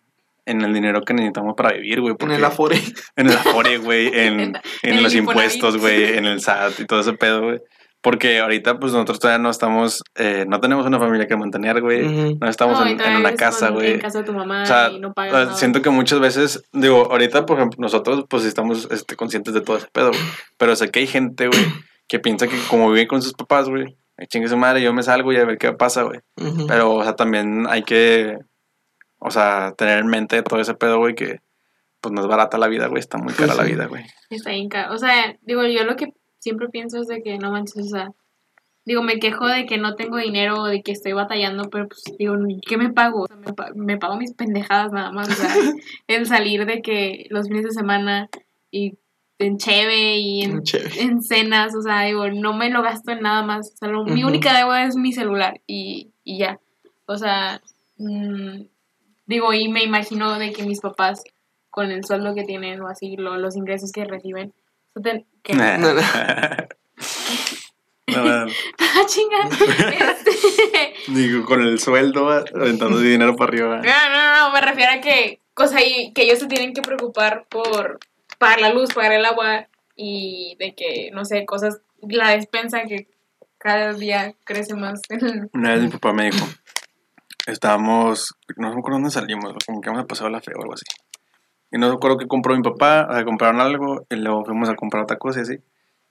en 0.46 0.62
el 0.62 0.74
dinero 0.74 1.02
que 1.04 1.14
necesitamos 1.14 1.56
para 1.56 1.74
vivir, 1.74 2.02
güey. 2.02 2.16
En 2.20 2.32
el 2.32 2.44
Afore. 2.46 2.80
En 3.16 3.28
el 3.28 3.34
Afore, 3.38 3.78
güey, 3.78 4.08
en, 4.08 4.40
En- 4.42 4.58
en 4.84 5.04
los 5.04 5.14
impuestos, 5.16 5.78
güey, 5.78 6.18
en 6.18 6.26
el 6.26 6.42
SAT 6.42 6.80
y 6.80 6.86
todo 6.86 7.00
ese 7.02 7.14
pedo, 7.14 7.42
güey. 7.44 7.60
Porque 8.04 8.40
ahorita, 8.40 8.80
pues 8.80 8.94
nosotros 8.94 9.20
todavía 9.20 9.38
no 9.44 9.52
estamos, 9.52 10.02
eh, 10.16 10.46
no 10.48 10.60
tenemos 10.60 10.88
una 10.88 10.98
familia 10.98 11.28
que 11.28 11.38
mantener, 11.38 11.82
güey. 11.82 12.04
Ujú. 12.04 12.38
No 12.42 12.50
estamos 12.50 12.80
No, 12.80 12.88
en, 12.88 13.00
en 13.00 13.16
una 13.18 13.36
casa, 13.36 13.70
güey. 13.70 13.92
En 13.92 14.00
casa 14.00 14.20
de 14.20 14.24
tu 14.26 14.34
mamá 14.34 14.64
O 14.64 14.66
sea, 14.66 14.90
y 14.90 15.00
no 15.00 15.14
pagas 15.14 15.32
nada. 15.34 15.54
siento 15.56 15.84
que 15.84 15.92
muchas 15.92 16.20
veces, 16.20 16.64
digo, 16.74 17.12
ahorita, 17.12 17.46
por 17.46 17.58
ejemplo, 17.58 17.78
nosotros 17.80 18.26
pues 18.28 18.44
estamos 18.46 18.88
este, 18.90 19.16
conscientes 19.16 19.54
de 19.54 19.62
todo 19.62 19.78
ese 19.78 19.86
pedo, 19.94 20.08
güey. 20.10 20.22
Pero 20.58 20.76
sé 20.76 20.90
que 20.90 20.98
hay 21.02 21.06
gente, 21.06 21.46
güey, 21.46 21.62
que 22.08 22.18
piensa 22.18 22.48
que 22.48 22.58
como 22.72 22.90
vive 22.90 23.08
con 23.08 23.22
sus 23.22 23.34
papás, 23.34 23.70
güey, 23.70 23.84
"Ay, 23.86 23.96
chingue 24.28 24.48
su 24.50 24.58
madre, 24.58 24.82
yo 24.82 24.94
me 24.94 25.04
salgo 25.04 25.32
y 25.34 25.38
a 25.38 25.46
ver 25.46 25.58
qué 25.58 25.72
pasa, 25.74 26.04
güey. 26.04 26.20
Pero, 26.68 26.94
o 26.96 27.04
sea, 27.04 27.16
también 27.16 27.66
hay 27.70 27.84
que, 27.84 28.38
o 29.20 29.32
sea, 29.32 29.74
tener 29.78 30.00
en 30.00 30.08
mente 30.08 30.42
todo 30.44 30.60
ese 30.60 30.74
pedo, 30.76 31.00
güey, 31.00 31.16
que 31.16 31.40
pues 32.02 32.14
no 32.14 32.22
es 32.22 32.28
barata 32.28 32.58
la 32.58 32.68
vida, 32.68 32.88
güey, 32.88 33.00
está 33.00 33.18
muy 33.18 33.34
cara 33.34 33.54
la 33.56 33.64
sí. 33.66 33.72
vida, 33.74 33.86
güey. 33.86 34.04
Está 34.30 34.50
bien 34.52 34.70
caro. 34.70 34.94
O 34.94 34.98
sea, 34.98 35.36
digo, 35.42 35.64
yo 35.66 35.84
lo 35.84 35.96
que 35.96 36.08
siempre 36.40 36.68
pienso 36.70 37.00
es 37.02 37.08
de 37.08 37.22
que 37.22 37.38
no 37.38 37.52
manches, 37.52 37.86
o 37.86 37.90
sea, 37.90 38.10
digo, 38.86 39.04
me 39.04 39.20
quejo 39.20 39.46
de 39.46 39.68
que 39.68 39.78
no 39.78 39.96
tengo 39.96 40.18
dinero 40.18 40.62
o 40.62 40.66
de 40.66 40.82
que 40.82 40.92
estoy 40.92 41.14
batallando, 41.14 41.70
pero 41.70 41.88
pues 41.88 42.04
digo, 42.18 42.36
¿qué 42.68 42.78
me 42.78 42.92
pago? 42.92 43.22
O 43.24 43.28
sea, 43.28 43.36
me, 43.38 43.54
pa- 43.54 43.70
me 43.76 43.98
pago 43.98 44.18
mis 44.18 44.34
pendejadas 44.34 44.92
nada 44.92 45.12
más, 45.12 45.30
o 45.30 45.34
sea, 45.34 45.50
el 46.08 46.26
salir 46.26 46.66
de 46.66 46.82
que 46.82 47.28
los 47.30 47.48
fines 47.48 47.64
de 47.66 47.72
semana 47.72 48.30
y 48.72 48.98
en 49.42 49.58
cheve 49.58 50.16
y 50.18 50.44
en, 50.44 50.62
en 50.98 51.22
cenas, 51.22 51.76
o 51.76 51.82
sea, 51.82 52.02
digo, 52.04 52.30
no 52.30 52.54
me 52.54 52.70
lo 52.70 52.82
gasto 52.82 53.12
en 53.12 53.22
nada 53.22 53.44
más. 53.44 53.72
O 53.74 53.78
sea, 53.78 53.88
lo- 53.90 54.06
mi 54.06 54.24
única 54.24 54.56
deuda 54.58 54.86
es 54.86 54.96
mi 54.96 55.12
celular 55.14 55.60
y, 55.68 56.12
y 56.24 56.38
ya. 56.40 56.60
O 57.06 57.18
sea, 57.18 57.62
mm, 57.98 58.62
digo, 59.26 59.54
y 59.54 59.68
me 59.70 59.84
imagino 59.84 60.38
de 60.40 60.54
que 60.54 60.64
mis 60.64 60.80
papás, 60.82 61.24
con 61.70 61.92
el 61.92 62.04
sueldo 62.06 62.34
que 62.36 62.44
tienen 62.44 62.82
o 62.82 62.88
así, 62.88 63.16
lo- 63.18 63.38
los 63.38 63.56
ingresos 63.56 63.92
que 63.92 64.06
reciben, 64.06 64.54
o 64.96 65.02
sea, 65.02 65.12
ten- 65.14 65.26
que, 65.44 65.54
No, 65.54 65.78
no. 65.78 66.02
No, 68.08 68.24
no, 68.26 68.52
ah, 68.80 69.06
chinga, 69.08 69.48
este, 69.48 70.94
Digo, 71.08 71.46
con 71.46 71.62
el 71.62 71.80
sueldo, 71.80 72.30
aventando 72.30 73.00
dinero 73.00 73.36
para 73.38 73.50
arriba. 73.50 73.78
no, 73.78 74.10
no, 74.10 74.38
no, 74.48 74.52
me 74.54 74.60
refiero 74.60 74.92
a 74.92 75.00
que, 75.02 75.40
cosa 75.54 75.82
y, 75.82 76.12
que 76.12 76.24
ellos 76.24 76.40
se 76.40 76.48
tienen 76.48 76.74
que 76.74 76.82
preocupar 76.82 77.46
por 77.48 78.00
pagar 78.42 78.60
la 78.60 78.74
luz, 78.74 78.92
pagar 78.92 79.14
el 79.14 79.24
agua 79.24 79.68
y 79.96 80.56
de 80.58 80.74
que, 80.74 81.12
no 81.14 81.26
sé, 81.26 81.46
cosas, 81.46 81.80
la 82.02 82.32
despensa 82.32 82.82
que 82.88 83.08
cada 83.60 83.94
día 83.94 84.34
crece 84.44 84.74
más. 84.74 85.00
Una 85.54 85.74
vez 85.74 85.84
mi 85.84 85.90
papá 85.90 86.12
me 86.12 86.32
dijo, 86.32 86.44
estábamos, 87.46 88.36
no 88.58 88.74
me 88.74 88.80
acuerdo 88.80 88.98
dónde 88.98 89.12
salimos, 89.12 89.54
como 89.64 89.80
que 89.80 89.90
hemos 89.90 90.06
pasado 90.06 90.32
la 90.32 90.42
fe 90.42 90.54
o 90.56 90.62
algo 90.62 90.74
así. 90.74 90.86
Y 91.72 91.78
no 91.78 91.88
me 91.88 91.94
acuerdo 91.94 92.18
que 92.18 92.28
compró 92.28 92.56
mi 92.56 92.64
papá, 92.64 93.08
o 93.10 93.14
sea, 93.14 93.24
compraron 93.24 93.62
algo 93.62 94.08
y 94.10 94.16
luego 94.16 94.44
fuimos 94.44 94.70
a 94.70 94.76
comprar 94.76 95.04
otra 95.04 95.18
cosa 95.18 95.40
y 95.40 95.44
así. 95.44 95.58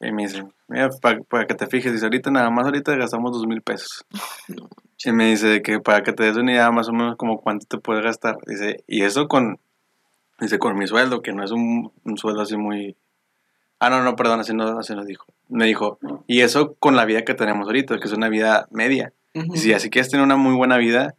Y 0.00 0.12
me 0.12 0.22
dice, 0.22 0.44
mira, 0.68 0.88
para, 1.02 1.46
que 1.46 1.54
te 1.54 1.66
fijes, 1.66 1.92
dice, 1.92 2.06
ahorita 2.06 2.30
nada 2.30 2.48
más 2.50 2.64
ahorita 2.64 2.94
gastamos 2.94 3.32
dos 3.32 3.46
mil 3.46 3.60
pesos. 3.60 4.06
Y 5.02 5.12
me 5.12 5.30
dice 5.30 5.62
que 5.62 5.80
para 5.80 6.02
que 6.02 6.12
te 6.12 6.24
des 6.24 6.36
una 6.36 6.52
idea 6.52 6.70
más 6.70 6.90
o 6.90 6.92
menos 6.92 7.16
como 7.16 7.40
cuánto 7.40 7.64
te 7.66 7.78
puedes 7.78 8.04
gastar. 8.04 8.36
Dice, 8.46 8.84
y 8.86 9.02
eso 9.04 9.28
con, 9.28 9.58
dice, 10.40 10.58
con 10.58 10.76
mi 10.76 10.86
sueldo, 10.86 11.22
que 11.22 11.32
no 11.32 11.44
es 11.44 11.50
un, 11.50 11.92
un 12.04 12.18
sueldo 12.18 12.42
así 12.42 12.56
muy... 12.56 12.96
Ah, 13.78 13.88
no, 13.90 14.02
no, 14.02 14.14
perdón, 14.14 14.40
así 14.40 14.54
no, 14.54 14.78
así 14.78 14.94
nos 14.94 15.06
dijo. 15.06 15.26
Me 15.48 15.66
dijo, 15.66 15.98
y 16.26 16.40
eso 16.40 16.74
con 16.78 16.96
la 16.96 17.04
vida 17.04 17.24
que 17.24 17.34
tenemos 17.34 17.66
ahorita, 17.66 17.98
que 17.98 18.06
es 18.06 18.12
una 18.12 18.28
vida 18.28 18.68
media. 18.70 19.12
Ujú. 19.34 19.54
Y 19.54 19.58
si 19.58 19.72
así 19.72 19.88
quieres 19.88 20.10
tener 20.10 20.24
una 20.24 20.36
muy 20.36 20.54
buena 20.54 20.76
vida, 20.76 21.14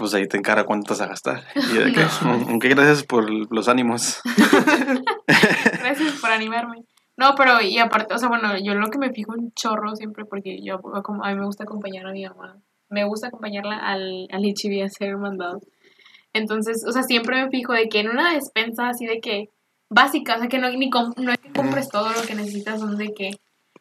pues 0.00 0.14
ahí 0.14 0.26
te 0.26 0.38
encarga 0.38 0.64
cuánto 0.64 0.94
vas 0.94 1.02
a 1.02 1.06
gastar. 1.06 1.44
Y 1.54 1.76
de 1.76 1.92
que, 1.92 2.06
aunque 2.24 2.68
gracias 2.70 3.04
por 3.04 3.30
los 3.30 3.68
ánimos. 3.68 4.20
Gracias 5.80 6.20
por 6.20 6.30
animarme. 6.30 6.84
No, 7.16 7.34
pero 7.36 7.60
y 7.60 7.78
aparte, 7.78 8.14
o 8.14 8.18
sea, 8.18 8.28
bueno, 8.28 8.56
yo 8.58 8.74
lo 8.74 8.88
que 8.88 8.98
me 8.98 9.12
fijo 9.12 9.32
un 9.32 9.52
chorro 9.52 9.94
siempre, 9.94 10.24
porque 10.24 10.62
yo 10.62 10.80
a 11.22 11.30
mí 11.30 11.38
me 11.38 11.44
gusta 11.44 11.64
acompañar 11.64 12.06
a 12.06 12.12
mi 12.12 12.26
mamá. 12.26 12.56
Me 12.88 13.04
gusta 13.04 13.28
acompañarla 13.28 13.76
al, 13.76 14.26
al 14.32 14.42
HB 14.42 14.82
a 14.82 14.86
hacer 14.86 15.16
mandados. 15.18 15.64
Entonces, 16.32 16.84
o 16.86 16.92
sea, 16.92 17.02
siempre 17.02 17.42
me 17.44 17.50
fijo 17.50 17.72
de 17.72 17.88
que 17.88 18.00
en 18.00 18.08
una 18.10 18.32
despensa 18.34 18.88
así 18.88 19.06
de 19.06 19.20
que 19.20 19.48
básica, 19.88 20.36
o 20.36 20.38
sea, 20.38 20.48
que 20.48 20.58
no, 20.58 20.70
ni 20.70 20.88
no 20.88 21.32
es 21.32 21.38
que 21.38 21.52
compres 21.52 21.88
todo 21.88 22.10
lo 22.12 22.22
que 22.22 22.34
necesitas, 22.34 22.80
son 22.80 22.96
de 22.96 23.12
que 23.12 23.30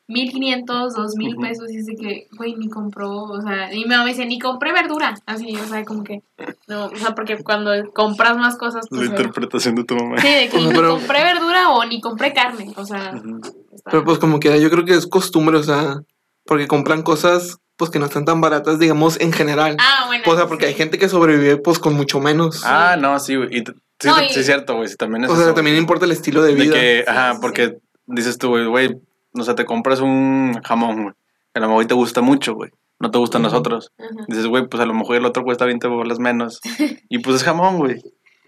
1500, 0.07 0.95
2000 0.95 1.33
Ujú. 1.35 1.41
pesos, 1.41 1.71
y 1.71 1.77
es 1.77 1.85
de 1.85 1.95
que, 1.95 2.27
güey, 2.35 2.55
ni 2.55 2.67
compró, 2.67 3.11
o 3.25 3.41
sea, 3.41 3.71
y 3.71 3.79
mi 3.81 3.85
mamá 3.85 4.03
me 4.05 4.09
dice, 4.09 4.25
ni 4.25 4.39
compré 4.39 4.73
verdura, 4.73 5.13
así, 5.27 5.55
o 5.55 5.65
sea, 5.67 5.85
como 5.85 6.03
que, 6.03 6.23
no, 6.67 6.85
o 6.87 6.95
sea, 6.95 7.13
porque 7.13 7.37
cuando 7.43 7.71
compras 7.93 8.35
más 8.35 8.57
cosas, 8.57 8.85
La 8.89 8.97
pues, 8.97 9.09
eh, 9.09 9.11
interpretación 9.11 9.75
de 9.75 9.83
tu 9.83 9.95
mamá. 9.95 10.17
sí, 10.19 10.27
de 10.27 10.49
que 10.49 10.57
O 10.57 10.61
sea, 10.61 10.69
ni 10.69 10.75
pero- 10.75 10.97
compré 10.97 11.23
verdura 11.23 11.69
o 11.69 11.85
ni 11.85 12.01
compré 12.01 12.33
carne, 12.33 12.73
o 12.75 12.85
sea, 12.85 13.13
Ujú. 13.15 13.39
está- 13.71 13.91
Pero 13.91 14.03
pues 14.03 14.17
como 14.17 14.39
quiera, 14.39 14.57
yo 14.57 14.71
creo 14.71 14.83
que 14.83 14.93
es 14.95 15.05
costumbre, 15.05 15.57
o 15.57 15.63
sea, 15.63 16.01
porque 16.43 16.67
compran 16.67 17.03
cosas 17.03 17.59
pues 17.79 17.89
que 17.89 17.97
no 17.97 18.05
están 18.07 18.25
tan 18.25 18.41
baratas, 18.41 18.77
digamos, 18.77 19.17
en 19.21 19.31
general. 19.31 19.77
Ah, 19.79 20.03
bueno. 20.07 20.23
o 20.27 20.35
sea, 20.35 20.47
porque 20.47 20.65
hay 20.65 20.73
gente 20.73 20.99
que 20.99 21.07
sobrevive 21.07 21.55
pues 21.57 21.79
con 21.79 21.93
mucho 21.95 22.19
menos. 22.19 22.61
Ah, 22.65 22.97
no, 22.99 23.17
sí, 23.19 23.37
güey. 23.37 23.49
Sí, 23.49 23.63
No, 24.07 24.15
sí, 24.17 24.25
y- 24.29 24.33
sí 24.33 24.39
es 24.41 24.45
cierto, 24.45 24.75
güey. 24.75 24.89
sí, 24.89 24.97
también 24.97 25.23
es 25.23 25.29
o 25.31 25.35
sea, 25.35 25.45
eso, 25.45 25.53
también 25.53 25.77
importa 25.77 26.03
el 26.05 26.11
estilo 26.11 26.41
de 26.43 26.53
De 26.53 26.61
vida. 26.61 26.73
que, 26.73 27.03
Sí, 27.05 27.09
ajá, 27.09 27.33
sí, 27.35 27.37
porque 27.41 27.77
dices 28.05 28.37
tú, 28.37 28.49
güey, 28.49 28.65
güey, 28.65 28.97
no 29.33 29.43
sé, 29.45 29.53
te 29.53 29.63
compras 29.63 30.01
un 30.01 30.59
jamón, 30.63 31.03
güey. 31.03 31.13
que 31.53 31.59
A 31.59 31.61
lo 31.61 31.69
mejor 31.69 31.85
te 31.87 31.93
gusta 31.93 32.19
mucho, 32.21 32.53
güey. 32.53 32.69
No 32.99 33.11
te 33.11 33.17
gustan 33.17 33.41
Ujú. 33.43 33.51
los 33.51 33.59
otros. 33.59 33.91
Ajá. 33.97 34.09
Dices, 34.27 34.45
güey, 34.45 34.67
pues 34.67 34.83
a 34.83 34.85
lo 34.85 34.93
mejor 34.93 35.15
el 35.15 35.25
otro 35.25 35.43
cuesta 35.45 35.63
20 35.65 35.87
bolas 35.87 36.19
menos. 36.19 36.59
Y 37.09 37.19
pues 37.19 37.37
es 37.37 37.43
jamón, 37.43 37.77
güey. 37.77 38.01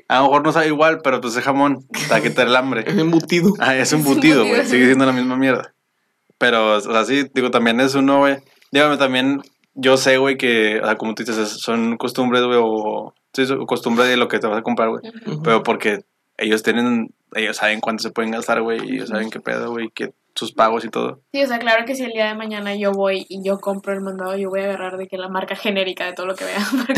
A 0.09 0.17
lo 0.17 0.23
mejor 0.23 0.43
no 0.43 0.51
sabe 0.51 0.67
igual, 0.67 0.99
pero 1.01 1.21
pues 1.21 1.37
es 1.37 1.43
jamón. 1.43 1.87
Te 1.89 2.07
va 2.09 2.17
a 2.17 2.21
quitar 2.21 2.47
el 2.47 2.55
hambre. 2.57 2.83
Es 2.85 2.97
embutido. 2.97 3.53
Ah, 3.59 3.77
es 3.77 3.93
embutido, 3.93 4.45
güey. 4.45 4.65
Sigue 4.65 4.87
siendo 4.87 5.05
la 5.05 5.13
misma 5.13 5.37
mierda. 5.37 5.73
Pero, 6.37 6.73
o 6.75 6.81
sea, 6.81 7.05
sí, 7.05 7.27
digo, 7.33 7.49
también 7.49 7.79
es 7.79 7.95
uno, 7.95 8.19
güey. 8.19 8.37
Dígame, 8.71 8.97
también, 8.97 9.41
yo 9.75 9.97
sé, 9.97 10.17
güey, 10.17 10.37
que, 10.37 10.79
o 10.81 10.85
sea, 10.85 10.95
como 10.97 11.13
tú 11.13 11.23
dices, 11.23 11.37
es- 11.37 11.59
son 11.61 11.97
costumbres, 11.97 12.43
güey, 12.43 12.59
o. 12.61 13.13
Sí, 13.33 13.45
son 13.45 13.65
costumbres 13.65 14.07
de 14.09 14.17
lo 14.17 14.27
que 14.27 14.39
te 14.39 14.47
vas 14.47 14.57
a 14.59 14.61
comprar, 14.63 14.89
güey. 14.89 15.01
Pero 15.43 15.63
porque 15.63 15.99
ellos 16.37 16.63
tienen. 16.63 17.13
Ellos 17.33 17.57
saben 17.57 17.79
cuánto 17.79 18.03
se 18.03 18.11
pueden 18.11 18.31
gastar, 18.31 18.61
güey. 18.61 18.79
Y 18.85 18.95
ellos 18.95 19.09
saben 19.09 19.29
qué 19.29 19.39
pedo, 19.39 19.71
güey. 19.71 19.89
Que 19.93 20.13
sus 20.35 20.53
pagos 20.53 20.85
y 20.85 20.89
todo. 20.89 21.21
Sí, 21.31 21.43
o 21.43 21.47
sea, 21.47 21.59
claro 21.59 21.85
que 21.85 21.95
si 21.95 22.03
el 22.03 22.11
día 22.11 22.27
de 22.27 22.35
mañana 22.35 22.75
yo 22.75 22.91
voy 22.91 23.25
y 23.29 23.43
yo 23.43 23.59
compro 23.59 23.93
el 23.93 24.01
mandado, 24.01 24.35
yo 24.37 24.49
voy 24.49 24.61
a 24.61 24.65
agarrar 24.65 24.97
de 24.97 25.07
que 25.07 25.17
la 25.17 25.27
marca 25.27 25.55
genérica 25.55 26.05
de 26.05 26.13
todo 26.13 26.25
lo 26.25 26.35
que 26.35 26.45
vea. 26.45 26.59
porque, 26.71 26.93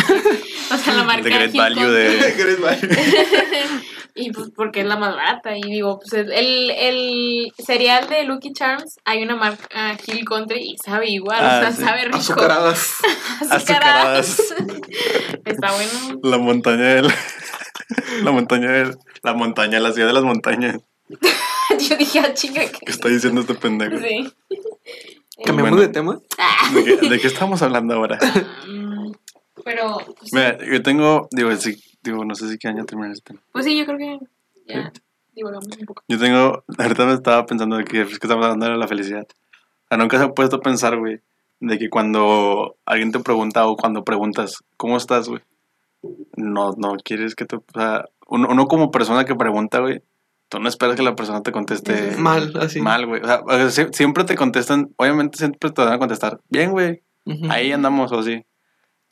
o 0.73 0.77
sea, 0.77 0.93
la 0.93 1.03
marca 1.03 1.29
Great 1.29 1.53
Value 1.53 1.91
de. 1.91 2.33
y 4.15 4.31
pues 4.31 4.51
porque 4.55 4.81
es 4.81 4.85
la 4.85 4.97
más 4.97 5.15
barata. 5.15 5.57
Y 5.57 5.63
digo, 5.63 5.99
pues 5.99 6.13
el, 6.13 6.71
el 6.71 7.51
cereal 7.57 8.07
de 8.07 8.23
Lucky 8.23 8.53
Charms, 8.53 8.97
hay 9.05 9.23
una 9.23 9.35
marca 9.35 9.67
ah, 9.73 9.97
Hill 10.05 10.25
Country 10.25 10.59
y 10.61 10.77
sabe 10.83 11.09
igual, 11.09 11.39
Ah, 11.41 11.57
o 11.57 11.61
sea, 11.61 11.71
sí. 11.71 11.83
sabe 11.83 12.05
rico. 12.05 12.17
Azucaradas. 12.17 12.95
Azucaradas. 13.49 14.53
Está 15.45 15.73
bueno. 15.73 16.19
La 16.23 16.37
montaña 16.37 16.95
del. 16.95 17.07
La 18.23 18.31
montaña 18.31 18.71
del. 18.71 18.97
La 19.23 19.33
montaña, 19.33 19.79
la 19.79 19.91
ciudad 19.91 20.07
de 20.07 20.13
las 20.13 20.23
montañas. 20.23 20.77
Yo 21.89 21.95
dije, 21.97 22.19
ah, 22.19 22.33
chinga, 22.33 22.61
¿Qué 22.65 22.91
está 22.91 23.09
diciendo 23.09 23.41
este 23.41 23.55
pendejo? 23.55 23.97
sí. 23.99 24.31
Cambiamos 25.45 25.71
Bueno. 25.71 25.87
de 25.87 25.93
tema. 25.93 26.19
¿De 26.73 26.83
qué, 26.83 27.09
de 27.09 27.19
qué 27.19 27.27
estamos 27.27 27.61
hablando 27.61 27.93
ahora? 27.95 28.17
Mm, 28.67 29.11
Pero, 29.65 29.97
pues, 30.19 30.33
Mira, 30.33 30.57
yo 30.65 30.81
tengo. 30.83 31.27
Digo, 31.31 31.53
sí, 31.55 31.81
digo, 32.03 32.23
no 32.25 32.35
sé 32.35 32.49
si 32.49 32.57
qué 32.57 32.67
año 32.69 32.85
terminar 32.85 33.11
este. 33.11 33.35
pues 33.51 33.65
sí, 33.65 33.77
yo 33.77 33.85
creo 33.85 33.97
que 33.97 34.19
ya 34.67 34.91
divagamos 35.33 35.67
un 35.77 35.85
poco. 35.85 36.03
Yo 36.07 36.17
tengo, 36.19 36.63
ahorita 36.77 37.05
me 37.05 37.13
estaba 37.13 37.45
pensando 37.45 37.77
de 37.77 37.83
que, 37.85 38.01
es 38.01 38.07
que 38.19 38.27
estamos 38.27 38.43
hablando 38.45 38.67
de 38.67 38.77
la 38.77 38.87
felicidad. 38.87 39.25
O 39.29 39.87
sea, 39.89 39.97
nunca 39.97 40.17
se 40.17 40.23
ha 40.25 40.29
puesto 40.33 40.57
a 40.57 40.61
pensar, 40.61 40.97
güey, 40.97 41.19
de 41.59 41.77
que 41.79 41.89
cuando 41.89 42.75
alguien 42.85 43.11
te 43.11 43.19
pregunta 43.19 43.65
o 43.67 43.75
cuando 43.75 44.03
preguntas, 44.03 44.63
¿cómo 44.77 44.97
estás, 44.97 45.27
güey? 45.29 45.41
No, 46.35 46.73
no 46.77 46.95
quieres 47.03 47.35
que 47.35 47.45
te, 47.45 47.55
o 47.57 47.63
sea, 47.73 48.05
uno, 48.27 48.47
uno 48.49 48.67
como 48.67 48.91
persona 48.91 49.25
que 49.25 49.35
pregunta, 49.35 49.79
güey, 49.79 50.01
tú 50.53 50.59
no 50.59 50.69
esperas 50.69 50.95
que 50.95 51.01
la 51.03 51.15
persona 51.15 51.41
te 51.41 51.51
conteste. 51.51 52.11
Mal, 52.17 52.53
así. 52.61 52.79
mal, 52.79 53.05
güey. 53.07 53.21
O 53.23 53.69
sea, 53.71 53.87
siempre 53.91 54.23
te 54.23 54.35
contestan, 54.35 54.89
obviamente 54.97 55.37
siempre 55.39 55.71
te 55.71 55.81
van 55.83 55.93
a 55.93 55.97
contestar, 55.99 56.39
bien, 56.49 56.71
güey, 56.71 57.01
Ujú. 57.25 57.51
ahí 57.51 57.71
andamos 57.71 58.11
o 58.11 58.19
así. 58.19 58.45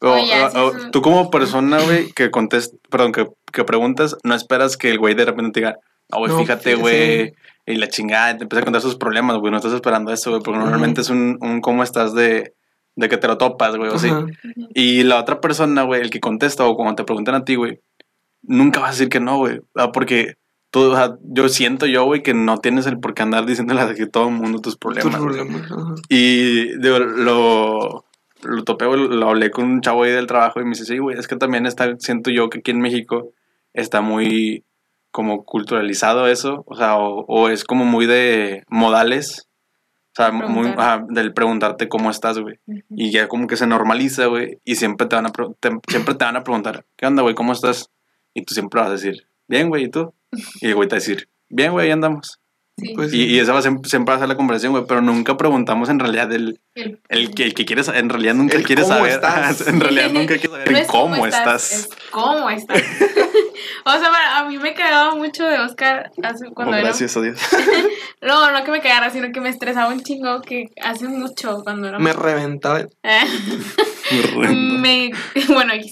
O, 0.01 0.12
Oye, 0.12 0.41
o- 0.41 0.45
así 0.45 0.58
o 0.58 0.69
es 0.77 0.84
un- 0.86 0.91
tú 0.91 1.01
como 1.01 1.30
persona, 1.32 1.80
güey, 1.82 2.12
que 2.13 2.30
contest, 2.32 2.75
perdón, 2.89 3.12
que, 3.12 3.27
que 3.51 3.63
preguntas, 3.63 4.17
no 4.23 4.36
esperas 4.36 4.77
que 4.77 4.89
el 4.91 4.99
güey 4.99 5.15
de 5.15 5.25
repente 5.25 5.51
te 5.51 5.60
diga, 5.62 5.77
no, 6.12 6.19
güey, 6.19 6.32
No, 6.32 6.39
fíjate, 6.39 6.75
sí, 6.75 6.80
güey, 6.80 7.25
sí. 7.30 7.34
y 7.67 7.75
la 7.75 7.88
chingada, 7.88 8.38
te 8.38 8.43
empieza 8.43 8.62
a 8.62 8.65
contar 8.65 8.82
sus 8.82 8.95
problemas, 8.97 9.38
güey, 9.38 9.51
no 9.51 9.58
estás 9.58 9.73
esperando 9.73 10.12
eso, 10.12 10.30
güey, 10.32 10.41
porque 10.43 10.60
normalmente 10.60 11.01
es 11.01 11.10
un, 11.10 11.38
un 11.41 11.62
cómo 11.62 11.84
estás 11.84 12.13
de, 12.13 12.54
de 12.95 13.10
que 13.10 13.17
te 13.17 13.27
lo 13.27 13.38
topas, 13.38 13.75
güey, 13.77 13.89
o 13.89 13.97
sí. 13.99 14.10
Y 14.73 15.04
la 15.04 15.19
otra 15.19 15.39
persona, 15.39 15.84
güey, 15.84 16.01
el 16.01 16.10
que 16.10 16.19
contesta 16.19 16.65
o 16.65 16.75
cuando 16.75 16.95
te 16.95 17.04
preguntan 17.04 17.36
a 17.36 17.45
ti, 17.45 17.56
güey, 17.56 17.80
nunca 18.43 18.80
vas 18.80 18.89
a 18.89 18.93
decir 18.93 19.10
que 19.10 19.19
no, 19.19 19.38
güey, 19.38 19.62
ah, 19.75 19.91
porque 19.91 20.34
tú, 20.71 20.91
o 20.91 20.95
sea, 20.95 21.15
yo 21.21 21.47
siento 21.49 21.86
yo, 21.86 22.05
güey, 22.05 22.23
que 22.23 22.34
no 22.34 22.57
tienes 22.57 22.88
el 22.88 22.99
por 22.99 23.13
qué 23.13 23.21
andar 23.21 23.45
diciéndole 23.45 23.81
a 23.81 23.93
que 23.93 24.07
todo 24.07 24.29
el 24.29 24.34
mundo 24.36 24.60
tus 24.60 24.77
problemas. 24.77 25.15
güey. 25.21 25.36
problemas. 25.38 25.71
ajá. 25.71 25.95
Y 26.10 26.77
digo, 26.79 26.97
lo, 26.99 28.05
lo 28.43 28.63
topé, 28.63 28.86
güey, 28.88 29.07
lo 29.07 29.29
hablé 29.29 29.51
con 29.51 29.65
un 29.65 29.81
chavo 29.81 30.03
ahí 30.03 30.12
del 30.12 30.27
trabajo 30.27 30.60
y 30.60 30.63
me 30.63 30.71
dice, 30.71 30.86
sí, 30.86 30.97
güey, 30.97 31.17
es 31.19 31.27
que 31.27 31.36
también 31.36 31.65
está, 31.65 31.93
siento 31.99 32.31
yo 32.31 32.49
que 32.49 32.60
aquí 32.60 32.71
en 32.71 32.79
México 32.81 33.29
está 33.73 34.01
muy 34.01 34.63
como 35.12 35.43
culturalizado 35.43 36.27
eso, 36.27 36.63
o 36.67 36.75
sea, 36.75 36.97
o, 36.97 37.25
o 37.27 37.49
es 37.49 37.65
como 37.65 37.84
muy 37.84 38.05
de 38.05 38.63
modales, 38.69 39.49
o 40.13 40.15
sea, 40.15 40.31
muy, 40.31 40.67
ajá, 40.69 41.05
del 41.10 41.34
preguntarte 41.34 41.89
cómo 41.89 42.10
estás, 42.10 42.39
güey. 42.39 42.60
Y 42.89 43.12
ya 43.12 43.27
como 43.27 43.47
que 43.47 43.57
se 43.57 43.67
normaliza, 43.67 44.27
güey, 44.27 44.60
y 44.63 44.75
siempre 44.75 45.07
te 45.07 45.15
van 45.17 45.25
a, 45.25 45.31
te- 45.60 45.79
siempre 45.89 46.15
te 46.15 46.23
van 46.25 46.38
a 46.38 46.43
preguntar, 46.43 46.86
¿qué 46.95 47.07
onda, 47.07 47.23
güey? 47.23 47.36
¿Cómo 47.36 47.51
estás? 47.51 47.89
Y 48.34 48.43
tú 48.43 48.53
siempre 48.53 48.79
vas 48.79 48.89
a 48.89 48.93
decir, 48.93 49.27
bien, 49.47 49.67
güey, 49.67 49.84
¿y 49.86 49.89
tú? 49.89 50.13
Y 50.62 50.67
el 50.67 50.76
güey 50.76 50.88
te 50.88 50.96
va 50.96 50.98
a 50.98 51.02
decir, 51.02 51.28
bien, 51.50 51.72
güey, 51.72 51.88
ahí 51.88 51.91
andamos. 51.91 52.38
Sí. 52.78 52.94
Pues, 52.96 53.13
Y, 53.13 53.26
y 53.26 53.39
esa 53.39 53.52
va 53.54 53.60
a 53.60 53.62
siempre 53.62 53.86
va 54.08 54.15
a 54.15 54.20
ser 54.20 54.28
la 54.30 54.38
conversación, 54.38 54.72
güey, 54.72 54.86
pero 54.88 55.02
nunca 55.02 55.36
preguntamos 55.38 55.89
en 55.89 56.00
realidad 56.00 56.32
el, 56.32 56.62
El, 56.74 57.00
el 57.10 57.32
que, 57.36 57.44
el 57.44 57.54
que 57.54 57.65
quieres, 57.65 57.89
en 57.89 58.10
realidad 58.10 58.34
nunca 58.34 58.56
El 58.58 58.63
quiere 58.63 58.82
cómo 58.84 58.96
saber. 58.96 59.12
estás. 59.12 59.67
en 59.67 59.80
realidad 59.82 60.10
nunca 60.12 60.38
quiere 60.38 60.48
saber 60.50 60.72
No 60.72 60.78
el 60.78 60.88
cómo, 60.88 61.26
estás. 61.28 61.72
es 61.72 61.89
cómo 62.10 62.50
estás. 62.50 62.82
o 63.86 63.91
sea, 63.91 64.10
para- 64.10 64.38
a 64.39 64.48
mí 64.48 64.58
me 64.58 64.74
cagaba 64.74 65.13
mucho 65.15 65.44
de 65.46 65.60
Oscar 65.60 66.12
hace, 66.24 66.46
Oh, 66.48 66.54
cuando 66.54 66.74
era... 66.78 66.86
gracias 66.86 67.15
a 67.17 67.22
Dios. 67.22 67.39
No, 68.24 68.52
no 68.52 68.63
que 68.63 68.70
me 68.72 68.82
cagara, 68.82 69.10
sino 69.10 69.32
que 69.32 69.41
me 69.41 69.50
estresaba 69.50 69.91
un 69.91 70.02
chingo 70.04 70.41
que 70.44 70.67
hace 70.84 71.08
mucho 71.08 71.62
cuando 71.63 71.88
era... 71.88 71.98
me 71.98 72.13
reventaba. 72.13 72.86
Me 73.04 74.22
renta. 74.22 74.54
me... 74.54 75.10
Bueno, 75.50 75.74
es 75.74 75.91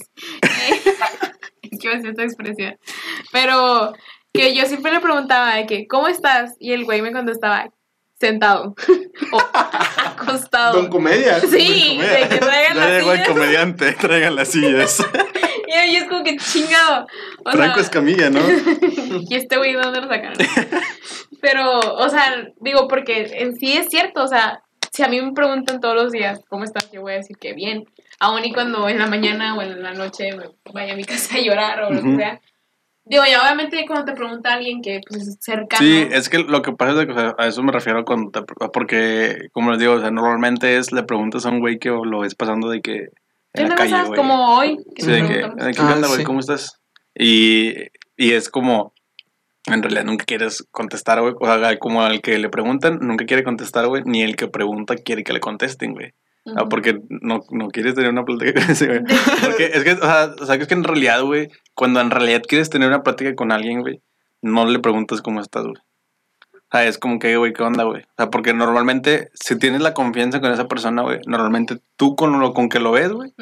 que 1.81 1.87
me 1.89 1.95
hacía 1.97 2.09
esta 2.11 2.23
expresión. 2.23 2.77
Pero 3.31 3.93
que 4.39 4.55
yo 4.55 4.65
siempre 4.65 4.91
le 4.93 5.01
preguntaba 5.01 5.55
de 5.55 5.65
que, 5.65 5.87
¿cómo 5.87 6.07
estás? 6.07 6.55
Y 6.59 6.71
el 6.71 6.85
güey 6.85 7.01
me 7.01 7.11
contestaba, 7.11 7.69
sentado. 8.19 8.73
o 9.33 9.41
acostado. 9.53 10.81
Don 10.81 10.89
Comedia. 10.89 11.39
Sí, 11.41 11.99
de 11.99 12.29
que 12.29 12.37
traigan 12.37 12.77
las 12.77 13.03
sillas. 13.03 13.27
comediante, 13.27 13.91
traigan 13.99 14.35
las 14.35 14.47
sillas. 14.47 15.05
Y 15.67 15.71
ahí 15.73 15.95
es 15.97 16.05
como 16.05 16.23
que 16.23 16.37
chingado. 16.37 17.05
O 17.43 17.51
Franco 17.51 17.75
sea, 17.75 17.83
Escamilla, 17.83 18.29
¿no? 18.29 18.39
¿Y 19.29 19.35
este 19.35 19.57
güey 19.57 19.73
de 19.73 19.81
dónde 19.81 20.01
lo 20.01 20.07
sacaron? 20.07 20.37
Pero, 21.41 21.79
o 21.79 22.09
sea, 22.09 22.47
digo, 22.61 22.87
porque 22.87 23.29
en 23.33 23.57
sí 23.57 23.73
es 23.73 23.89
cierto, 23.89 24.23
o 24.23 24.27
sea, 24.27 24.61
si 24.91 25.03
a 25.03 25.07
mí 25.07 25.21
me 25.21 25.33
preguntan 25.33 25.81
todos 25.81 25.95
los 25.95 26.11
días 26.11 26.41
cómo 26.49 26.63
estás, 26.63 26.89
yo 26.91 27.01
voy 27.01 27.13
a 27.13 27.17
decir 27.17 27.37
que 27.37 27.53
bien. 27.53 27.85
Aún 28.21 28.43
y 28.43 28.53
cuando 28.53 28.89
en 28.89 28.99
la 28.99 29.07
mañana 29.07 29.55
o 29.55 29.61
en 29.61 29.81
la 29.81 29.93
noche 29.93 30.31
me 30.33 30.45
vaya 30.73 30.93
a 30.93 30.95
mi 30.95 31.05
casa 31.05 31.35
a 31.35 31.41
llorar 31.41 31.83
o 31.83 31.91
lo 31.91 32.01
que 32.01 32.15
sea. 32.15 32.41
Digo, 33.09 33.23
ya 33.29 33.41
obviamente 33.41 33.83
cuando 33.87 34.05
te 34.05 34.13
pregunta 34.17 34.53
alguien 34.53 34.81
que 34.81 35.01
pues, 35.09 35.27
es 35.27 35.37
cercano. 35.41 35.79
Sí, 35.79 36.07
es 36.11 36.29
que 36.29 36.39
lo 36.39 36.61
que 36.61 36.71
pasa 36.73 36.99
es 37.01 37.05
que 37.07 37.11
o 37.11 37.15
sea, 37.15 37.35
a 37.37 37.47
eso 37.47 37.63
me 37.63 37.71
refiero 37.71 38.05
cuando 38.05 38.29
te- 38.31 38.41
porque, 38.71 39.47
como 39.51 39.71
les 39.71 39.79
digo, 39.79 39.93
o 39.93 39.99
sea, 39.99 40.11
normalmente 40.11 40.77
es, 40.77 40.91
le 40.91 41.03
preguntas 41.03 41.45
a 41.45 41.49
un 41.49 41.59
güey 41.59 41.79
que 41.79 41.89
lo 41.89 42.19
ves 42.19 42.35
pasando 42.35 42.69
de 42.69 42.81
que 42.81 43.07
¿Qué 43.53 43.63
en 43.63 43.69
la 43.69 43.75
calle, 43.75 44.03
güey. 44.05 44.15
Como 44.15 44.55
hoy. 44.57 44.77
que 44.95 45.01
Sí, 45.03 45.09
de 45.11 45.21
que, 45.21 45.27
preguntamos. 45.27 45.65
de 45.65 45.71
que, 45.73 45.81
Ah, 45.81 45.85
¿qué 45.87 45.93
onda, 45.93 46.07
güey? 46.07 46.19
sí. 46.19 46.23
¿Cómo 46.25 46.39
estás? 46.39 46.79
Y, 47.15 47.73
y 48.15 48.31
es 48.33 48.47
como, 48.49 48.93
en 49.65 49.81
realidad 49.81 50.03
nunca 50.05 50.25
quieres 50.25 50.67
contestar, 50.69 51.19
güey. 51.21 51.33
O 51.39 51.45
sea, 51.47 51.77
como 51.79 52.03
al 52.03 52.21
que 52.21 52.37
le 52.37 52.49
preguntan, 52.49 52.99
nunca 53.01 53.25
quiere 53.25 53.43
contestar, 53.43 53.87
güey. 53.87 54.03
Ni 54.05 54.21
el 54.21 54.35
que 54.35 54.47
pregunta 54.47 54.95
quiere 54.97 55.23
que 55.23 55.33
le 55.33 55.39
contesten, 55.39 55.93
güey. 55.93 56.13
Ah, 56.45 56.65
porque 56.69 56.99
no, 57.09 57.41
no 57.51 57.67
quieres 57.67 57.95
tener 57.95 58.09
una 58.09 58.25
plática 58.25 58.53
con 58.53 58.71
ese 58.71 58.87
güey. 58.87 59.01
Porque 59.43 59.65
es 59.65 59.83
que, 59.83 59.91
o 59.93 59.97
sea, 59.97 60.33
o 60.39 60.45
sea, 60.45 60.55
es 60.55 60.67
que 60.67 60.73
en 60.73 60.83
realidad, 60.83 61.21
güey, 61.21 61.49
cuando 61.75 62.01
en 62.01 62.09
realidad 62.09 62.41
quieres 62.47 62.69
tener 62.69 62.87
una 62.87 63.03
plática 63.03 63.35
con 63.35 63.51
alguien, 63.51 63.81
güey, 63.81 64.01
no 64.41 64.65
le 64.65 64.79
preguntas 64.79 65.21
cómo 65.21 65.41
estás, 65.41 65.63
güey. 65.63 65.81
O 66.71 66.77
sea, 66.77 66.85
es 66.87 66.99
como 66.99 67.17
que, 67.17 67.35
güey, 67.35 67.51
¿qué 67.51 67.63
onda, 67.63 67.83
güey? 67.83 68.03
O 68.03 68.13
sea, 68.15 68.29
porque 68.29 68.53
normalmente, 68.53 69.31
si 69.33 69.57
tienes 69.57 69.81
la 69.81 69.95
confianza 69.95 70.39
con 70.39 70.51
esa 70.51 70.67
persona, 70.67 71.01
güey, 71.01 71.19
normalmente 71.25 71.79
tú 71.95 72.15
con 72.15 72.39
lo 72.39 72.53
con 72.53 72.69
que 72.69 72.79
lo 72.79 72.91
ves, 72.91 73.11
güey, 73.11 73.33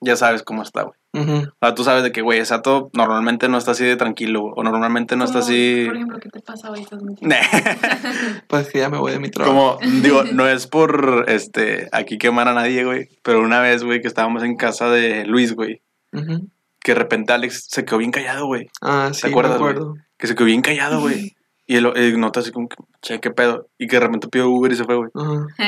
ya 0.00 0.14
sabes 0.14 0.44
cómo 0.44 0.62
está, 0.62 0.82
güey. 0.82 0.96
O 1.12 1.56
sea, 1.60 1.74
tú 1.74 1.82
sabes 1.82 2.02
de 2.04 2.12
que, 2.12 2.20
güey, 2.22 2.44
Sato 2.44 2.90
normalmente 2.92 3.48
no 3.48 3.58
está 3.58 3.72
así 3.72 3.84
de 3.84 3.96
tranquilo, 3.96 4.42
güey, 4.42 4.52
o 4.56 4.62
normalmente 4.62 5.16
no 5.16 5.24
está 5.24 5.38
así... 5.40 5.84
Por 5.86 5.96
ejemplo, 5.96 6.20
¿qué 6.20 6.28
te 6.28 6.40
pasa 6.40 6.70
hoy? 6.70 6.82
Estás 6.82 7.00
Pues 8.46 8.68
que 8.68 8.78
ya 8.78 8.88
me 8.88 8.98
voy 8.98 9.12
de 9.12 9.18
mi 9.18 9.30
trabajo. 9.30 9.78
Como, 9.80 9.92
digo, 10.02 10.24
no 10.24 10.46
es 10.48 10.66
por, 10.66 11.24
este, 11.28 11.88
aquí 11.92 12.18
quemar 12.18 12.48
a 12.48 12.54
nadie, 12.54 12.84
güey, 12.84 13.08
pero 13.22 13.40
una 13.40 13.60
vez, 13.60 13.82
güey, 13.82 14.00
que 14.00 14.08
estábamos 14.08 14.42
en 14.42 14.56
casa 14.56 14.90
de 14.90 15.24
Luis, 15.26 15.54
güey, 15.54 15.82
que 16.12 16.92
de 16.92 16.94
repente 16.94 17.32
Alex 17.32 17.66
se 17.68 17.84
quedó 17.84 17.98
bien 17.98 18.12
callado, 18.12 18.46
güey, 18.46 18.68
Ah, 18.80 19.10
sí, 19.12 19.26
acuerdas, 19.26 19.52
me 19.60 19.68
acuerdo. 19.68 19.94
que 20.18 20.26
se 20.26 20.34
quedó 20.34 20.44
bien 20.46 20.62
callado, 20.62 21.00
güey, 21.00 21.35
y 21.66 21.76
él, 21.76 21.90
él 21.96 22.18
nota 22.20 22.40
así 22.40 22.52
como, 22.52 22.68
que, 22.68 22.76
che, 23.02 23.20
qué 23.20 23.30
pedo, 23.30 23.68
y 23.78 23.86
que 23.88 23.96
de 23.96 24.00
repente 24.06 24.28
pidió 24.28 24.48
Uber 24.48 24.70
y 24.72 24.76
se 24.76 24.84
fue, 24.84 24.96
güey. 24.96 25.10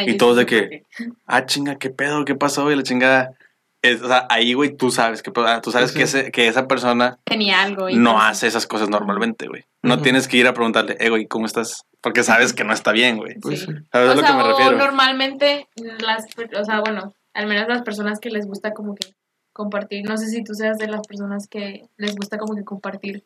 Y 0.07 0.17
todos 0.17 0.37
de 0.37 0.47
que- 0.47 0.85
Ah, 1.27 1.45
chinga, 1.47 1.77
qué 1.77 1.91
pedo, 1.91 2.25
qué 2.25 2.35
pasó, 2.35 2.71
y 2.71 2.77
la 2.77 2.83
chingada. 2.83 3.33
Es, 3.81 4.03
o 4.03 4.09
sea, 4.09 4.27
ahí, 4.29 4.55
güey, 4.55 4.77
tú 4.77 4.91
sabes 4.91 5.23
que, 5.23 5.31
ah, 5.37 5.61
tú 5.63 5.71
sabes 5.71 5.93
Sí. 5.93 5.97
que, 5.99 6.03
ese- 6.03 6.31
que 6.33 6.49
esa 6.49 6.67
persona 6.67 7.19
Tenía 7.25 7.63
algo. 7.63 7.89
y 7.89 7.95
no 7.97 8.21
hace 8.21 8.49
esas 8.49 8.67
cosas 8.67 8.89
normalmente, 8.89 9.47
güey. 9.47 9.65
No 9.83 10.01
tienes 10.03 10.27
que 10.27 10.37
ir 10.37 10.49
a 10.49 10.53
preguntarle, 10.55 10.97
eh, 10.99 11.11
güey, 11.11 11.27
¿cómo 11.27 11.47
estás? 11.47 11.85
Porque 12.01 12.25
sabes 12.25 12.53
que 12.53 12.65
no 12.65 12.73
está 12.73 12.91
bien, 12.91 13.19
güey. 13.19 13.39
Pues 13.41 13.61
Sí. 13.61 13.67
¿Sabes 13.93 14.09
a 14.09 14.13
O 14.13 14.15
lo 14.17 14.21
sea, 14.21 14.31
que 14.31 14.37
me 14.37 14.43
refiero? 14.49 14.77
normalmente 14.79 15.69
las, 16.01 16.27
o 16.61 16.65
sea, 16.65 16.81
bueno, 16.81 17.15
al 17.35 17.47
menos 17.47 17.69
las 17.69 17.83
personas 17.83 18.19
que 18.19 18.31
les 18.31 18.47
gusta 18.47 18.73
como 18.75 18.97
que 18.97 19.15
compartir, 19.53 20.05
no 20.09 20.17
sé 20.17 20.27
si 20.27 20.43
tú 20.43 20.55
seas 20.55 20.77
de 20.79 20.89
las 20.89 21.07
personas 21.07 21.47
que 21.49 21.85
les 21.97 22.17
gusta 22.17 22.37
como 22.39 22.57
que 22.57 22.65
compartir, 22.65 23.23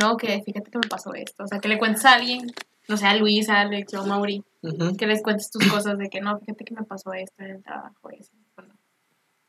no, 0.00 0.16
que 0.16 0.42
fíjate 0.42 0.70
que 0.70 0.78
me 0.78 0.88
pasó 0.88 1.14
esto, 1.14 1.44
o 1.44 1.46
sea, 1.46 1.58
que 1.60 1.68
le 1.68 1.78
cuentes 1.78 2.04
a 2.04 2.14
alguien 2.14 2.50
no 2.90 2.96
sé, 2.96 3.06
a 3.06 3.14
Luis, 3.14 3.48
a 3.48 3.60
Alex 3.60 3.94
o 3.94 4.00
a 4.00 4.06
Mauri, 4.06 4.42
que 4.98 5.06
les 5.06 5.22
cuentes 5.22 5.48
tus 5.50 5.64
cosas 5.70 5.96
de 5.96 6.08
que 6.10 6.20
no, 6.20 6.38
fíjate 6.40 6.64
que 6.64 6.74
me 6.74 6.82
pasó 6.82 7.12
esto 7.12 7.42
en 7.44 7.50
el 7.52 7.62
trabajo 7.62 8.10
y 8.10 8.16
así. 8.20 8.32
Bueno, 8.56 8.74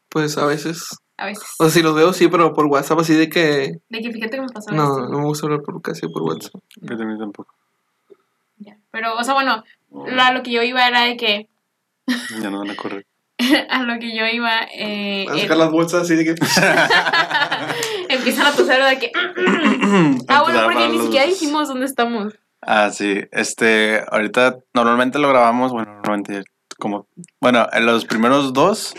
Pues 0.10 0.38
a 0.38 0.46
veces. 0.46 0.96
a 1.18 1.26
veces. 1.26 1.44
O 1.58 1.64
sea, 1.64 1.72
si 1.72 1.82
los 1.82 1.96
veo, 1.96 2.14
sí, 2.14 2.28
pero 2.28 2.54
por 2.54 2.68
WhatsApp, 2.68 3.00
así 3.00 3.16
de 3.16 3.30
que. 3.30 3.80
De 3.90 4.02
que 4.02 4.12
fíjate 4.12 4.36
que 4.38 4.42
me 4.42 4.50
pasó 4.50 4.72
No, 4.72 4.84
esto. 5.00 5.10
no 5.10 5.20
me 5.20 5.26
gusta 5.26 5.48
hablar 5.48 5.64
por 5.64 5.82
casi 5.82 6.08
por 6.08 6.22
WhatsApp. 6.22 6.62
Yo 6.82 6.96
también 6.98 7.18
tampoco. 7.18 7.56
Ya. 8.58 8.78
Pero, 8.92 9.16
o 9.18 9.24
sea, 9.24 9.34
bueno, 9.34 9.64
lo, 9.90 10.22
a 10.22 10.32
lo 10.32 10.44
que 10.44 10.52
yo 10.52 10.62
iba 10.62 10.88
era 10.88 11.02
de 11.06 11.18
que, 11.18 11.50
Ya 12.40 12.52
no 12.52 12.60
van 12.60 12.70
a 12.70 12.76
correr. 12.76 13.08
a 13.72 13.82
lo 13.82 13.98
que 14.00 14.16
yo 14.16 14.28
iba, 14.28 14.68
eh, 14.72 15.26
a 15.28 15.36
sacar 15.36 15.58
las 15.58 15.72
bolsas 15.72 16.04
así 16.04 16.16
de 16.16 16.26
que. 16.26 16.36
empiezan 18.22 18.46
a 18.48 18.52
toser 18.52 18.84
de 18.84 19.00
que, 19.00 19.12
ah, 20.28 20.42
bueno, 20.44 20.64
porque 20.64 20.88
ni 20.90 21.00
siquiera 21.02 21.26
dijimos 21.26 21.68
dónde 21.68 21.86
estamos. 21.86 22.34
Ah, 22.62 22.90
sí. 22.92 23.22
Este, 23.32 24.04
ahorita 24.12 24.58
normalmente 24.74 25.18
lo 25.20 25.30
grabamos, 25.30 25.72
bueno, 25.72 25.92
normalmente 25.94 26.44
como, 26.78 27.08
bueno, 27.40 27.68
en 27.74 27.86
los 27.86 28.06
primeros 28.06 28.54
dos. 28.54 28.94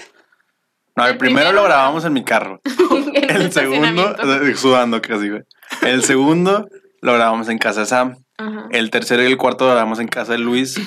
No, 0.97 1.05
el, 1.07 1.13
El 1.13 1.19
primero, 1.19 1.49
primero- 1.49 1.63
lo 1.63 1.65
grabamos 1.65 2.05
en 2.05 2.13
mi 2.13 2.25
carro. 2.25 2.61
En 3.15 3.31
El 3.43 3.53
segundo, 3.53 4.17
sudando 4.57 5.01
casi, 5.03 5.29
güey. 5.31 5.43
El 5.83 6.03
segundo 6.05 6.67
lo 7.01 7.15
grabamos 7.15 7.49
en 7.49 7.59
casa 7.59 7.81
de 7.81 7.87
Sam. 7.87 8.17
Ajá. 8.37 8.67
El 8.71 8.91
tercero 8.91 9.23
y 9.23 9.27
el 9.27 9.37
cuarto 9.39 9.65
lo 9.67 9.71
grabamos 9.73 10.01
en 10.01 10.09
casa 10.09 10.33
de 10.33 10.39
Luis. 10.39 10.79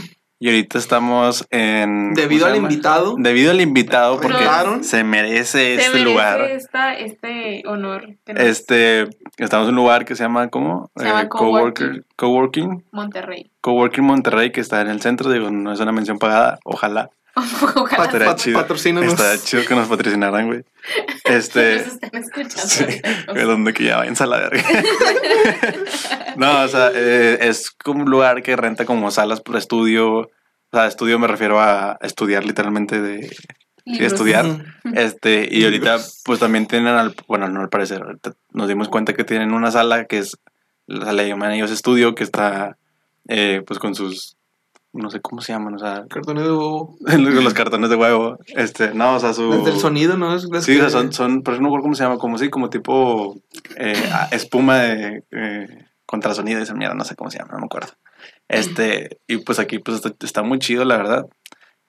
Y 0.46 0.50
ahorita 0.50 0.78
estamos 0.78 1.44
en. 1.50 2.14
Debido 2.14 2.46
¿cómo 2.46 2.56
al 2.56 2.62
invitado. 2.62 3.16
Debido 3.18 3.50
al 3.50 3.62
invitado, 3.62 4.22
porque 4.22 4.46
se 4.84 5.04
merece 5.04 5.44
Se 5.58 5.74
este 5.74 5.90
merece 5.90 6.04
lugar. 6.06 6.42
Esta, 6.42 6.94
este 6.94 7.64
honor. 7.66 8.10
Este, 8.28 9.08
estamos 9.38 9.68
en 9.68 9.70
un 9.72 9.76
lugar 9.78 10.06
que 10.06 10.16
se 10.16 10.22
llama, 10.22 10.50
¿cómo? 10.50 10.92
Se 10.98 11.06
llama 11.06 11.24
Eh, 11.24 11.30
Coworker- 11.30 12.04
Coworking. 12.16 12.84
Monterrey. 12.92 13.50
Coworking 13.62 14.04
Monterrey, 14.04 14.52
que 14.52 14.62
está 14.62 14.82
en 14.82 14.90
el 14.90 15.02
centro. 15.02 15.32
Digo, 15.32 15.50
no 15.50 15.74
es 15.74 15.80
una 15.80 15.92
mención 15.92 16.20
pagada. 16.20 16.60
Ojalá. 16.64 17.10
Estaría 17.92 18.36
chido. 18.36 18.60
patrocínanos. 18.62 19.14
Estaría 19.14 19.42
chido 19.42 19.66
que 19.66 19.76
nos 19.76 19.88
patrocinaran, 19.88 20.48
güey. 20.48 20.64
nos 21.26 21.36
Este. 21.36 21.76
están 21.78 22.12
escuchando. 22.14 22.68
Sí, 22.68 23.02
güey, 23.32 23.46
donde 23.46 23.74
que 23.74 23.86
ya 23.86 23.98
vayan 23.98 24.16
a 24.18 24.26
la 24.26 24.38
verga. 24.38 24.64
no, 26.38 26.62
o 26.64 26.68
sea, 26.68 26.92
eh, 26.94 27.40
es 27.42 27.72
como 27.72 28.04
un 28.04 28.10
lugar 28.10 28.44
que 28.44 28.56
renta 28.56 28.86
como 28.86 29.12
salas 29.12 29.42
por 29.42 29.58
estudio. 29.58 30.20
O 30.20 30.30
sea, 30.72 30.88
estudio 30.88 31.20
me 31.20 31.28
refiero 31.28 31.60
a 31.60 31.98
estudiar 32.02 32.46
literalmente 32.46 33.02
de 33.02 33.30
sí, 33.86 34.04
estudiar. 34.04 34.46
Este, 34.94 35.48
y 35.50 35.64
ahorita, 35.64 35.98
pues 36.24 36.40
también 36.40 36.68
tienen 36.68 36.96
al, 36.96 37.16
bueno, 37.28 37.48
no 37.50 37.62
al 37.62 37.70
parecer, 37.70 38.02
ahorita 38.02 38.34
nos 38.52 38.68
dimos 38.68 38.90
cuenta 38.90 39.14
que 39.14 39.24
tienen 39.24 39.54
una 39.54 39.72
sala 39.72 40.06
que 40.06 40.20
es, 40.20 40.38
la 40.88 41.06
sala 41.06 41.24
llaman 41.24 41.52
ellos 41.52 41.72
estudio, 41.72 42.16
que 42.16 42.24
está, 42.24 42.78
eh, 43.28 43.64
pues 43.66 43.80
con 43.80 43.96
sus, 43.96 44.35
no 44.96 45.10
sé 45.10 45.22
cómo 45.22 45.42
se 45.42 45.54
llaman, 45.54 45.76
o 45.76 45.80
sea, 45.80 46.06
Cartones 46.10 46.44
de 46.44 46.50
bobo. 46.50 46.98
los 47.02 47.54
cartones 47.54 47.90
de 47.90 47.96
huevo, 47.96 48.38
este, 48.48 48.94
no, 48.94 49.16
o 49.16 49.20
sea, 49.20 49.34
su... 49.34 49.52
Desde 49.52 49.72
el 49.72 49.80
sonido, 49.80 50.18
¿no? 50.18 50.36
Es 50.36 50.48
Sí, 50.62 50.78
o 50.78 50.82
sea, 50.82 50.90
son, 50.90 51.14
son, 51.14 51.44
pero 51.44 51.58
no 51.58 51.64
me 51.64 51.68
acuerdo 51.68 51.84
cómo 51.84 51.96
se 51.96 52.04
llama, 52.04 52.18
como 52.18 52.38
sí, 52.38 52.50
como 52.50 52.70
tipo 52.70 53.38
eh, 53.78 54.10
espuma 54.32 54.80
de 54.80 55.24
eh, 55.32 55.86
contrasonido 56.06 56.60
y 56.60 56.64
esa 56.64 56.74
mierda, 56.74 56.96
no 56.96 57.04
sé 57.04 57.16
cómo 57.16 57.30
se 57.30 57.40
llama, 57.40 57.54
no 57.54 57.60
me 57.60 57.66
acuerdo. 57.66 57.94
Este, 58.48 59.20
y 59.28 59.38
pues 59.38 59.60
aquí 59.60 59.80
pues 59.80 59.98
está, 59.98 60.14
está 60.26 60.44
muy 60.44 60.60
chido, 60.60 60.86
la 60.86 60.98
verdad. 60.98 61.28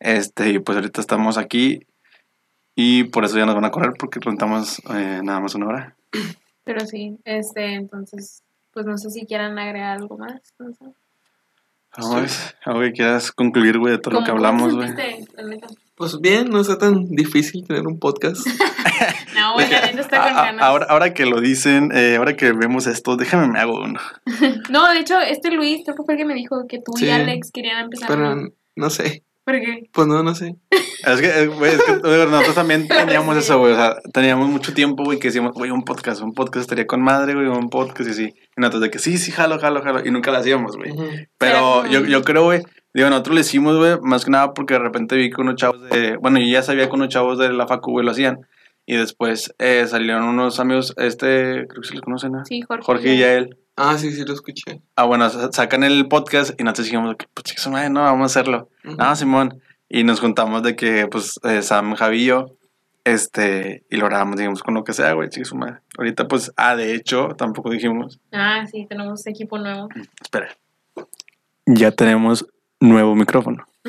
Este, 0.01 0.51
y 0.51 0.59
pues 0.59 0.77
ahorita 0.77 1.01
estamos 1.01 1.39
aquí 1.39 1.81
y 2.75 3.05
por 3.05 3.25
eso 3.25 3.39
ya 3.39 3.47
nos 3.47 3.55
van 3.55 3.65
a 3.65 3.71
correr 3.71 3.95
porque 3.99 4.21
rentamos 4.21 4.81
eh, 4.91 5.21
nada 5.23 5.41
más 5.41 5.55
una 5.55 5.67
hora. 5.67 5.97
Pero 6.65 6.85
sí, 6.85 7.19
este, 7.25 7.75
entonces, 7.75 8.43
pues 8.73 8.85
no 8.85 8.99
sé 8.99 9.11
si 9.11 9.25
quieran 9.25 9.59
agregar 9.59 9.99
algo 9.99 10.19
más. 10.19 10.55
No 10.59 10.73
sé. 10.75 10.85
Vamos, 11.99 12.55
algo 12.65 12.81
que 12.81 12.93
quieras 12.93 13.33
concluir, 13.33 13.79
güey, 13.79 13.93
de 13.93 13.99
todo 13.99 14.15
lo 14.15 14.25
que 14.25 14.31
¿Cómo- 14.31 14.43
cómo 14.43 14.47
hablamos, 14.67 14.75
güey. 14.75 14.91
Pues 15.97 16.21
bien, 16.21 16.51
no 16.51 16.61
está 16.61 16.77
tan 16.77 17.07
difícil 17.11 17.65
tener 17.67 17.87
un 17.87 17.99
podcast. 17.99 18.47
No, 19.35 19.53
güey, 19.53 19.69
la 19.71 19.83
neta 19.85 20.01
está 20.01 20.23
con 20.23 20.35
ganas. 20.35 20.63
Ahora, 20.63 20.87
ahora 20.89 21.13
que 21.13 21.27
lo 21.27 21.43
dicen, 21.43 21.91
eh, 21.95 22.17
ahora 22.17 22.37
que 22.37 22.53
vemos 22.53 22.87
esto, 22.87 23.17
déjame 23.19 23.49
me 23.49 23.59
hago 23.59 23.83
uno. 23.83 24.01
No, 24.71 24.91
de 24.91 25.01
hecho, 25.01 25.21
este 25.21 25.51
Luis, 25.51 25.83
creo 25.85 25.95
que 25.95 26.03
fue 26.05 26.15
el 26.15 26.19
que 26.19 26.25
me 26.25 26.33
dijo 26.35 26.67
que 26.67 26.79
tú 26.79 26.93
y 26.97 27.01
Sí. 27.01 27.11
Alex 27.11 27.51
querían 27.53 27.85
empezar. 27.85 28.09
Pero 28.09 28.33
un- 28.33 28.55
no 28.77 28.89
sé. 28.89 29.23
¿Por 29.45 29.55
qué? 29.61 29.91
Pues 29.93 30.07
no, 30.07 30.23
no 30.23 30.35
sé. 30.35 30.57
Es 31.07 31.21
que, 31.21 31.27
eh, 31.29 31.47
güey, 31.49 31.73
es 31.75 31.83
que 31.83 31.99
güey, 31.99 32.27
nosotros 32.27 32.55
también 32.55 32.89
teníamos 32.89 33.35
Sí. 33.37 33.41
eso, 33.43 33.59
güey. 33.59 33.75
O 33.75 33.77
sea, 33.77 33.97
teníamos 34.13 34.49
mucho 34.49 34.73
tiempo, 34.73 35.05
güey, 35.05 35.19
que 35.19 35.29
decíamos, 35.29 35.53
güey, 35.53 35.71
un 35.71 35.85
podcast, 35.85 36.23
un 36.23 36.33
podcast 36.33 36.63
estaría 36.63 36.87
con 36.87 37.03
madre, 37.03 37.35
güey, 37.35 37.47
un 37.47 37.69
podcast 37.69 38.09
y 38.11 38.15
sí. 38.15 38.35
Y 38.57 38.61
nosotros 38.61 38.83
de 38.83 38.91
que 38.91 38.99
sí, 38.99 39.19
sí, 39.19 39.31
jalo, 39.33 39.59
jalo, 39.59 39.83
jalo. 39.83 40.01
Y 40.05 40.11
nunca 40.11 40.31
lo 40.31 40.39
hacíamos, 40.39 40.77
güey. 40.77 40.93
Ujú. 40.93 41.05
Pero 41.39 41.85
Era 41.85 41.91
yo, 41.93 42.05
yo 42.07 42.23
creo, 42.23 42.45
güey, 42.45 42.63
digo, 42.95 43.11
nosotros 43.11 43.35
lo 43.35 43.41
hicimos, 43.41 43.77
güey, 43.77 43.99
más 44.03 44.25
que 44.25 44.31
nada 44.31 44.55
porque 44.55 44.75
de 44.75 44.81
repente 44.81 45.17
vi 45.17 45.31
que 45.31 45.41
unos 45.41 45.57
chavos 45.57 45.83
de. 45.91 46.17
Bueno, 46.17 46.39
yo 46.39 46.47
ya 46.47 46.63
sabía 46.63 46.89
que 46.89 46.95
unos 46.95 47.09
chavos 47.09 47.39
de 47.39 47.53
la 47.53 47.67
Facu, 47.67 47.91
güey, 47.93 48.05
lo 48.05 48.13
hacían. 48.13 48.41
Y 48.89 48.95
después 48.97 49.53
eh, 49.59 49.85
salieron 49.89 50.23
unos 50.25 50.61
amigos, 50.61 50.95
este, 50.97 51.67
creo 51.67 51.83
que 51.83 51.89
se 51.89 51.95
los 51.95 52.03
conocen, 52.03 52.33
¿no? 52.33 52.45
Sí, 52.45 52.63
Jorge. 52.63 52.85
Jorge 52.85 53.15
y 53.15 53.19
Yael. 53.19 53.57
Ah, 53.75 53.99
sí, 53.99 54.13
sí, 54.13 54.25
lo 54.25 54.33
escuché. 54.33 54.81
Ah, 54.95 55.05
bueno, 55.05 55.29
sa- 55.29 55.51
sacan 55.53 55.83
el 55.83 56.07
podcast 56.07 56.59
y 56.59 56.63
nosotros 56.63 56.87
dijimos, 56.87 57.17
que, 57.19 57.27
pues, 57.35 57.43
chicos, 57.45 57.67
madre, 57.69 57.91
no, 57.91 58.01
vamos 58.03 58.23
a 58.23 58.27
hacerlo. 58.41 58.69
Ah, 58.99 59.17
Simón. 59.17 59.61
Y 59.89 60.05
nos 60.05 60.21
juntamos 60.21 60.63
de 60.63 60.77
que, 60.77 61.09
pues, 61.09 61.39
eh, 61.43 61.63
Sam, 61.63 61.95
Javi 61.95 62.23
y 62.23 62.25
yo, 62.27 62.47
este, 63.07 63.85
y 63.89 63.97
lo 63.97 64.07
grabamos, 64.07 64.37
digamos, 64.37 64.63
con 64.63 64.75
lo 64.75 64.83
que 64.85 64.93
sea, 64.93 65.13
güey, 65.13 65.29
chicos, 65.31 65.55
madre. 65.55 65.79
Ahorita, 65.97 66.27
pues, 66.27 66.53
ah, 66.57 66.75
de 66.75 66.93
hecho, 66.95 67.29
tampoco 67.39 67.71
dijimos, 67.71 68.19
Ah, 68.33 68.65
sí, 68.71 68.85
tenemos 68.89 69.25
equipo 69.29 69.59
nuevo. 69.59 69.89
espera. 70.21 70.49
Ya 71.67 71.93
tenemos 71.93 72.47
nuevo 72.81 73.15
micrófono. 73.15 73.65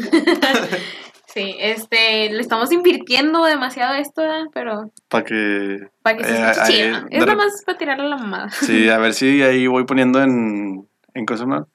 Sí, 1.34 1.56
este, 1.60 2.32
le 2.32 2.40
estamos 2.40 2.72
invirtiendo 2.72 3.44
demasiado 3.44 3.94
a 3.94 4.00
esto, 4.00 4.22
¿verdad? 4.24 4.46
pero 4.56 4.92
Para 5.08 5.24
que, 5.24 5.88
para 6.02 6.18
que 6.18 6.24
se 6.24 6.34
Eh, 6.34 6.50
escuche 6.50 6.84
de 6.84 6.90
Es 7.12 7.20
nada 7.20 7.36
más 7.36 7.64
para 7.64 7.78
tirarle 7.78 8.06
a 8.06 8.10
la 8.10 8.18
mamada. 8.18 8.50
sí, 8.50 8.90
a 8.90 8.98
ver 8.98 9.14
si 9.14 9.44
ahí 9.44 9.68
voy 9.68 9.84
poniendo 9.86 10.20
en, 10.24 10.90
en 11.14 11.26
cosa, 11.28 11.46
¿no? 11.46 11.68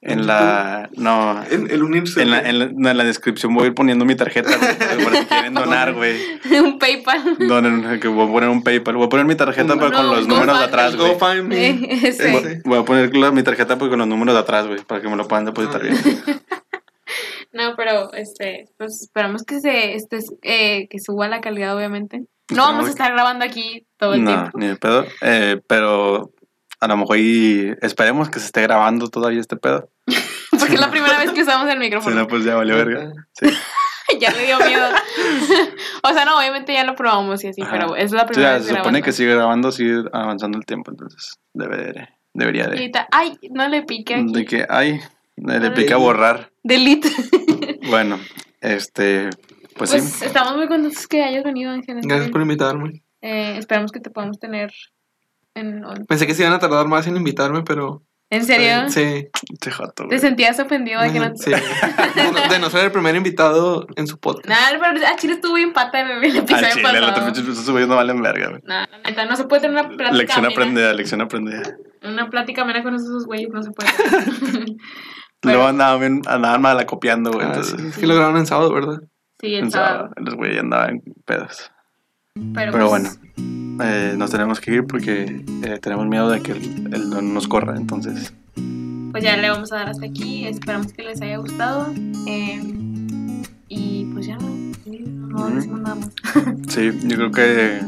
En 0.00 0.20
¿En 0.20 0.26
la, 0.28 0.88
no, 0.96 1.42
El, 1.50 1.72
el 1.72 1.82
unirse. 1.82 2.22
en 2.22 2.30
la, 2.30 2.38
en, 2.48 2.58
la, 2.60 2.68
no, 2.72 2.88
en 2.88 2.96
la 2.96 3.02
descripción 3.02 3.52
voy 3.52 3.64
a 3.64 3.66
ir 3.66 3.74
poniendo 3.74 4.04
mi 4.04 4.14
tarjeta, 4.14 4.50
güey, 4.56 5.04
por 5.04 5.16
si 5.16 5.24
quieren 5.24 5.54
donar, 5.54 5.92
güey. 5.92 6.16
un 6.62 6.78
PayPal. 6.78 7.36
Donen, 7.40 7.98
que 7.98 8.06
voy 8.06 8.28
a 8.28 8.30
poner 8.30 8.48
un 8.48 8.62
PayPal. 8.62 8.94
Voy 8.94 9.06
a 9.06 9.08
poner 9.08 9.26
mi 9.26 9.34
tarjeta 9.34 9.72
Un- 9.72 9.80
pero 9.80 9.90
con 9.92 10.06
no, 10.06 10.14
los 10.14 10.28
números 10.28 10.56
de 10.56 10.64
atrás, 10.66 10.94
güey. 10.96 11.12
GoFundMe. 11.14 11.66
Eh, 11.70 11.88
ese. 12.04 12.32
Ese. 12.36 12.62
Voy 12.64 12.78
a 12.78 12.84
poner 12.84 13.16
la- 13.16 13.32
mi 13.32 13.42
tarjeta 13.42 13.76
pues, 13.76 13.88
con 13.90 13.98
los 13.98 14.06
números 14.06 14.34
de 14.36 14.40
atrás, 14.40 14.68
güey, 14.68 14.84
para 14.84 15.00
que 15.00 15.08
me 15.08 15.16
lo 15.16 15.26
puedan 15.26 15.46
depositar 15.46 15.82
bien. 15.82 15.96
No, 17.52 17.74
pero 17.76 18.12
este, 18.12 18.68
pues 18.76 19.00
esperamos 19.02 19.42
que 19.42 19.60
se 19.60 19.94
este, 19.94 20.18
eh, 20.42 20.86
que 20.88 20.98
suba 21.00 21.28
la 21.28 21.40
calidad, 21.40 21.76
obviamente. 21.76 22.24
No 22.50 22.62
vamos 22.62 22.86
a 22.86 22.90
estar 22.90 23.12
grabando 23.12 23.44
aquí 23.44 23.84
todo 23.98 24.14
el 24.14 24.22
No, 24.24 24.30
tiempo. 24.30 24.58
ni 24.58 24.66
de 24.68 24.76
pedo. 24.76 25.04
Eh, 25.22 25.60
pero 25.66 26.30
a 26.80 26.86
lo 26.88 26.96
mejor 26.96 27.16
ahí 27.16 27.72
esperemos 27.82 28.28
que 28.30 28.38
se 28.40 28.46
esté 28.46 28.62
grabando 28.62 29.08
todavía 29.08 29.40
este 29.40 29.56
pedo. 29.56 29.90
Porque 30.58 30.74
es 30.74 30.80
la 30.80 30.90
primera 30.90 31.18
vez 31.18 31.30
que 31.32 31.42
usamos 31.42 31.66
el 31.68 31.74
Si 31.74 31.78
micrófono. 31.78 32.16
no, 32.16 32.26
pues 32.26 32.44
ya 32.44 32.54
valió 32.56 32.76
verga. 32.76 33.12
Sí. 33.40 33.48
ya 34.20 34.30
me 34.32 34.44
dio 34.46 34.58
miedo. 34.58 34.86
o 36.02 36.12
sea, 36.12 36.24
no, 36.24 36.38
obviamente 36.38 36.72
ya 36.72 36.84
lo 36.84 36.94
probamos 36.94 37.42
y 37.44 37.48
así, 37.48 37.62
Ajá. 37.62 37.70
pero 37.72 37.96
es 37.96 38.12
la 38.12 38.20
Sí, 38.22 38.26
primera 38.28 38.48
ya, 38.50 38.54
vez 38.56 38.62
se 38.64 38.68
supone 38.70 38.82
grabando. 38.82 39.04
que 39.04 39.12
sigue 39.12 39.34
grabando, 39.34 39.72
sigue 39.72 40.02
avanzando 40.12 40.58
el 40.58 40.64
tiempo, 40.64 40.90
entonces 40.90 41.38
debe, 41.52 42.08
debería 42.32 42.62
Y 42.64 42.66
de. 42.66 42.72
ahorita, 42.72 43.08
ay, 43.12 43.38
no 43.50 43.68
le 43.68 43.82
pique 43.82 44.14
aquí. 44.14 44.32
De 44.32 44.44
que, 44.44 44.66
ay, 44.68 45.00
le 45.36 45.60
le 45.60 45.70
pica 45.72 45.96
di. 45.96 46.00
borrar. 46.00 46.50
Delete. 46.62 47.08
Bueno, 47.88 48.18
este, 48.60 49.28
pues, 49.76 49.90
Pues 49.90 50.04
sí. 50.04 50.24
estamos 50.24 50.56
muy 50.56 50.66
contentos 50.68 51.06
que 51.06 51.22
hayas 51.22 51.44
venido, 51.44 51.70
Ángel. 51.70 52.00
Gracias 52.02 52.30
por 52.30 52.40
invitarme. 52.40 53.02
Eh, 53.20 53.56
esperamos 53.58 53.92
que 53.92 54.00
te 54.00 54.10
podamos 54.10 54.38
tener 54.38 54.72
en... 55.58 55.82
Pensé 56.06 56.26
que 56.26 56.34
se 56.34 56.42
iban 56.42 56.54
a 56.54 56.58
tardar 56.58 56.86
más 56.86 57.06
en 57.06 57.16
invitarme, 57.16 57.62
pero. 57.62 58.02
¿En 58.30 58.44
serio? 58.44 58.90
Sí. 58.90 59.26
Che, 59.58 59.70
joto, 59.70 60.06
¿Te 60.06 60.18
sentías 60.18 60.60
ofendido 60.60 61.00
de 61.00 61.10
que 61.12 61.18
no... 61.18 61.34
Sí. 61.34 61.50
De 61.50 62.58
no, 62.58 62.68
ser 62.68 62.84
el 62.84 62.92
primer 62.92 63.16
invitado 63.16 63.86
en 63.96 64.06
su 64.06 64.18
podcast. 64.18 64.46
Nah, 64.46 64.78
pero 64.78 65.06
a 65.06 65.16
Chile 65.16 65.32
estuvo 65.34 65.54
bien 65.54 65.72
pata 65.72 66.00
en 66.00 66.08
el 66.22 66.36
episodio 66.36 66.68
chile, 66.74 66.82
el 66.90 66.96
otro 66.96 67.06
pasado. 67.08 67.24
pinche 67.26 67.40
episodio 67.40 67.66
subiendo 67.66 67.96
valen 67.96 68.20
verga, 68.20 68.48
güey. 68.50 68.60
Nah, 68.64 68.84
la 68.90 68.98
neta, 69.10 69.24
no 69.24 69.34
se 69.34 69.44
puede 69.44 69.62
tener 69.62 69.78
una 69.82 69.88
plática 69.96 70.12
Lección 70.12 70.44
amena. 70.44 70.52
aprendida, 70.60 70.92
lección 70.92 71.20
aprendida. 71.22 71.62
Una 72.02 72.28
plática 72.28 72.62
amena 72.62 72.82
con 72.82 72.94
esos 72.96 73.24
güeyes 73.24 73.48
no 73.50 73.62
se 73.62 73.70
puede. 73.70 73.88
Luego 74.52 74.76
Pero- 75.40 75.66
andaban, 75.68 76.00
bien- 76.00 76.22
andaban 76.26 76.60
mal 76.60 76.78
acopiando, 76.78 77.30
güey. 77.32 77.46
Ah, 77.46 77.48
entonces, 77.50 77.80
sí, 77.80 77.86
es 77.88 77.96
que 77.96 78.06
lo 78.06 78.14
grabaron 78.14 78.40
en 78.40 78.46
sábado, 78.46 78.74
¿verdad? 78.74 78.98
sí, 79.40 79.54
el 79.54 79.64
en 79.64 79.70
sábado, 79.70 79.94
sábado. 80.00 80.14
los 80.18 80.34
güeyes 80.34 80.60
andaban 80.60 81.00
pedos. 81.24 81.70
Pero, 82.54 82.72
Pero 82.72 82.88
pues, 82.88 83.18
bueno, 83.36 83.84
eh, 83.84 84.14
nos 84.16 84.30
tenemos 84.30 84.60
que 84.60 84.74
ir 84.74 84.86
porque 84.86 85.44
eh, 85.62 85.78
tenemos 85.80 86.06
miedo 86.06 86.28
de 86.30 86.40
que 86.42 86.52
el, 86.52 86.92
el 86.94 87.10
don 87.10 87.32
nos 87.34 87.46
corra, 87.48 87.76
entonces. 87.76 88.32
pues 89.12 89.22
ya 89.24 89.36
le 89.36 89.50
vamos 89.50 89.72
a 89.72 89.76
dar 89.76 89.88
hasta 89.90 90.06
aquí. 90.06 90.46
Esperamos 90.46 90.92
que 90.92 91.02
les 91.02 91.20
haya 91.22 91.36
gustado. 91.38 91.92
Eh, 92.26 92.60
y 93.68 94.04
pues 94.12 94.26
ya 94.26 94.36
no, 94.38 94.48
no 94.88 95.48
nada 95.78 95.94
más. 95.94 96.10
Sí, 96.68 96.90
yo 97.04 97.16
creo 97.16 97.30
que. 97.32 97.80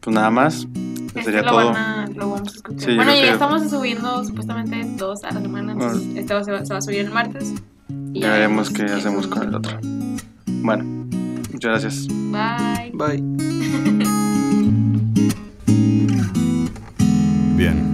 Pues 0.00 0.14
nada 0.14 0.30
más. 0.30 0.66
Este 1.08 1.22
Sería 1.24 1.42
lo 1.42 1.48
todo. 1.50 1.72
van 1.72 1.76
a, 1.76 2.06
lo 2.08 2.30
vamos 2.30 2.52
a 2.52 2.56
escuchar. 2.56 2.90
Sí, 2.90 2.96
bueno, 2.96 3.14
ya 3.14 3.20
que- 3.22 3.30
estamos 3.30 3.70
subiendo 3.70 4.24
supuestamente 4.24 4.84
dos 4.96 5.22
a 5.24 5.30
la 5.32 5.40
semana. 5.40 5.74
Bueno. 5.74 5.92
Este 6.16 6.34
va, 6.34 6.42
se, 6.44 6.52
va, 6.52 6.64
se 6.64 6.72
va 6.74 6.78
a 6.78 6.82
subir 6.82 6.98
el 7.00 7.10
martes. 7.10 7.54
y 8.12 8.20
Ya 8.20 8.32
veremos 8.32 8.70
qué 8.70 8.82
hacemos 8.84 9.26
con 9.28 9.44
el 9.48 9.54
otro. 9.54 9.78
Bueno, 10.46 11.03
muchas 11.64 11.82
gracias. 11.82 12.06
Bye. 12.30 12.92
Bye. 12.92 13.22
Bien. 17.56 17.93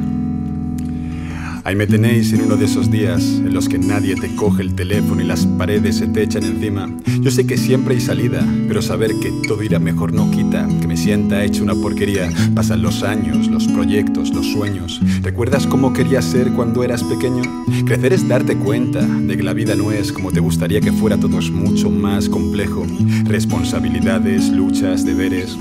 Ahí 1.71 1.77
me 1.77 1.87
tenéis 1.87 2.33
en 2.33 2.43
uno 2.43 2.57
de 2.57 2.65
esos 2.65 2.91
días 2.91 3.23
en 3.23 3.55
los 3.55 3.69
que 3.69 3.79
nadie 3.79 4.17
te 4.17 4.35
coge 4.35 4.61
el 4.61 4.75
teléfono 4.75 5.23
y 5.23 5.25
las 5.25 5.47
paredes 5.47 5.99
se 5.99 6.09
te 6.09 6.25
echan 6.25 6.43
encima. 6.43 6.93
Yo 7.21 7.31
sé 7.31 7.47
que 7.47 7.57
siempre 7.57 7.95
hay 7.95 8.01
salida, 8.01 8.45
pero 8.67 8.83
saber 8.83 9.13
que 9.23 9.31
todo 9.47 9.63
irá 9.63 9.79
mejor 9.79 10.13
no 10.13 10.29
quita 10.33 10.67
que 10.81 10.89
me 10.89 10.97
sienta 10.97 11.45
hecho 11.45 11.63
una 11.63 11.77
porquería. 11.77 12.29
Pasan 12.57 12.83
los 12.83 13.05
años, 13.05 13.47
los 13.47 13.69
proyectos, 13.69 14.35
los 14.35 14.51
sueños. 14.51 15.01
¿Recuerdas 15.23 15.65
cómo 15.65 15.93
querías 15.93 16.25
ser 16.25 16.51
cuando 16.55 16.83
eras 16.83 17.05
pequeño? 17.05 17.43
Crecer 17.87 18.15
es 18.15 18.27
darte 18.27 18.57
cuenta 18.57 19.07
de 19.07 19.37
que 19.37 19.43
la 19.45 19.53
vida 19.53 19.77
no 19.77 19.93
es 19.93 20.13
como 20.13 20.33
te 20.33 20.41
gustaría 20.41 20.81
que 20.81 20.91
fuera, 20.91 21.19
todo 21.19 21.39
es 21.39 21.53
mucho 21.53 21.89
más 21.89 22.29
complejo. 22.29 22.85
Responsabilidades, 23.27 24.49
luchas, 24.49 25.05
deberes. 25.05 25.57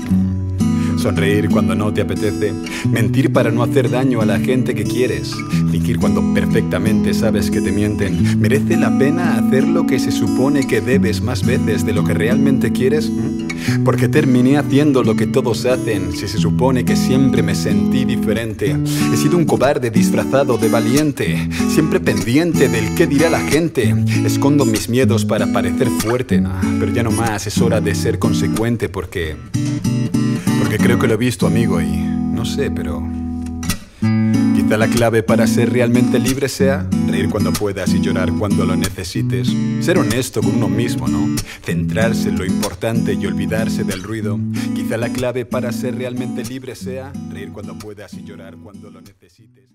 Sonreír 1.00 1.48
cuando 1.48 1.74
no 1.74 1.92
te 1.94 2.02
apetece, 2.02 2.52
mentir 2.90 3.32
para 3.32 3.50
no 3.50 3.62
hacer 3.62 3.90
daño 3.90 4.20
a 4.20 4.26
la 4.26 4.38
gente 4.38 4.74
que 4.74 4.84
quieres, 4.84 5.34
fingir 5.70 5.98
cuando 5.98 6.34
perfectamente 6.34 7.14
sabes 7.14 7.50
que 7.50 7.62
te 7.62 7.72
mienten. 7.72 8.38
¿Merece 8.38 8.76
la 8.76 8.96
pena 8.98 9.38
hacer 9.38 9.66
lo 9.66 9.86
que 9.86 9.98
se 9.98 10.12
supone 10.12 10.66
que 10.66 10.80
debes 10.80 11.22
más 11.22 11.44
veces 11.44 11.86
de 11.86 11.94
lo 11.94 12.04
que 12.04 12.12
realmente 12.12 12.70
quieres? 12.70 13.10
¿Mm? 13.10 13.84
Porque 13.84 14.08
terminé 14.08 14.58
haciendo 14.58 15.02
lo 15.02 15.16
que 15.16 15.26
todos 15.26 15.64
hacen 15.66 16.12
si 16.12 16.28
se 16.28 16.38
supone 16.38 16.84
que 16.84 16.96
siempre 16.96 17.42
me 17.42 17.54
sentí 17.54 18.04
diferente. 18.04 18.76
He 19.12 19.16
sido 19.16 19.36
un 19.36 19.44
cobarde 19.44 19.90
disfrazado 19.90 20.58
de 20.58 20.68
valiente, 20.68 21.48
siempre 21.68 22.00
pendiente 22.00 22.68
del 22.68 22.94
qué 22.94 23.06
dirá 23.06 23.30
la 23.30 23.40
gente. 23.40 23.94
Escondo 24.24 24.64
mis 24.64 24.88
miedos 24.88 25.24
para 25.24 25.52
parecer 25.52 25.88
fuerte, 25.88 26.42
pero 26.78 26.92
ya 26.92 27.02
no 27.02 27.10
más, 27.10 27.46
es 27.46 27.58
hora 27.60 27.80
de 27.80 27.94
ser 27.94 28.18
consecuente 28.18 28.88
porque... 28.88 29.36
Porque 30.70 30.84
creo 30.84 31.00
que 31.00 31.08
lo 31.08 31.14
he 31.14 31.16
visto, 31.16 31.48
amigo, 31.48 31.80
y 31.80 31.96
no 31.96 32.44
sé, 32.44 32.70
pero... 32.70 33.02
Quizá 34.54 34.76
la 34.76 34.86
clave 34.86 35.24
para 35.24 35.48
ser 35.48 35.72
realmente 35.72 36.20
libre 36.20 36.48
sea 36.48 36.88
reír 37.08 37.28
cuando 37.28 37.52
puedas 37.52 37.92
y 37.92 38.00
llorar 38.00 38.30
cuando 38.38 38.64
lo 38.64 38.76
necesites. 38.76 39.52
Ser 39.80 39.98
honesto 39.98 40.40
con 40.40 40.54
uno 40.54 40.68
mismo, 40.68 41.08
¿no? 41.08 41.26
Centrarse 41.64 42.28
en 42.28 42.38
lo 42.38 42.44
importante 42.44 43.14
y 43.14 43.26
olvidarse 43.26 43.82
del 43.82 44.04
ruido. 44.04 44.38
Quizá 44.72 44.96
la 44.96 45.08
clave 45.08 45.44
para 45.44 45.72
ser 45.72 45.96
realmente 45.96 46.44
libre 46.44 46.76
sea 46.76 47.12
reír 47.32 47.50
cuando 47.50 47.76
puedas 47.76 48.14
y 48.14 48.22
llorar 48.22 48.56
cuando 48.56 48.92
lo 48.92 49.00
necesites. 49.00 49.70